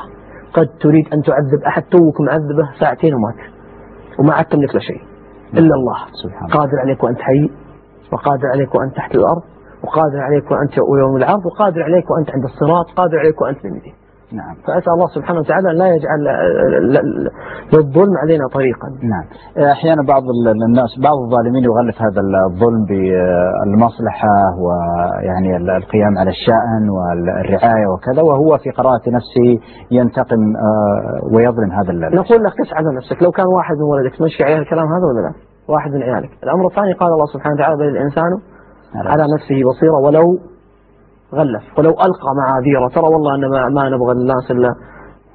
قد 0.55 0.69
تريد 0.81 1.07
أن 1.15 1.23
تعذب 1.23 1.63
أحد 1.67 1.83
توك 1.83 2.21
معذبه 2.21 2.67
ساعتين 2.81 3.15
ومات. 3.15 3.41
وما 4.19 4.35
عاد 4.35 4.45
تملك 4.45 4.75
له 4.75 4.81
شيء. 4.81 5.03
إلا 5.53 5.75
الله. 5.75 5.99
سبحان 6.23 6.45
الله. 6.45 6.57
قادر 6.57 6.79
عليك 6.85 7.05
وأنت 7.05 7.21
حي 7.21 7.51
وقادر 8.13 8.47
عليك 8.47 8.75
وأنت 8.75 8.97
تحت 8.97 9.15
الأرض 9.15 9.43
وقادر 9.85 10.21
عليك 10.21 10.51
وأنت 10.51 10.77
يوم 10.77 11.17
العرض 11.17 11.47
وقادر 11.47 11.83
عليك 11.83 12.11
وأنت 12.11 12.31
عند 12.31 12.45
الصراط 12.45 12.87
قادر 12.97 13.19
عليك 13.19 13.41
وأنت 13.43 13.65
المدينة 13.65 13.97
نعم. 14.33 14.55
فأسأل 14.67 14.93
الله 14.93 15.07
سبحانه 15.15 15.41
وتعالى 15.41 15.71
أن 15.71 15.77
لا 15.77 15.87
يجعل 15.95 16.21
للظلم 17.75 18.15
علينا 18.23 18.45
طريقا. 18.55 18.89
نعم. 19.13 19.25
أحيانا 19.73 20.03
بعض 20.03 20.23
ال- 20.23 20.63
الناس 20.69 20.91
بعض 21.03 21.17
الظالمين 21.25 21.65
يغلف 21.65 21.97
هذا 22.03 22.21
الظلم 22.51 22.85
بالمصلحه 22.91 24.37
ويعني 24.65 25.57
ال- 25.57 25.71
القيام 25.71 26.19
على 26.19 26.31
الشأن 26.31 26.85
والرعايه 26.95 27.87
وكذا 27.95 28.23
وهو 28.23 28.59
في 28.59 28.71
قراءة 28.71 29.03
نفسه 29.11 29.49
ينتقم 29.91 30.43
آه، 30.57 31.35
ويظلم 31.35 31.71
هذا 31.73 31.91
ال- 31.93 32.15
نقول 32.21 32.39
لك 32.45 32.53
تسعى 32.65 32.77
على 32.79 32.97
نفسك. 32.97 33.23
لو 33.23 33.31
كان 33.31 33.47
واحد 33.47 33.75
من 33.77 33.83
ولدك 33.93 34.17
تمشي 34.19 34.45
عليه 34.45 34.59
الكلام 34.59 34.87
هذا 34.87 35.05
ولا 35.11 35.21
لا؟ 35.27 35.33
واحد 35.69 35.91
من 35.91 36.03
عيالك. 36.03 36.31
الأمر 36.45 36.67
الثاني 36.67 36.93
قال 36.93 37.09
الله 37.13 37.27
سبحانه 37.35 37.55
وتعالى 37.55 37.77
بل 37.77 37.89
الإنسان 37.97 38.33
على 38.95 39.23
نفسه 39.35 39.57
بصيرة 39.69 39.99
ولو 40.07 40.27
غلف. 41.39 41.65
ولو 41.79 41.91
ألقى 41.91 42.31
معاذيره 42.41 42.89
ترى 42.89 43.09
والله 43.15 43.35
أن 43.35 43.51
ما, 43.51 43.69
ما 43.69 43.89
نبغى 43.89 44.13
الناس 44.13 44.51
إلا 44.51 44.71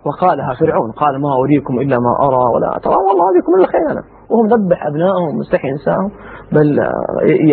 وقالها 0.05 0.53
فرعون 0.59 0.91
قال 0.91 1.21
ما 1.21 1.33
أريكم 1.43 1.79
إلا 1.79 1.97
ما 1.99 2.27
أرى 2.27 2.43
ولا 2.55 2.79
ترى 2.83 2.95
والله 3.07 3.25
أريكم 3.31 3.55
إلا 3.57 3.67
خير 3.67 3.91
أنا 3.91 4.03
وهم 4.29 4.47
ذبح 4.47 4.85
أبنائهم 4.85 5.37
مستحي 5.39 5.71
نسائهم 5.71 6.11
بل 6.51 6.79
آه، 6.79 6.89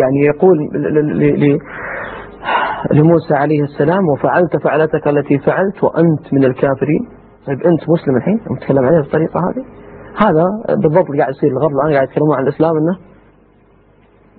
يعني 0.01 0.19
يقول 0.19 0.57
لموسى 2.91 3.33
عليه 3.33 3.63
السلام 3.63 4.09
وفعلت 4.09 4.57
فعلتك 4.63 5.07
التي 5.07 5.39
فعلت 5.39 5.83
وأنت 5.83 6.33
من 6.33 6.43
الكافرين. 6.43 7.07
طيب 7.47 7.61
أنت 7.61 7.81
مسلم 7.89 8.17
الحين؟ 8.17 8.39
نتكلم 8.51 8.85
عليه 8.85 8.97
بالطريقة 8.97 9.39
هذه؟ 9.39 9.65
هذا 10.17 10.45
بالضبط 10.69 11.07
قاعد 11.17 11.29
يصير 11.29 11.49
الغرب 11.49 11.71
الآن 11.71 11.93
قاعد 11.93 12.07
يتكلمون 12.07 12.35
عن 12.35 12.43
الإسلام 12.43 12.77
أنه 12.77 12.97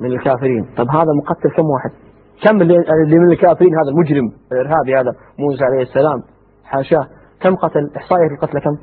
من 0.01 0.13
الكافرين. 0.13 0.65
طب 0.77 0.89
هذا 0.91 1.13
مقتل 1.23 1.51
كم 1.57 1.63
واحد؟ 1.63 2.08
كم 2.43 2.63
اللي, 2.63 2.77
اللي 3.05 3.19
من 3.19 3.33
الكافرين 3.33 3.71
هذا 3.75 3.91
المجرم 3.91 4.33
الإرهابي 4.53 4.97
هذا 4.97 5.13
موسى 5.39 5.65
عليه 5.65 5.83
السلام 5.83 6.23
حاشاه 6.65 7.07
كم 7.41 7.55
قتل؟ 7.55 7.91
إحصائية 7.97 8.31
القتلى 8.35 8.61
كم؟ 8.61 8.77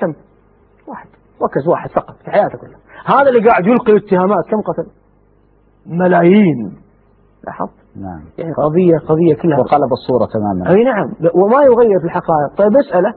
كم؟ 0.00 0.14
واحد. 0.88 1.08
ركز 1.42 1.68
واحد 1.68 1.90
فقط 1.90 2.16
في 2.24 2.30
حياته 2.30 2.58
كلها. 2.58 2.78
هذا 3.04 3.28
اللي 3.28 3.48
قاعد 3.48 3.66
يلقي 3.66 3.96
اتهامات 3.96 4.44
كم 4.50 4.60
قتل؟ 4.60 4.90
ملايين. 5.86 6.78
لاحظت؟ 7.46 7.78
نعم. 7.96 8.20
يعني 8.38 8.52
قضية 8.52 8.98
قضية 9.08 9.34
كلها 9.42 9.58
وقلب 9.58 9.92
الصورة 9.92 10.26
تماما. 10.26 10.70
أي 10.70 10.84
نعم. 10.84 11.06
وما 11.34 11.62
يغير 11.62 12.00
في 12.00 12.04
الحقائق. 12.04 12.54
طيب 12.58 12.76
اسأله. 12.76 13.14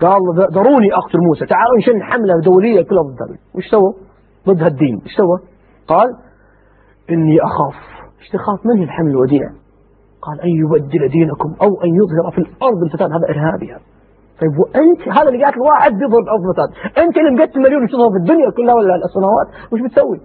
قال 0.00 0.20
ذروني 0.52 0.94
أقتل 0.94 1.18
موسى. 1.18 1.46
تعالوا 1.46 1.78
نشن 1.78 2.02
حملة 2.02 2.34
دولية 2.44 2.82
كلها 2.82 3.02
ضد 3.02 3.38
وش 3.54 3.64
سوى؟ 3.70 3.94
ضد 4.48 4.62
هالدين. 4.62 4.96
وش 4.96 5.16
سوى؟ 5.16 5.38
قال 5.88 6.08
إني 7.10 7.36
أخاف. 7.42 7.95
إيش 8.20 8.28
تخاف 8.28 8.66
منه 8.66 8.82
الحمل 8.82 9.10
الوديع؟ 9.10 9.50
قال 10.22 10.40
أن 10.40 10.48
يبدل 10.48 11.08
دينكم 11.08 11.50
أو 11.62 11.70
أن 11.84 11.90
يظهر 12.00 12.30
في 12.34 12.38
الأرض 12.38 12.80
الفساد 12.86 13.10
هذا 13.12 13.26
إرهابي 13.32 13.72
هذا. 13.72 13.86
طيب 14.40 14.52
وأنت 14.60 15.02
هذا 15.18 15.28
اللي 15.28 15.44
قاتل 15.44 15.60
واحد 15.60 15.92
يظهر 15.92 16.20
في 16.22 16.26
الأرض 16.28 16.42
الفساد. 16.46 16.70
أنت 17.04 17.16
اللي 17.16 17.30
مقتل 17.38 17.60
مليون 17.60 17.82
وتظهر 17.84 18.10
في 18.14 18.18
الدنيا 18.22 18.50
كلها 18.50 18.74
ولا 18.74 18.94
السنوات 19.08 19.48
وش 19.72 19.80
بتسوي؟ 19.86 20.18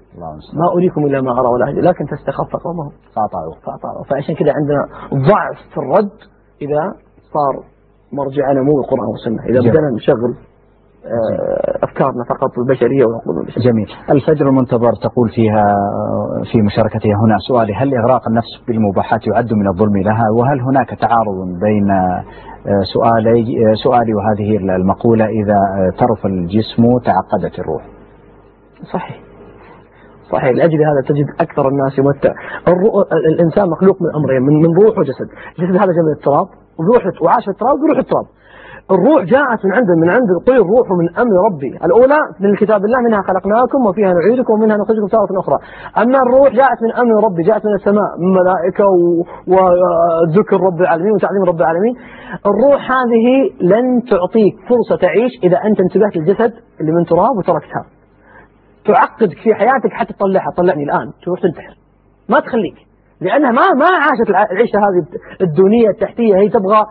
ما 0.59 0.67
أريكم 0.75 1.05
إلا 1.05 1.21
ما 1.21 1.31
أرى 1.39 1.49
ولا 1.53 1.65
أهدي 1.69 1.81
لكن 1.81 2.05
تستخف 2.13 2.51
قومهم. 2.65 2.91
قاطعوا 3.17 3.55
فأطاعوا 3.65 4.03
فعشان 4.09 4.35
كذا 4.35 4.51
عندنا 4.57 4.81
ضعف 5.29 5.57
في 5.73 5.77
الرد 5.83 6.17
إذا 6.61 6.83
صار 7.33 7.53
مرجعنا 8.19 8.61
مو 8.61 8.73
القرآن 8.81 9.07
والسنة. 9.13 9.41
إذا. 9.49 9.59
بدنا 9.69 9.89
نشغل 9.97 10.31
أفكارنا 11.83 12.23
فقط 12.29 12.49
البشرية 12.57 13.05
وعقول 13.05 13.37
البشرية. 13.37 13.71
جميل. 13.71 13.87
الفجر 14.09 14.49
المنتظر 14.49 14.93
تقول 14.93 15.29
فيها 15.29 15.65
في 16.51 16.61
مشاركتها 16.61 17.13
هنا 17.23 17.37
سؤالي 17.47 17.73
هل 17.73 17.95
إغراق 17.95 18.27
النفس 18.27 18.47
بالمباحات 18.67 19.27
يعد 19.27 19.53
من 19.53 19.67
الظلم 19.67 19.97
لها؟ 19.97 20.25
وهل 20.39 20.61
هناك 20.61 20.89
تعارض 20.89 21.59
بين 21.61 21.91
آه، 21.91 22.23
سؤالي 22.93 23.41
آه، 23.41 23.73
سؤالي 23.83 24.13
وهذه 24.13 24.57
المقولة 24.57 25.25
إذا 25.25 25.53
آه، 25.53 25.89
ترف 25.97 26.25
الجسم 26.25 26.83
تعقدت 27.05 27.59
الروح؟ 27.59 27.83
صحيح. 28.93 29.19
صحيح. 30.31 30.51
لأجل 30.51 30.79
هذا 30.85 31.01
تجد 31.07 31.25
أكثر 31.39 31.67
الناس 31.67 31.99
يمتع. 31.99 32.33
الرو... 32.67 33.01
الإنسان 33.31 33.69
مخلوق 33.69 33.97
من 34.01 34.15
أمرين 34.15 34.41
من, 34.41 34.53
من 34.53 34.75
روح 34.75 34.97
وجسد. 34.97 35.29
الجسد 35.59 35.75
هذا 35.75 35.91
جاء 35.95 36.03
من 36.03 36.13
التراب 36.17 36.47
وروح 36.79 37.21
وعاش 37.21 37.43
في 37.45 37.51
التراب 37.51 37.75
وروح 37.83 37.97
التراب. 37.97 38.25
الروح 38.95 39.23
جاءت 39.23 39.59
من 39.65 39.71
عند 39.77 39.89
من 40.01 40.09
عند 40.09 40.29
طير 40.47 40.61
الروح 40.61 40.87
من 40.99 41.07
أمر 41.23 41.33
ربي، 41.47 41.71
الأولى 41.85 42.19
من 42.39 42.55
كتاب 42.55 42.85
الله 42.85 42.99
منها 43.07 43.21
خلقناكم 43.21 43.85
وفيها 43.87 44.13
نعيدكم 44.13 44.53
ومنها 44.53 44.77
نخرجكم 44.77 45.07
تارة 45.07 45.39
أخرى، 45.39 45.57
أما 46.03 46.17
الروح 46.25 46.47
جاءت 46.49 46.77
من 46.85 46.91
أمر 47.01 47.23
ربي، 47.23 47.43
جاءت 47.43 47.65
من 47.65 47.73
السماء 47.73 48.09
من 48.21 48.29
ملائكة 48.39 48.85
و- 48.85 49.23
وذكر 49.53 50.57
رب 50.61 50.81
العالمين 50.81 51.13
وتعظيم 51.13 51.43
رب 51.47 51.59
العالمين. 51.61 51.93
الروح 52.45 52.91
هذه 52.91 53.25
لن 53.61 54.01
تعطيك 54.11 54.55
فرصة 54.69 55.01
تعيش 55.01 55.31
إذا 55.43 55.57
أنت 55.57 55.79
انتبهت 55.79 56.17
للجسد 56.17 56.53
اللي 56.81 56.91
من 56.91 57.05
تراب 57.05 57.37
وتركتها. 57.37 57.83
تعقدك 58.85 59.37
في 59.43 59.53
حياتك 59.53 59.91
حتى 59.91 60.13
تطلعها، 60.13 60.51
طلعني 60.57 60.83
الآن 60.83 61.11
تروح 61.23 61.39
تنتحر. 61.41 61.73
ما 62.29 62.39
تخليك. 62.39 62.90
لأنها 63.21 63.51
ما 63.51 63.65
ما 63.81 63.89
عاشت 64.05 64.29
الع- 64.29 64.51
العيشة 64.51 64.77
هذه 64.85 64.99
الدونية 65.41 65.89
التحتية. 65.89 66.35
هي 66.35 66.49
تبغى 66.49 66.81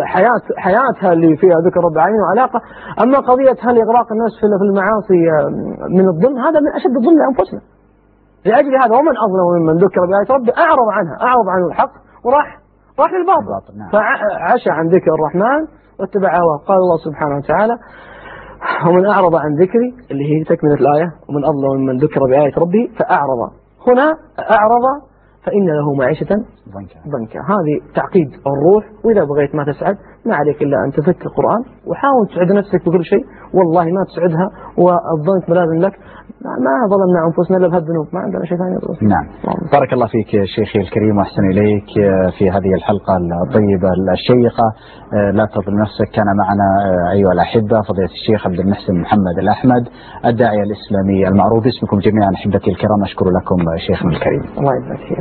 الحياة 0.00 0.42
حياتها 0.56 1.12
اللي 1.12 1.36
فيها 1.36 1.56
ذكر 1.66 1.80
رب 1.86 1.92
العالمين 1.92 2.20
وعلاقة. 2.20 2.60
أما 3.02 3.18
قضية 3.18 3.56
هل 3.66 3.74
إغراق 3.84 4.08
الناس 4.14 4.32
في 4.40 4.46
المعاصي 4.70 5.20
من 5.98 6.04
الظلم 6.12 6.38
هذا 6.46 6.58
من 6.60 6.70
أشد 6.78 6.94
الظلم 7.00 7.18
لأنفسنا. 7.22 7.60
لأجل 8.48 8.72
هذا 8.82 8.94
ومن 8.98 9.14
أظلم 9.26 9.46
ممن 9.56 9.76
ذكر 9.84 10.00
بآيات 10.10 10.30
ربه. 10.30 10.52
أعرض 10.66 10.88
عنها 10.96 11.14
أعرض 11.28 11.46
عن 11.54 11.60
الحق 11.70 11.92
وراح 12.24 12.46
راح 13.00 13.10
للباطل. 13.16 13.72
نعم. 13.78 13.90
فعشى 13.92 14.70
عن 14.70 14.86
ذكر 14.88 15.10
الرحمن 15.18 15.60
واتبع 16.00 16.30
هواه. 16.42 16.58
قال 16.68 16.76
الله 16.84 16.96
سبحانه 17.06 17.36
وتعالى 17.36 17.74
ومن 18.88 19.06
أعرض 19.06 19.34
عن 19.36 19.50
ذكري 19.62 19.88
اللي 20.10 20.24
هي 20.32 20.44
تكملة 20.44 20.74
الآية 20.74 21.08
ومن 21.28 21.42
أظلم 21.44 21.80
ممن 21.80 21.96
ذكر 21.96 22.20
بآية 22.30 22.54
ربه 22.58 22.84
فأعرض. 22.98 23.40
هنا 23.88 24.06
أعرض 24.58 24.84
فإن 25.46 25.66
له 25.78 25.94
معيشة 25.94 26.32
ضنكا. 26.74 26.98
ضنكا 27.14 27.40
هذه 27.40 27.74
تعقيد 27.94 28.30
الروح 28.50 28.84
وإذا 29.04 29.24
بغيت 29.24 29.54
ما 29.54 29.64
تسعد 29.64 29.96
ما 30.26 30.34
عليك 30.36 30.62
إلا 30.62 30.76
أن 30.84 30.90
تفك 30.92 31.26
القرآن 31.26 31.62
وحاول 31.88 32.28
تسعد 32.30 32.52
نفسك 32.52 32.88
بكل 32.88 33.04
شيء. 33.04 33.24
والله 33.54 33.84
ما 33.84 34.04
تسعدها 34.04 34.46
والضنك 34.78 35.50
ملازم 35.50 35.78
لك. 35.86 35.94
ما 36.66 36.74
ظلمنا 36.92 37.20
أنفسنا 37.28 37.56
إلا 37.56 37.68
بهالذنوب 37.68 38.06
ما 38.12 38.20
عندنا 38.20 38.44
شيء 38.44 38.58
ثاني. 38.58 38.76
نعم. 39.12 39.26
بارك 39.72 39.92
الله 39.92 40.06
فيك 40.06 40.30
شيخي 40.56 40.78
الكريم 40.78 41.18
وأحسن 41.18 41.44
إليك 41.52 41.90
في 42.38 42.50
هذه 42.50 42.74
الحلقة 42.78 43.16
الطيبة 43.46 43.88
الشيقة. 44.12 44.66
لا 45.38 45.46
تظلم 45.54 45.80
نفسك. 45.80 46.08
كان 46.16 46.28
معنا 46.42 46.68
أيها 47.12 47.32
الأحبة 47.32 47.82
فضيلة 47.88 48.12
الشيخ 48.20 48.46
عبد 48.46 48.60
المحسن 48.60 48.94
محمد 49.00 49.36
الأحمد 49.38 49.88
الداعية 50.24 50.62
الاسلامي 50.68 51.28
المعروف. 51.28 51.64
باسمكم 51.64 51.98
جميعا 51.98 52.30
أحبتي 52.34 52.70
الكرام 52.70 53.02
أشكر 53.02 53.26
لكم 53.38 53.58
شيخنا 53.86 54.10
الكريم. 54.10 54.42
الله 54.58 54.72
يبارك 54.78 55.00
فيك 55.08 55.18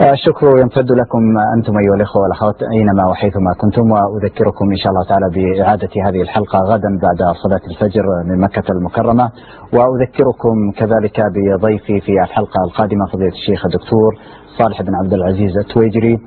الشكر 0.00 0.58
يمتد 0.58 0.92
لكم 0.92 1.38
أنتم 1.56 1.72
أيها 1.78 1.94
الإخوة 1.94 2.22
والأخوات 2.22 2.62
أينما 2.62 3.10
وحيثما 3.10 3.52
كنتم 3.60 3.90
وأذكركم 3.90 4.70
إن 4.70 4.76
شاء 4.76 4.92
الله 4.92 5.04
تعالى 5.08 5.26
بإعادة 5.34 5.88
هذه 6.06 6.22
الحلقة 6.22 6.58
غدا 6.58 6.98
بعد 7.02 7.34
صلاة 7.42 7.60
الفجر 7.70 8.04
من 8.26 8.40
مكة 8.40 8.72
المكرمة. 8.72 9.30
وأذكركم 9.74 10.70
كذلك 10.76 11.20
بضيفي 11.34 12.00
في 12.00 12.12
الحلقة 12.24 12.64
القادمة 12.64 13.06
فضيلة 13.12 13.32
الشيخ 13.32 13.66
الدكتور 13.66 14.10
صالح 14.58 14.82
بن 14.82 14.94
عبد 15.04 15.12
العزيز 15.12 15.58
التويجري. 15.58 16.18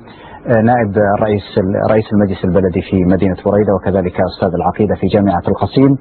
نائب 0.46 0.92
رئيس 1.20 1.42
رئيس 1.90 2.04
المجلس 2.12 2.44
البلدي 2.44 2.82
في 2.82 3.04
مدينة 3.04 3.36
بريدة 3.46 3.74
وكذلك 3.74 4.16
أستاذ 4.20 4.54
العقيدة 4.54 4.94
في 4.94 5.06
جامعة 5.06 5.42
القصيم. 5.48 5.96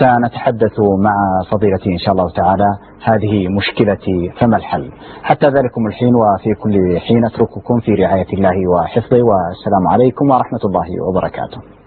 سنتحدث 0.00 0.80
مع 0.80 1.14
فضيلتي 1.50 1.92
إن 1.92 1.98
شاء 1.98 2.12
الله 2.14 2.30
تعالى 2.30 2.68
هذه 3.04 3.48
مشكلتي 3.48 4.32
فما 4.40 4.56
الحل؟ 4.56 4.92
حتى 5.22 5.46
ذلكم 5.46 5.86
الحين 5.86 6.14
وفي 6.14 6.54
كل 6.54 6.98
حين 7.00 7.24
أترككم 7.24 7.80
في 7.80 7.94
رعاية 7.94 8.32
الله 8.32 8.70
وحفظه 8.70 9.22
والسلام 9.22 9.88
عليكم 9.88 10.30
ورحمة 10.30 10.60
الله 10.64 10.88
وبركاته. 11.08 11.81